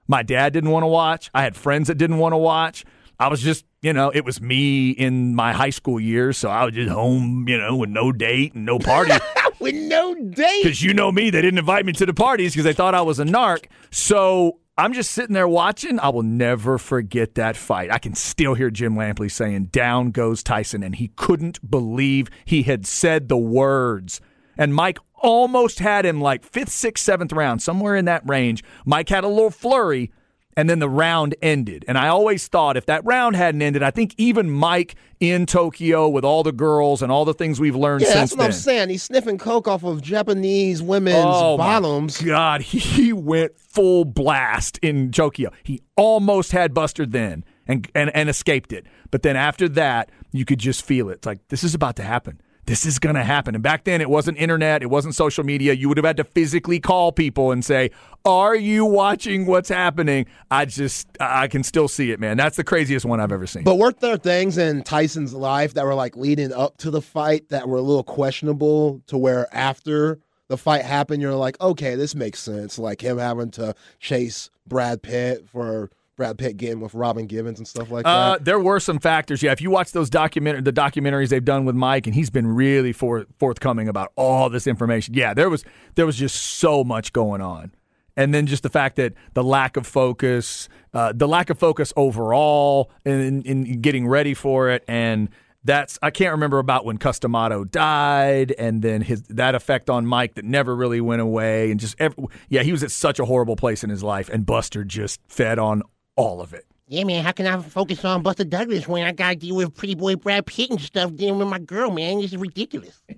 My 0.07 0.23
dad 0.23 0.53
didn't 0.53 0.69
want 0.71 0.83
to 0.83 0.87
watch. 0.87 1.29
I 1.33 1.43
had 1.43 1.55
friends 1.55 1.87
that 1.87 1.95
didn't 1.95 2.17
want 2.17 2.33
to 2.33 2.37
watch. 2.37 2.83
I 3.19 3.27
was 3.27 3.41
just, 3.41 3.65
you 3.81 3.93
know, 3.93 4.09
it 4.09 4.25
was 4.25 4.41
me 4.41 4.91
in 4.91 5.35
my 5.35 5.53
high 5.53 5.69
school 5.69 5.99
years, 5.99 6.37
so 6.37 6.49
I 6.49 6.65
was 6.65 6.73
just 6.73 6.89
home, 6.89 7.45
you 7.47 7.57
know, 7.57 7.75
with 7.75 7.89
no 7.89 8.11
date 8.11 8.53
and 8.53 8.65
no 8.65 8.79
party. 8.79 9.13
With 9.59 9.75
no 9.75 10.13
date. 10.13 10.63
Because 10.63 10.83
you 10.83 10.93
know 10.93 11.09
me, 11.09 11.29
they 11.29 11.41
didn't 11.41 11.59
invite 11.59 11.85
me 11.85 11.93
to 11.93 12.05
the 12.05 12.13
parties 12.13 12.51
because 12.51 12.65
they 12.65 12.73
thought 12.73 12.93
I 12.93 13.01
was 13.01 13.19
a 13.19 13.23
narc. 13.23 13.67
So 13.91 14.59
I'm 14.77 14.91
just 14.91 15.11
sitting 15.11 15.33
there 15.33 15.47
watching. 15.47 16.01
I 16.01 16.09
will 16.09 16.23
never 16.23 16.77
forget 16.77 17.35
that 17.35 17.55
fight. 17.55 17.89
I 17.89 17.97
can 17.97 18.13
still 18.13 18.55
hear 18.55 18.69
Jim 18.69 18.95
Lampley 18.95 19.31
saying, 19.31 19.65
Down 19.65 20.11
goes 20.11 20.43
Tyson. 20.43 20.83
And 20.83 20.95
he 20.95 21.09
couldn't 21.09 21.69
believe 21.69 22.29
he 22.43 22.63
had 22.63 22.85
said 22.85 23.29
the 23.29 23.37
words. 23.37 24.19
And 24.57 24.73
Mike 24.75 24.99
almost 25.15 25.79
had 25.79 26.05
him 26.05 26.19
like 26.21 26.43
fifth, 26.43 26.69
sixth, 26.69 27.03
seventh 27.03 27.31
round, 27.33 27.61
somewhere 27.61 27.95
in 27.95 28.05
that 28.05 28.27
range. 28.27 28.63
Mike 28.85 29.09
had 29.09 29.23
a 29.23 29.27
little 29.29 29.51
flurry. 29.51 30.11
And 30.55 30.69
then 30.69 30.77
the 30.77 30.87
round 30.87 31.33
ended. 31.41 31.83
And 31.87 31.97
I 31.97 32.09
always 32.09 32.47
thought 32.47 32.77
if 32.77 32.85
that 32.85 33.03
round 33.03 33.35
hadn't 33.35 33.63
ended, 33.63 33.81
I 33.81 33.89
think 33.89 34.13
even 34.19 34.51
Mike 34.51 34.93
in 35.19 35.47
Tokyo 35.47 36.07
with 36.07 36.23
all 36.23 36.43
the 36.43 36.51
girls 36.51 37.01
and 37.01 37.11
all 37.11 37.25
the 37.25 37.33
things 37.33 37.59
we've 37.59 37.75
learned 37.75 38.03
Yeah, 38.03 38.09
since 38.09 38.19
that's 38.19 38.31
what 38.33 38.37
then. 38.37 38.45
I'm 38.45 38.51
saying. 38.51 38.89
He's 38.89 39.01
sniffing 39.01 39.39
coke 39.39 39.67
off 39.67 39.83
of 39.83 40.03
Japanese 40.03 40.79
women's 40.79 41.25
Oh, 41.27 41.57
bottoms. 41.57 42.21
God, 42.21 42.61
he 42.71 43.11
went 43.11 43.57
full 43.57 44.05
blast 44.05 44.77
in 44.83 45.11
Tokyo. 45.11 45.49
He 45.63 45.81
almost 45.97 46.51
had 46.51 46.71
Buster 46.71 47.07
then 47.07 47.43
and, 47.65 47.89
and 47.95 48.15
and 48.15 48.29
escaped 48.29 48.71
it. 48.73 48.85
But 49.09 49.23
then 49.23 49.35
after 49.35 49.67
that, 49.69 50.11
you 50.33 50.45
could 50.45 50.59
just 50.59 50.85
feel 50.85 51.09
it. 51.09 51.13
It's 51.13 51.25
like 51.25 51.47
this 51.47 51.63
is 51.63 51.73
about 51.73 51.95
to 51.95 52.03
happen. 52.03 52.39
This 52.65 52.85
is 52.85 52.97
going 52.97 53.15
to 53.15 53.23
happen. 53.23 53.55
And 53.55 53.63
back 53.63 53.83
then, 53.83 53.99
it 53.99 54.09
wasn't 54.09 54.37
internet, 54.37 54.81
it 54.81 54.89
wasn't 54.89 55.15
social 55.15 55.43
media. 55.43 55.73
You 55.73 55.89
would 55.89 55.97
have 55.97 56.05
had 56.05 56.17
to 56.17 56.23
physically 56.23 56.79
call 56.79 57.11
people 57.11 57.51
and 57.51 57.63
say, 57.63 57.91
"Are 58.23 58.55
you 58.55 58.85
watching 58.85 59.45
what's 59.45 59.69
happening?" 59.69 60.25
I 60.49 60.65
just, 60.65 61.07
I 61.19 61.47
can 61.47 61.63
still 61.63 61.87
see 61.87 62.11
it, 62.11 62.19
man. 62.19 62.37
That's 62.37 62.55
the 62.55 62.63
craziest 62.63 63.05
one 63.05 63.19
I've 63.19 63.31
ever 63.31 63.47
seen. 63.47 63.63
But 63.63 63.75
weren't 63.75 63.99
there 63.99 64.17
things 64.17 64.57
in 64.57 64.83
Tyson's 64.83 65.33
life 65.33 65.73
that 65.73 65.85
were 65.85 65.95
like 65.95 66.15
leading 66.15 66.53
up 66.53 66.77
to 66.77 66.89
the 66.89 67.01
fight 67.01 67.49
that 67.49 67.67
were 67.67 67.77
a 67.77 67.81
little 67.81 68.03
questionable 68.03 69.01
to 69.07 69.17
where 69.17 69.53
after 69.53 70.19
the 70.47 70.57
fight 70.57 70.83
happened, 70.83 71.21
you're 71.21 71.35
like, 71.35 71.59
okay, 71.59 71.95
this 71.95 72.15
makes 72.15 72.39
sense. 72.39 72.77
Like 72.77 73.01
him 73.01 73.17
having 73.17 73.51
to 73.51 73.75
chase 73.99 74.49
Brad 74.67 75.01
Pitt 75.01 75.49
for 75.49 75.89
Brad 76.15 76.37
Pitt 76.37 76.57
getting 76.57 76.79
with 76.79 76.93
Robin 76.93 77.25
Givens 77.25 77.57
and 77.59 77.67
stuff 77.67 77.89
like 77.89 78.05
Uh, 78.05 78.33
that. 78.33 78.45
there 78.45 78.59
were 78.59 78.79
some 78.79 78.99
factors. 78.99 79.41
Yeah, 79.41 79.51
if 79.51 79.61
you 79.61 79.71
watch 79.71 79.91
those 79.93 80.09
document 80.09 80.63
the 80.63 80.73
documentaries 80.73 81.29
they've 81.29 81.43
done 81.43 81.65
with 81.65 81.75
Mike, 81.75 82.05
and 82.05 82.13
he's 82.15 82.29
been 82.29 82.47
really 82.47 82.93
for, 82.93 83.25
forthcoming 83.39 83.87
about 83.87 84.11
all 84.15 84.49
this 84.49 84.67
information. 84.67 85.15
Yeah, 85.15 85.33
there 85.33 85.49
was 85.49 85.63
there 85.95 86.05
was 86.05 86.15
just 86.15 86.35
so 86.35 86.83
much 86.83 87.13
going 87.13 87.41
on, 87.41 87.73
and 88.15 88.31
then 88.33 88.45
just 88.45 88.61
the 88.61 88.69
fact 88.69 88.95
that 88.97 89.13
the 89.33 89.43
lack 89.43 89.75
of 89.75 89.87
focus, 89.87 90.69
uh, 90.93 91.13
the 91.15 91.27
lack 91.27 91.49
of 91.49 91.57
focus 91.57 91.91
overall, 91.97 92.91
in, 93.05 93.41
in 93.41 93.81
getting 93.81 94.07
ready 94.07 94.35
for 94.35 94.69
it, 94.69 94.83
and 94.87 95.29
that's 95.65 95.97
I 96.03 96.11
can't 96.11 96.31
remember 96.33 96.59
about 96.59 96.85
when 96.85 96.97
Cus 96.99 97.17
D'Amato 97.19 97.63
died, 97.63 98.51
and 98.59 98.83
then 98.83 99.01
his 99.01 99.23
that 99.29 99.55
effect 99.55 99.89
on 99.89 100.05
Mike 100.05 100.35
that 100.35 100.45
never 100.45 100.75
really 100.75 101.01
went 101.01 101.21
away, 101.23 101.71
and 101.71 101.79
just 101.79 101.95
every, 101.99 102.25
yeah, 102.49 102.61
he 102.61 102.71
was 102.71 102.83
at 102.83 102.91
such 102.91 103.17
a 103.17 103.25
horrible 103.25 103.55
place 103.55 103.83
in 103.83 103.89
his 103.89 104.03
life, 104.03 104.29
and 104.29 104.45
Buster 104.45 104.83
just 104.83 105.19
fed 105.27 105.57
on 105.57 105.81
all 106.15 106.41
of 106.41 106.53
it. 106.53 106.65
Yeah, 106.87 107.05
man, 107.05 107.23
how 107.23 107.31
can 107.31 107.47
I 107.47 107.59
focus 107.61 108.03
on 108.05 108.21
Buster 108.21 108.43
Douglas 108.43 108.87
when 108.87 109.05
I 109.05 109.11
gotta 109.13 109.35
deal 109.35 109.55
with 109.55 109.75
pretty 109.75 109.95
boy 109.95 110.15
Brad 110.15 110.45
Pitt 110.45 110.69
and 110.69 110.79
stuff 110.81 111.15
dealing 111.15 111.39
with 111.39 111.47
my 111.47 111.59
girl, 111.59 111.89
man? 111.91 112.19
This 112.21 112.33
is 112.33 112.37
ridiculous. 112.37 113.01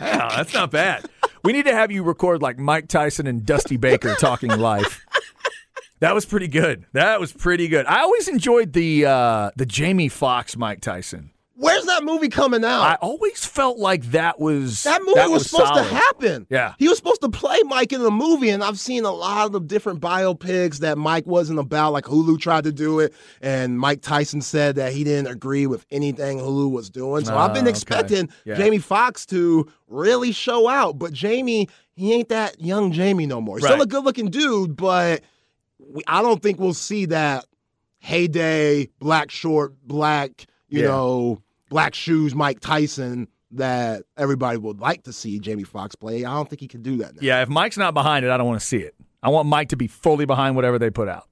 Yeah, 0.00 0.28
that's 0.36 0.52
not 0.54 0.70
bad. 0.70 1.08
We 1.42 1.52
need 1.52 1.66
to 1.66 1.72
have 1.74 1.90
you 1.90 2.02
record 2.02 2.42
like 2.42 2.58
Mike 2.58 2.88
Tyson 2.88 3.26
and 3.26 3.44
Dusty 3.46 3.76
Baker 3.76 4.14
talking 4.14 4.50
life. 4.50 5.04
That 6.00 6.14
was 6.14 6.24
pretty 6.26 6.48
good. 6.48 6.84
That 6.92 7.20
was 7.20 7.32
pretty 7.32 7.68
good. 7.68 7.86
I 7.86 8.00
always 8.00 8.28
enjoyed 8.28 8.72
the 8.72 9.06
uh, 9.06 9.50
the 9.56 9.66
Jamie 9.66 10.08
Foxx 10.08 10.56
Mike 10.56 10.80
Tyson. 10.80 11.30
Where's 11.56 11.84
that 11.86 12.02
movie 12.02 12.28
coming 12.28 12.64
out? 12.64 12.80
I 12.82 12.94
always 12.96 13.44
felt 13.44 13.78
like 13.78 14.02
that 14.10 14.40
was 14.40 14.82
that 14.82 15.00
movie 15.02 15.20
was, 15.28 15.48
supposed 15.48 15.68
solid. 15.68 15.88
to 15.88 15.94
happen. 15.94 16.46
Yeah. 16.50 16.74
He 16.80 16.88
was 16.88 16.98
supposed 16.98 17.20
to 17.20 17.28
play 17.28 17.60
Mike 17.64 17.92
in 17.92 18.02
the 18.02 18.10
movie, 18.10 18.50
and 18.50 18.64
I've 18.64 18.78
seen 18.80 19.04
a 19.04 19.12
lot 19.12 19.46
of 19.46 19.52
the 19.52 19.60
different 19.60 20.00
biopics 20.00 20.78
that 20.78 20.98
Mike 20.98 21.26
wasn't 21.26 21.60
about. 21.60 21.92
Like 21.92 22.06
Hulu 22.06 22.40
tried 22.40 22.64
to 22.64 22.72
do 22.72 22.98
it, 22.98 23.14
and 23.40 23.78
Mike 23.78 24.00
Tyson 24.02 24.40
said 24.40 24.74
that 24.76 24.92
he 24.92 25.04
didn't 25.04 25.28
agree 25.28 25.68
with 25.68 25.86
anything 25.92 26.38
Hulu 26.38 26.72
was 26.72 26.90
doing. 26.90 27.24
So 27.24 27.36
I've 27.36 27.50
Ah, 27.50 27.54
been 27.54 27.62
okay. 27.64 27.70
expecting 27.70 28.28
Yeah. 28.44 28.54
Jamie 28.56 28.78
Foxx 28.78 29.24
to 29.26 29.70
really 29.86 30.32
show 30.32 30.68
out. 30.68 30.98
But 30.98 31.12
Jamie, 31.12 31.68
he 31.94 32.12
ain't 32.14 32.30
that 32.30 32.60
young 32.60 32.90
Jamie 32.90 33.26
no 33.26 33.40
more. 33.40 33.58
He's 33.58 33.62
Right. 33.64 33.70
Still 33.74 33.82
a 33.82 33.86
good 33.86 34.04
looking 34.04 34.28
dude, 34.28 34.74
but 34.76 35.22
we, 35.78 36.02
I 36.08 36.20
don't 36.20 36.42
think 36.42 36.58
we'll 36.58 36.74
see 36.74 37.06
that 37.06 37.44
heyday, 37.98 38.88
black 38.98 39.30
short, 39.30 39.74
black, 39.86 40.46
you 40.68 40.80
Yeah. 40.82 40.88
know, 40.88 41.42
black 41.74 41.92
shoes 41.92 42.36
Mike 42.36 42.60
Tyson 42.60 43.26
that 43.50 44.04
everybody 44.16 44.56
would 44.56 44.78
like 44.78 45.02
to 45.02 45.12
see 45.12 45.40
Jamie 45.40 45.64
Foxx 45.64 45.96
play. 45.96 46.24
I 46.24 46.32
don't 46.32 46.48
think 46.48 46.60
he 46.60 46.68
can 46.68 46.82
do 46.82 46.98
that 46.98 47.16
now. 47.16 47.20
Yeah, 47.20 47.42
if 47.42 47.48
Mike's 47.48 47.76
not 47.76 47.94
behind 47.94 48.24
it, 48.24 48.30
I 48.30 48.36
don't 48.36 48.46
want 48.46 48.60
to 48.60 48.66
see 48.66 48.76
it. 48.76 48.94
I 49.24 49.30
want 49.30 49.48
Mike 49.48 49.70
to 49.70 49.76
be 49.76 49.88
fully 49.88 50.24
behind 50.24 50.54
whatever 50.54 50.78
they 50.78 50.90
put 50.90 51.08
out. 51.08 51.28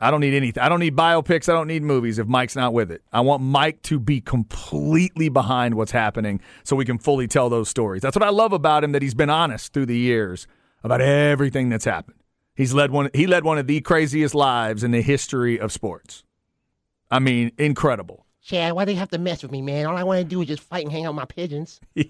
I 0.00 0.10
don't 0.10 0.20
need 0.20 0.34
anything. 0.34 0.60
I 0.60 0.68
don't 0.68 0.80
need 0.80 0.96
biopics. 0.96 1.48
I 1.48 1.52
don't 1.52 1.68
need 1.68 1.84
movies 1.84 2.18
if 2.18 2.26
Mike's 2.26 2.56
not 2.56 2.74
with 2.74 2.90
it. 2.90 3.02
I 3.12 3.20
want 3.20 3.44
Mike 3.44 3.80
to 3.82 4.00
be 4.00 4.20
completely 4.20 5.28
behind 5.28 5.76
what's 5.76 5.92
happening 5.92 6.40
so 6.64 6.74
we 6.74 6.84
can 6.84 6.98
fully 6.98 7.28
tell 7.28 7.48
those 7.48 7.68
stories. 7.68 8.02
That's 8.02 8.16
what 8.16 8.24
I 8.24 8.30
love 8.30 8.52
about 8.52 8.82
him 8.82 8.90
that 8.90 9.02
he's 9.02 9.14
been 9.14 9.30
honest 9.30 9.72
through 9.72 9.86
the 9.86 9.96
years 9.96 10.48
about 10.82 11.00
everything 11.00 11.68
that's 11.68 11.84
happened. 11.84 12.18
He's 12.56 12.74
led 12.74 12.90
one 12.90 13.08
he 13.14 13.28
led 13.28 13.44
one 13.44 13.56
of 13.56 13.68
the 13.68 13.80
craziest 13.82 14.34
lives 14.34 14.82
in 14.82 14.90
the 14.90 15.00
history 15.00 15.60
of 15.60 15.70
sports. 15.70 16.24
I 17.08 17.20
mean, 17.20 17.52
incredible. 17.56 18.25
Chad, 18.46 18.74
why 18.74 18.84
do 18.84 18.92
they 18.92 18.96
have 18.96 19.08
to 19.08 19.18
mess 19.18 19.42
with 19.42 19.50
me, 19.50 19.60
man? 19.60 19.86
All 19.86 19.96
I 19.96 20.04
want 20.04 20.20
to 20.20 20.24
do 20.24 20.40
is 20.40 20.46
just 20.46 20.62
fight 20.62 20.84
and 20.84 20.92
hang 20.92 21.04
out 21.04 21.14
with 21.14 21.16
my 21.16 21.24
pigeons. 21.24 21.80
Why 21.96 22.04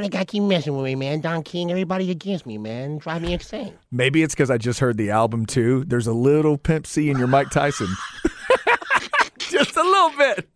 they 0.00 0.08
gotta 0.08 0.24
keep 0.24 0.42
messing 0.42 0.74
with 0.74 0.84
me, 0.84 0.96
man? 0.96 1.20
Don 1.20 1.44
King, 1.44 1.70
everybody 1.70 2.10
against 2.10 2.44
me, 2.44 2.58
man. 2.58 2.98
Drive 2.98 3.22
me 3.22 3.34
insane. 3.34 3.72
Maybe 3.92 4.20
it's 4.24 4.34
because 4.34 4.50
I 4.50 4.58
just 4.58 4.80
heard 4.80 4.96
the 4.96 5.10
album 5.10 5.46
too. 5.46 5.84
There's 5.84 6.08
a 6.08 6.12
little 6.12 6.58
Pimp 6.58 6.88
C 6.88 7.08
in 7.08 7.18
your 7.18 7.28
Mike 7.28 7.50
Tyson. 7.50 7.86
just 9.38 9.76
a 9.76 9.82
little 9.84 10.18
bit. 10.18 10.48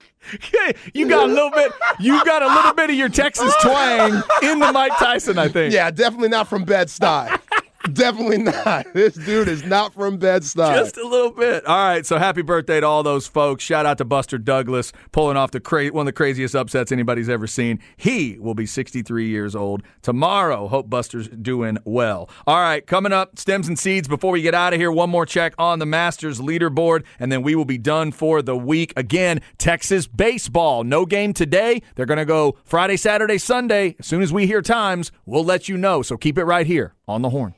You 0.93 1.09
got 1.09 1.29
a 1.29 1.33
little 1.33 1.53
bit. 1.53 1.71
You 2.01 2.25
got 2.25 2.43
a 2.43 2.49
little 2.49 2.75
bit 2.75 2.91
of 2.91 2.97
your 2.97 3.09
Texas 3.09 3.55
twang 3.63 4.21
in 4.43 4.59
the 4.59 4.73
Mike 4.73 4.99
Tyson. 4.99 5.39
I 5.39 5.47
think. 5.47 5.73
Yeah, 5.73 5.93
definitely 5.93 6.31
not 6.31 6.49
from 6.49 6.65
Bed-Stuy. 6.65 7.39
Definitely 7.87 8.39
not. 8.39 8.87
This 8.97 9.15
dude 9.15 9.49
is 9.49 9.63
not 9.65 9.93
from 9.93 10.17
Bed-Stuy. 10.17 10.75
Just 10.75 10.97
a 10.97 11.07
little 11.07 11.31
bit. 11.31 11.67
All 11.67 11.77
right. 11.77 12.07
So 12.07 12.19
happy 12.19 12.41
birthday 12.43 12.81
to 12.81 12.87
all 12.87 13.03
those 13.03 13.27
folks. 13.27 13.63
Shout 13.63 13.85
out 13.85 13.99
to 13.99 14.05
Buster 14.05 14.39
Douglas 14.39 14.93
pulling 15.13 15.37
off 15.37 15.51
the 15.51 15.61
cra- 15.61 15.89
one 15.89 16.03
of 16.03 16.07
the 16.07 16.13
craziest 16.17 16.55
upsets 16.55 16.91
anybody's 16.93 17.29
ever 17.29 17.47
seen. 17.47 17.79
He 17.97 18.39
will 18.39 18.55
be 18.55 18.65
63 18.65 19.29
years 19.29 19.55
old 19.55 19.83
tomorrow. 20.03 20.67
Hope 20.69 20.89
Buster's 20.89 21.29
doing 21.29 21.79
well. 21.85 22.31
All 22.47 22.61
right. 22.61 22.87
Coming 22.87 23.13
up, 23.13 23.39
stems 23.39 23.69
and 23.69 23.79
seeds. 23.79 24.09
Before 24.09 24.33
we 24.33 24.41
get 24.41 24.55
out 24.55 24.73
of 24.73 24.81
here, 24.81 24.91
one 24.91 25.11
more 25.11 25.27
check 25.27 25.53
on 25.59 25.79
the 25.79 25.87
Masters 25.87 26.41
leaderboard, 26.41 27.05
and 27.19 27.31
then 27.31 27.43
we 27.43 27.55
will 27.55 27.65
be 27.67 27.79
done 27.79 28.13
for 28.13 28.41
the 28.41 28.57
week. 28.57 28.93
Again, 28.97 29.41
Texas 29.59 30.07
baseball. 30.07 30.85
No 30.85 31.05
game 31.05 31.33
today. 31.35 31.83
They're 31.97 32.07
going 32.07 32.19
to 32.19 32.25
go 32.25 32.57
Friday, 32.65 32.97
Saturday, 32.97 33.39
Sunday. 33.39 33.95
As 33.99 34.07
soon 34.07 34.23
as 34.23 34.33
we 34.33 34.47
hear 34.47 34.63
times, 34.63 35.13
we'll 35.27 35.45
let 35.45 35.69
you 35.69 35.77
know. 35.77 36.03
So 36.03 36.17
keep 36.17 36.39
it 36.39 36.45
right 36.45 36.67
here 36.67 36.95
on 37.07 37.23
the 37.23 37.31
horn. 37.31 37.55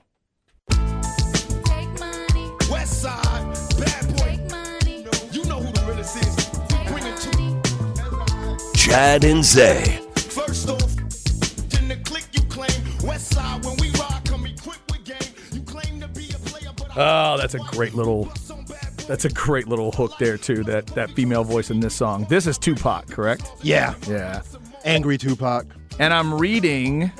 Chad 8.89 9.23
and 9.25 9.45
Zay. 9.45 10.01
First 10.17 10.71
off, 10.71 10.81
in 11.79 11.89
the 11.89 12.01
click 12.05 12.25
you 12.33 12.41
claim. 12.45 12.71
West 13.07 13.35
side 13.35 13.63
when 13.63 13.77
we 13.77 13.91
ride, 13.91 14.23
come 14.25 14.47
equipped 14.47 14.91
with 14.91 15.05
game. 15.05 15.35
You 15.53 15.61
claim 15.61 16.01
to 16.01 16.09
be 16.09 16.31
a 16.31 16.39
player, 16.39 16.71
but 16.75 16.97
I 16.97 17.35
Oh, 17.35 17.37
that's 17.37 17.53
a 17.53 17.59
great 17.59 17.93
little. 17.93 18.33
That's 19.07 19.27
a 19.27 19.29
great 19.29 19.69
little 19.69 19.93
hook 19.93 20.13
there 20.19 20.39
too. 20.39 20.65
That 20.65 20.87
that 20.89 21.11
female 21.11 21.45
voice 21.45 21.71
in 21.71 21.81
this 21.81 21.95
song. 21.95 22.25
This 22.31 22.47
is 22.47 22.57
Tupac, 22.57 23.09
correct? 23.09 23.51
Yeah. 23.61 23.95
Yeah. 24.09 24.41
Angry 24.85 25.19
Tupac. 25.19 25.67
And 25.99 26.15
I'm 26.15 26.33
reading 26.33 27.13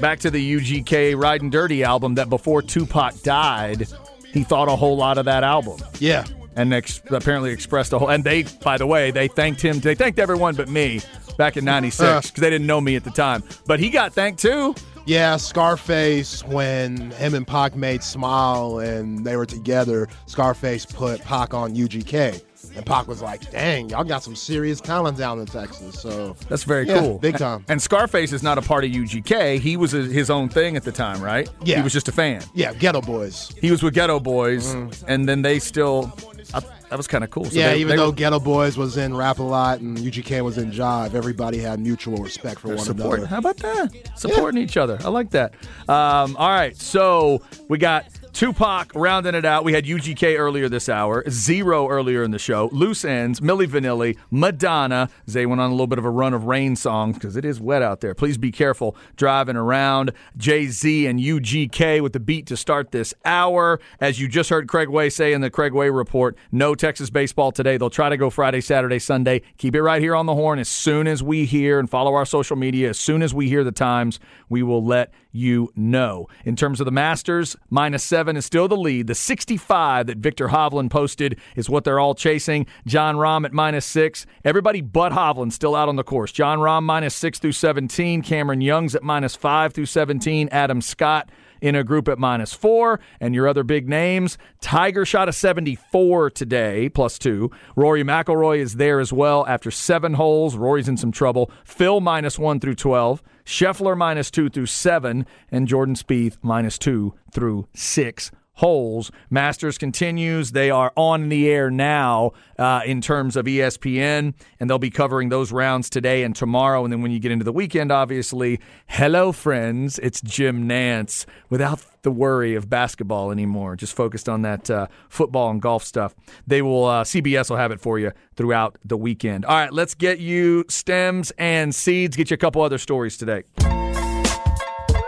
back 0.00 0.20
to 0.20 0.30
the 0.30 0.54
UGK 0.56 1.20
Riding 1.22 1.50
Dirty 1.50 1.84
album 1.84 2.14
that 2.14 2.30
before 2.30 2.62
Tupac 2.62 3.20
died, 3.22 3.88
he 4.32 4.42
thought 4.42 4.68
a 4.68 4.76
whole 4.76 4.96
lot 4.96 5.18
of 5.18 5.26
that 5.26 5.44
album. 5.44 5.80
Yeah. 5.98 6.24
And 6.54 6.74
ex- 6.74 7.00
apparently 7.10 7.50
expressed 7.50 7.92
a 7.92 7.98
whole. 7.98 8.10
And 8.10 8.22
they, 8.24 8.42
by 8.62 8.76
the 8.76 8.86
way, 8.86 9.10
they 9.10 9.28
thanked 9.28 9.62
him. 9.62 9.80
They 9.80 9.94
thanked 9.94 10.18
everyone 10.18 10.54
but 10.54 10.68
me 10.68 11.00
back 11.38 11.56
in 11.56 11.64
'96 11.64 11.98
because 11.98 12.30
uh. 12.30 12.42
they 12.42 12.50
didn't 12.50 12.66
know 12.66 12.80
me 12.80 12.94
at 12.96 13.04
the 13.04 13.10
time. 13.10 13.42
But 13.66 13.80
he 13.80 13.88
got 13.90 14.12
thanked 14.12 14.40
too. 14.40 14.74
Yeah, 15.04 15.36
Scarface, 15.36 16.44
when 16.44 17.10
him 17.12 17.34
and 17.34 17.44
Pac 17.46 17.74
made 17.74 18.04
Smile 18.04 18.78
and 18.78 19.24
they 19.26 19.36
were 19.36 19.46
together, 19.46 20.08
Scarface 20.26 20.86
put 20.86 21.20
Pac 21.22 21.54
on 21.54 21.74
UGK. 21.74 22.40
And 22.76 22.86
Pac 22.86 23.08
was 23.08 23.20
like, 23.20 23.50
dang, 23.50 23.88
y'all 23.90 24.04
got 24.04 24.22
some 24.22 24.36
serious 24.36 24.80
talent 24.80 25.18
down 25.18 25.40
in 25.40 25.46
Texas. 25.46 26.00
So 26.00 26.36
That's 26.48 26.62
very 26.62 26.86
Yeah, 26.86 27.00
cool. 27.00 27.18
big 27.18 27.36
time. 27.36 27.64
And 27.68 27.82
Scarface 27.82 28.32
is 28.32 28.42
not 28.44 28.56
a 28.58 28.62
part 28.62 28.84
of 28.84 28.90
UGK. 28.92 29.58
He 29.58 29.76
was 29.76 29.92
a, 29.92 30.02
his 30.02 30.30
own 30.30 30.48
thing 30.48 30.76
at 30.76 30.84
the 30.84 30.92
time, 30.92 31.20
right? 31.20 31.50
Yeah. 31.64 31.76
He 31.78 31.82
was 31.82 31.92
just 31.92 32.06
a 32.08 32.12
fan. 32.12 32.42
yeah, 32.54 32.72
Geto 32.72 33.04
Boys. 33.04 33.52
He 33.60 33.70
was 33.72 33.82
with 33.82 33.94
Geto 33.94 34.22
Boys, 34.22 34.74
mm-hmm. 34.74 35.04
and 35.08 35.28
then 35.28 35.42
they 35.42 35.58
still. 35.58 36.12
I, 36.54 36.60
that 36.90 36.96
was 36.96 37.06
kind 37.06 37.24
of 37.24 37.30
cool. 37.30 37.44
So 37.46 37.52
yeah, 37.58 37.70
they- 37.72 37.78
even 37.80 37.90
they 37.90 37.96
though 37.96 38.10
were- 38.10 38.16
Geto 38.16 38.42
Boys 38.42 38.76
was 38.76 38.96
in 38.96 39.16
Rap 39.16 39.38
a 39.38 39.42
Lot 39.42 39.80
and 39.80 39.96
UGK 39.98 40.42
was 40.42 40.58
in 40.58 40.70
Jive, 40.72 41.14
everybody 41.14 41.58
had 41.58 41.80
mutual 41.80 42.18
respect 42.18 42.60
for 42.60 42.68
one 42.68 42.78
support. 42.78 43.20
another. 43.20 43.26
How 43.28 43.38
about 43.38 43.56
that? 43.58 43.90
Supporting 44.18 44.62
each 44.62 44.76
other. 44.76 44.98
I 45.04 45.08
like 45.08 45.30
that. 45.30 45.54
Um, 45.88 46.36
all 46.36 46.50
right, 46.50 46.76
so 46.76 47.42
we 47.68 47.78
got 47.78 48.06
Tupac 48.32 48.92
rounding 48.94 49.34
it 49.34 49.44
out. 49.44 49.62
We 49.62 49.74
had 49.74 49.84
UGK 49.84 50.38
earlier 50.38 50.68
this 50.68 50.88
hour, 50.88 51.22
Zero 51.28 51.88
earlier 51.88 52.22
in 52.22 52.30
the 52.30 52.38
show, 52.38 52.70
Loose 52.72 53.04
Ends, 53.04 53.40
Milli 53.40 53.66
Vanilli, 53.66 54.16
Madonna. 54.30 55.10
Zay 55.28 55.44
went 55.44 55.60
on 55.60 55.68
a 55.68 55.72
little 55.74 55.86
bit 55.86 55.98
of 55.98 56.06
a 56.06 56.10
run 56.10 56.32
of 56.32 56.44
rain 56.44 56.74
songs 56.74 57.16
because 57.16 57.36
it 57.36 57.44
is 57.44 57.60
wet 57.60 57.82
out 57.82 58.00
there. 58.00 58.14
Please 58.14 58.38
be 58.38 58.50
careful 58.50 58.96
driving 59.16 59.56
around. 59.56 60.12
Jay 60.38 60.66
Z 60.66 61.06
and 61.06 61.20
UGK 61.20 62.00
with 62.00 62.14
the 62.14 62.20
beat 62.20 62.46
to 62.46 62.56
start 62.56 62.90
this 62.90 63.12
hour. 63.26 63.78
As 64.00 64.18
you 64.18 64.28
just 64.28 64.48
heard 64.48 64.66
Craig 64.66 64.88
Way 64.88 65.10
say 65.10 65.34
in 65.34 65.42
the 65.42 65.50
Craig 65.50 65.74
Way 65.74 65.90
report, 65.90 66.36
no 66.50 66.74
Texas 66.74 67.10
baseball 67.10 67.52
today. 67.52 67.76
They'll 67.76 67.90
try 67.90 68.08
to 68.08 68.16
go 68.16 68.30
Friday, 68.30 68.62
Saturday, 68.62 68.98
Sunday. 68.98 69.42
Keep 69.58 69.76
it 69.76 69.82
right 69.82 70.00
here 70.00 70.16
on 70.16 70.24
the 70.24 70.34
horn. 70.34 70.58
As 70.58 70.68
soon 70.68 71.06
as 71.06 71.22
we 71.22 71.44
hear 71.44 71.78
and 71.78 71.88
follow 71.88 72.14
our 72.14 72.26
social 72.26 72.56
media, 72.56 72.88
as 72.88 72.98
soon 72.98 73.22
as 73.22 73.34
we 73.34 73.48
hear 73.48 73.62
the 73.62 73.72
times, 73.72 74.20
we 74.48 74.62
will 74.62 74.82
let 74.82 75.12
you 75.32 75.72
know. 75.76 76.28
In 76.44 76.56
terms 76.56 76.80
of 76.80 76.84
the 76.86 76.90
Masters, 76.90 77.56
minus 77.70 78.02
seven 78.02 78.21
is 78.28 78.46
still 78.46 78.68
the 78.68 78.76
lead. 78.76 79.06
The 79.06 79.14
65 79.14 80.06
that 80.06 80.18
Viktor 80.18 80.48
Hovland 80.48 80.90
posted 80.90 81.38
is 81.56 81.68
what 81.68 81.84
they're 81.84 82.00
all 82.00 82.14
chasing. 82.14 82.66
Jon 82.86 83.16
Rahm 83.16 83.44
at 83.44 83.52
minus 83.52 83.84
six. 83.84 84.26
Everybody 84.44 84.80
but 84.80 85.12
Hovland 85.12 85.52
still 85.52 85.74
out 85.74 85.88
on 85.88 85.96
the 85.96 86.04
course. 86.04 86.32
Jon 86.32 86.58
Rahm 86.58 86.82
minus 86.82 87.14
six 87.14 87.38
through 87.38 87.52
17. 87.52 88.22
Cameron 88.22 88.60
Young's 88.60 88.94
at 88.94 89.02
minus 89.02 89.36
five 89.36 89.72
through 89.72 89.86
17. 89.86 90.48
Adam 90.50 90.80
Scott 90.80 91.30
in 91.62 91.74
a 91.74 91.84
group 91.84 92.08
at 92.08 92.18
minus 92.18 92.52
four. 92.52 93.00
And 93.20 93.34
your 93.34 93.48
other 93.48 93.62
big 93.62 93.88
names 93.88 94.36
Tiger 94.60 95.06
shot 95.06 95.30
a 95.30 95.32
74 95.32 96.30
today, 96.30 96.90
plus 96.90 97.18
two. 97.18 97.50
Rory 97.74 98.04
McIlroy 98.04 98.58
is 98.58 98.74
there 98.74 99.00
as 99.00 99.12
well 99.12 99.46
after 99.46 99.70
seven 99.70 100.14
holes. 100.14 100.56
Rory's 100.56 100.88
in 100.88 100.98
some 100.98 101.12
trouble. 101.12 101.50
Phil 101.64 102.00
minus 102.00 102.38
one 102.38 102.60
through 102.60 102.74
12. 102.74 103.22
Scheffler 103.46 103.96
minus 103.96 104.30
two 104.30 104.50
through 104.50 104.66
seven. 104.66 105.24
And 105.50 105.66
Jordan 105.66 105.94
Spieth 105.94 106.36
minus 106.42 106.78
two 106.78 107.14
through 107.32 107.68
six 107.72 108.30
holes. 108.54 109.10
Masters 109.30 109.78
continues. 109.78 110.52
They 110.52 110.70
are 110.70 110.92
on 110.96 111.28
the 111.28 111.48
air 111.48 111.70
now 111.70 112.32
uh, 112.58 112.82
in 112.84 113.00
terms 113.00 113.36
of 113.36 113.46
ESPN, 113.46 114.34
and 114.60 114.70
they'll 114.70 114.78
be 114.78 114.90
covering 114.90 115.28
those 115.28 115.52
rounds 115.52 115.88
today 115.88 116.22
and 116.22 116.36
tomorrow. 116.36 116.84
And 116.84 116.92
then 116.92 117.02
when 117.02 117.10
you 117.10 117.18
get 117.18 117.32
into 117.32 117.44
the 117.44 117.52
weekend, 117.52 117.90
obviously, 117.90 118.60
hello, 118.86 119.32
friends, 119.32 119.98
it's 120.00 120.20
Jim 120.20 120.68
Nantz 120.68 121.24
without 121.50 121.84
the 122.02 122.10
worry 122.10 122.54
of 122.54 122.68
basketball 122.68 123.30
anymore, 123.30 123.76
just 123.76 123.94
focused 123.94 124.28
on 124.28 124.42
that 124.42 124.68
uh, 124.70 124.88
football 125.08 125.50
and 125.50 125.62
golf 125.62 125.84
stuff. 125.84 126.14
They 126.46 126.60
will, 126.60 126.84
uh, 126.84 127.04
CBS 127.04 127.48
will 127.48 127.56
have 127.56 127.70
it 127.70 127.80
for 127.80 127.98
you 127.98 128.12
throughout 128.36 128.76
the 128.84 128.96
weekend. 128.96 129.44
All 129.44 129.56
right, 129.56 129.72
let's 129.72 129.94
get 129.94 130.18
you 130.18 130.64
stems 130.68 131.32
and 131.38 131.74
seeds, 131.74 132.16
get 132.16 132.30
you 132.30 132.34
a 132.34 132.38
couple 132.38 132.62
other 132.62 132.78
stories 132.78 133.16
today. 133.16 133.44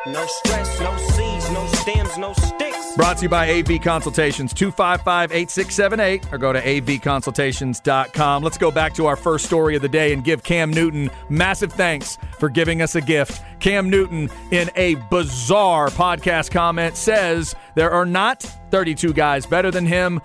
No 0.06 0.26
stress, 0.26 0.80
no 0.80 0.96
seeds, 0.98 1.50
no 1.50 1.66
stems, 1.66 2.18
no 2.18 2.32
sticks. 2.34 2.73
Brought 2.96 3.16
to 3.16 3.22
you 3.24 3.28
by 3.28 3.50
AV 3.50 3.82
Consultations, 3.82 4.54
255 4.54 5.32
8678, 5.32 6.32
or 6.32 6.38
go 6.38 6.52
to 6.52 6.62
avconsultations.com. 6.62 8.42
Let's 8.44 8.56
go 8.56 8.70
back 8.70 8.94
to 8.94 9.06
our 9.06 9.16
first 9.16 9.46
story 9.46 9.74
of 9.74 9.82
the 9.82 9.88
day 9.88 10.12
and 10.12 10.22
give 10.22 10.44
Cam 10.44 10.70
Newton 10.70 11.10
massive 11.28 11.72
thanks 11.72 12.18
for 12.38 12.48
giving 12.48 12.82
us 12.82 12.94
a 12.94 13.00
gift. 13.00 13.42
Cam 13.58 13.90
Newton, 13.90 14.30
in 14.52 14.70
a 14.76 14.94
bizarre 15.10 15.88
podcast 15.88 16.52
comment, 16.52 16.96
says 16.96 17.56
there 17.74 17.90
are 17.90 18.06
not 18.06 18.42
32 18.70 19.12
guys 19.12 19.44
better 19.44 19.72
than 19.72 19.86
him, 19.86 20.20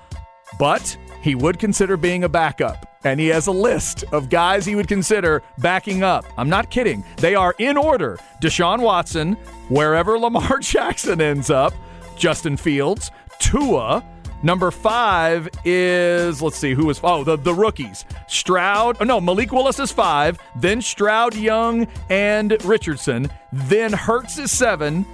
but 0.60 0.96
he 1.24 1.34
would 1.34 1.58
consider 1.58 1.98
being 1.98 2.24
a 2.24 2.30
backup. 2.30 2.86
And 3.04 3.20
he 3.20 3.28
has 3.28 3.48
a 3.48 3.52
list 3.52 4.04
of 4.12 4.30
guys 4.30 4.64
he 4.64 4.76
would 4.76 4.88
consider 4.88 5.42
backing 5.58 6.04
up. 6.04 6.24
I'm 6.38 6.50
not 6.50 6.70
kidding. 6.70 7.04
They 7.18 7.34
are 7.34 7.56
in 7.58 7.78
order 7.78 8.20
Deshaun 8.44 8.82
Watson, 8.82 9.34
wherever 9.70 10.20
Lamar 10.20 10.60
Jackson 10.62 11.20
ends 11.20 11.50
up, 11.50 11.74
Justin 12.20 12.58
Fields, 12.58 13.10
Tua. 13.40 14.04
Number 14.42 14.72
five 14.72 15.50
is, 15.66 16.42
let's 16.42 16.58
see, 16.58 16.74
who 16.74 16.86
was, 16.86 17.02
oh, 17.04 17.24
the, 17.26 17.36
the 17.38 17.54
rookies. 17.54 18.06
Stroud, 18.28 18.98
oh, 19.02 19.04
no, 19.04 19.20
Malik 19.20 19.52
Willis 19.52 19.80
is 19.80 19.92
five, 19.92 20.38
then 20.56 20.82
Stroud, 20.82 21.36
Young, 21.36 21.88
and 22.10 22.56
Richardson. 22.64 23.30
Then 23.52 23.92
Hurts 23.92 24.38
is 24.38 24.50
seven, 24.52 25.06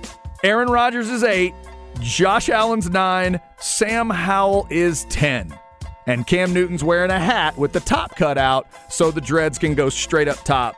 Aaron 0.43 0.67
Rodgers 0.69 1.09
is 1.09 1.23
eight, 1.23 1.53
Josh 2.01 2.49
Allen's 2.49 2.89
nine, 2.89 3.39
Sam 3.57 4.09
Howell 4.11 4.67
is 4.69 5.05
10. 5.05 5.57
And 6.05 6.27
Cam 6.27 6.53
Newton's 6.53 6.83
wearing 6.83 7.09
a 7.09 7.19
hat 7.19 7.57
with 7.57 7.71
the 7.73 7.79
top 7.79 8.15
cut 8.15 8.37
out 8.37 8.67
so 8.89 9.09
the 9.09 9.21
dreads 9.21 9.57
can 9.57 9.73
go 9.73 9.89
straight 9.89 10.27
up 10.27 10.37
top. 10.43 10.75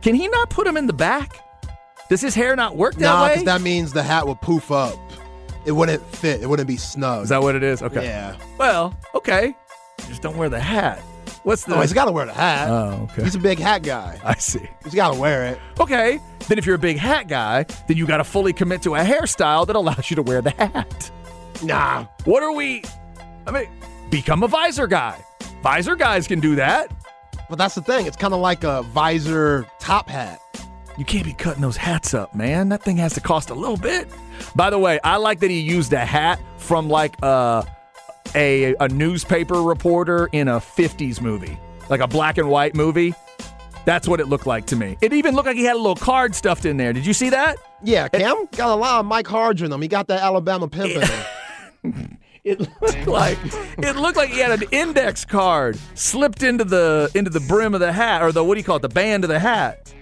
Can 0.00 0.14
he 0.14 0.26
not 0.28 0.48
put 0.48 0.66
him 0.66 0.78
in 0.78 0.86
the 0.86 0.92
back? 0.94 1.36
Does 2.08 2.22
his 2.22 2.34
hair 2.34 2.56
not 2.56 2.76
work 2.76 2.94
that 2.94 3.00
Nah, 3.00 3.24
way? 3.24 3.28
because 3.30 3.44
that 3.44 3.60
means 3.60 3.92
the 3.92 4.02
hat 4.02 4.26
would 4.26 4.40
poof 4.40 4.70
up. 4.70 4.94
It 5.66 5.72
wouldn't 5.72 6.02
fit. 6.14 6.42
It 6.42 6.48
wouldn't 6.48 6.68
be 6.68 6.76
snug. 6.76 7.24
Is 7.24 7.28
that 7.30 7.42
what 7.42 7.54
it 7.56 7.62
is? 7.62 7.82
Okay. 7.82 8.04
Yeah. 8.04 8.36
Well, 8.56 8.98
okay. 9.14 9.54
Just 10.08 10.22
don't 10.22 10.36
wear 10.36 10.48
the 10.48 10.60
hat. 10.60 11.00
What's 11.42 11.64
the? 11.64 11.76
Oh, 11.76 11.80
he's 11.80 11.92
got 11.92 12.06
to 12.06 12.12
wear 12.12 12.24
the 12.24 12.32
hat. 12.32 12.68
Oh, 12.70 13.08
okay. 13.10 13.24
He's 13.24 13.34
a 13.34 13.40
big 13.40 13.58
hat 13.58 13.82
guy. 13.82 14.18
I 14.24 14.34
see. 14.34 14.68
He's 14.84 14.94
got 14.94 15.12
to 15.12 15.20
wear 15.20 15.44
it. 15.46 15.58
Okay. 15.80 16.20
Then 16.48 16.58
if 16.58 16.66
you're 16.66 16.76
a 16.76 16.78
big 16.78 16.98
hat 16.98 17.28
guy, 17.28 17.64
then 17.88 17.96
you 17.96 18.06
got 18.06 18.18
to 18.18 18.24
fully 18.24 18.52
commit 18.52 18.82
to 18.82 18.94
a 18.94 19.00
hairstyle 19.00 19.66
that 19.66 19.74
allows 19.76 20.08
you 20.08 20.16
to 20.16 20.22
wear 20.22 20.40
the 20.40 20.50
hat. 20.50 21.10
Nah. 21.62 22.06
What 22.24 22.42
are 22.42 22.52
we? 22.52 22.84
I 23.46 23.50
mean, 23.50 23.66
become 24.10 24.42
a 24.42 24.48
visor 24.48 24.86
guy. 24.86 25.24
Visor 25.62 25.96
guys 25.96 26.28
can 26.28 26.38
do 26.38 26.54
that. 26.56 26.92
But 27.48 27.58
that's 27.58 27.74
the 27.74 27.82
thing. 27.82 28.06
It's 28.06 28.16
kind 28.16 28.34
of 28.34 28.40
like 28.40 28.64
a 28.64 28.82
visor 28.82 29.66
top 29.78 30.08
hat. 30.08 30.40
You 30.98 31.04
can't 31.04 31.24
be 31.24 31.32
cutting 31.32 31.62
those 31.62 31.76
hats 31.76 32.14
up, 32.14 32.34
man. 32.34 32.70
That 32.70 32.82
thing 32.82 32.96
has 32.96 33.14
to 33.14 33.20
cost 33.20 33.50
a 33.50 33.54
little 33.54 33.76
bit. 33.76 34.08
By 34.54 34.70
the 34.70 34.78
way, 34.78 34.98
I 35.02 35.16
like 35.16 35.40
that 35.40 35.50
he 35.50 35.60
used 35.60 35.92
a 35.92 36.04
hat 36.04 36.40
from 36.58 36.88
like 36.88 37.14
a 37.22 37.64
a, 38.34 38.74
a 38.80 38.88
newspaper 38.88 39.62
reporter 39.62 40.28
in 40.32 40.48
a 40.48 40.58
50s 40.60 41.20
movie, 41.20 41.58
like 41.88 42.00
a 42.00 42.08
black 42.08 42.38
and 42.38 42.48
white 42.48 42.74
movie. 42.74 43.14
That's 43.84 44.08
what 44.08 44.18
it 44.20 44.26
looked 44.26 44.46
like 44.46 44.66
to 44.66 44.76
me. 44.76 44.98
It 45.00 45.12
even 45.12 45.34
looked 45.34 45.46
like 45.46 45.56
he 45.56 45.64
had 45.64 45.76
a 45.76 45.78
little 45.78 45.94
card 45.94 46.34
stuffed 46.34 46.64
in 46.64 46.76
there. 46.76 46.92
Did 46.92 47.06
you 47.06 47.12
see 47.12 47.30
that? 47.30 47.56
Yeah, 47.84 48.08
Cam 48.08 48.46
got 48.52 48.70
a 48.70 48.74
lot 48.74 48.98
of 49.00 49.06
Mike 49.06 49.26
Hardge 49.26 49.62
in 49.62 49.70
him. 49.72 49.80
He 49.80 49.86
got 49.86 50.08
that 50.08 50.22
Alabama 50.22 50.66
pimp 50.68 50.92
in 50.92 51.02
him. 51.92 52.18
It 52.46 52.60
looked 52.60 53.08
like 53.08 53.38
it 53.42 53.96
looked 53.96 54.16
like 54.16 54.30
he 54.30 54.38
had 54.38 54.62
an 54.62 54.68
index 54.70 55.24
card 55.24 55.76
slipped 55.94 56.44
into 56.44 56.62
the 56.62 57.10
into 57.16 57.28
the 57.28 57.40
brim 57.40 57.74
of 57.74 57.80
the 57.80 57.90
hat 57.90 58.22
or 58.22 58.30
the 58.30 58.44
what 58.44 58.54
do 58.54 58.60
you 58.60 58.64
call 58.64 58.76
it 58.76 58.82
the 58.82 58.88
band 58.88 59.24
of 59.24 59.30
the 59.30 59.40
hat. 59.40 59.92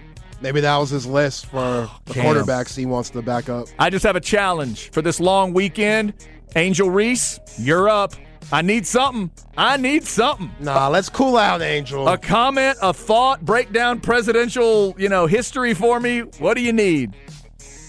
Maybe 0.41 0.59
that 0.61 0.77
was 0.77 0.89
his 0.89 1.05
list 1.05 1.45
for 1.47 1.89
the 2.05 2.13
Cam. 2.13 2.35
quarterbacks 2.35 2.75
he 2.75 2.85
wants 2.85 3.09
to 3.11 3.21
back 3.21 3.49
up. 3.49 3.67
I 3.79 3.89
just 3.89 4.03
have 4.03 4.15
a 4.15 4.21
challenge 4.21 4.89
for 4.91 5.01
this 5.01 5.19
long 5.19 5.53
weekend. 5.53 6.13
Angel 6.55 6.89
Reese, 6.89 7.39
you're 7.57 7.89
up. 7.89 8.13
I 8.51 8.61
need 8.61 8.85
something. 8.85 9.31
I 9.57 9.77
need 9.77 10.03
something. 10.03 10.51
Nah, 10.59 10.87
let's 10.89 11.09
cool 11.09 11.35
out, 11.37 11.61
Angel. 11.63 12.07
A 12.07 12.17
comment, 12.17 12.77
a 12.81 12.93
thought, 12.93 13.43
break 13.43 13.71
down 13.73 13.99
presidential, 14.01 14.93
you 14.99 15.09
know, 15.09 15.25
history 15.25 15.73
for 15.73 15.99
me. 15.99 16.19
What 16.39 16.55
do 16.55 16.61
you 16.61 16.71
need? 16.73 17.15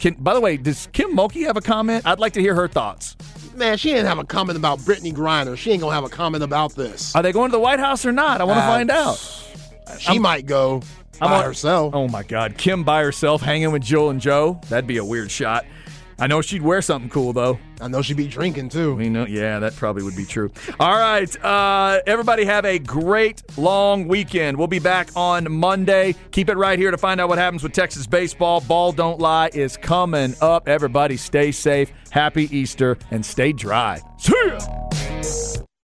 Can, 0.00 0.14
by 0.14 0.32
the 0.32 0.40
way, 0.40 0.56
does 0.56 0.88
Kim 0.92 1.14
Mulkey 1.14 1.44
have 1.46 1.56
a 1.56 1.60
comment? 1.60 2.06
I'd 2.06 2.20
like 2.20 2.32
to 2.34 2.40
hear 2.40 2.54
her 2.54 2.68
thoughts. 2.68 3.16
Man, 3.54 3.76
she 3.76 3.90
didn't 3.90 4.06
have 4.06 4.18
a 4.18 4.24
comment 4.24 4.58
about 4.58 4.78
Brittney 4.80 5.12
Griner. 5.14 5.56
She 5.56 5.72
ain't 5.72 5.80
gonna 5.82 5.94
have 5.94 6.04
a 6.04 6.08
comment 6.10 6.42
about 6.44 6.74
this. 6.74 7.14
Are 7.14 7.22
they 7.22 7.32
going 7.32 7.50
to 7.50 7.56
the 7.56 7.60
White 7.60 7.80
House 7.80 8.04
or 8.06 8.12
not? 8.12 8.40
I 8.40 8.44
want 8.44 8.58
to 8.58 8.64
Uh, 8.64 8.66
find 8.66 8.90
out. 8.90 9.16
She 9.98 10.18
might 10.18 10.46
go 10.46 10.82
I'm 11.20 11.30
by 11.30 11.38
on- 11.38 11.44
herself. 11.44 11.94
Oh 11.94 12.08
my 12.08 12.22
God, 12.22 12.56
Kim 12.58 12.84
by 12.84 13.02
herself 13.02 13.42
hanging 13.42 13.70
with 13.72 13.82
Jill 13.82 14.10
and 14.10 14.20
Joe. 14.20 14.60
That'd 14.68 14.86
be 14.86 14.96
a 14.98 15.04
weird 15.04 15.30
shot. 15.30 15.64
I 16.18 16.26
know 16.28 16.40
she'd 16.40 16.62
wear 16.62 16.80
something 16.80 17.10
cool 17.10 17.34
though. 17.34 17.58
I 17.78 17.88
know 17.88 18.00
she'd 18.00 18.16
be 18.16 18.26
drinking 18.26 18.70
too. 18.70 18.98
You 18.98 19.10
know, 19.10 19.26
yeah, 19.26 19.58
that 19.58 19.76
probably 19.76 20.02
would 20.02 20.16
be 20.16 20.24
true. 20.24 20.50
All 20.80 20.96
right, 20.96 21.44
uh, 21.44 22.00
everybody 22.06 22.46
have 22.46 22.64
a 22.64 22.78
great 22.78 23.42
long 23.58 24.08
weekend. 24.08 24.56
We'll 24.56 24.66
be 24.66 24.78
back 24.78 25.10
on 25.14 25.52
Monday. 25.52 26.14
Keep 26.30 26.48
it 26.48 26.56
right 26.56 26.78
here 26.78 26.90
to 26.90 26.96
find 26.96 27.20
out 27.20 27.28
what 27.28 27.36
happens 27.36 27.62
with 27.62 27.72
Texas 27.74 28.06
baseball. 28.06 28.62
Ball 28.62 28.92
Don't 28.92 29.20
Lie 29.20 29.50
is 29.52 29.76
coming 29.76 30.34
up. 30.40 30.68
Everybody 30.68 31.18
stay 31.18 31.52
safe, 31.52 31.92
happy 32.10 32.44
Easter, 32.56 32.96
and 33.10 33.24
stay 33.24 33.52
dry. 33.52 34.00
See 34.16 34.32
ya! 34.46 35.65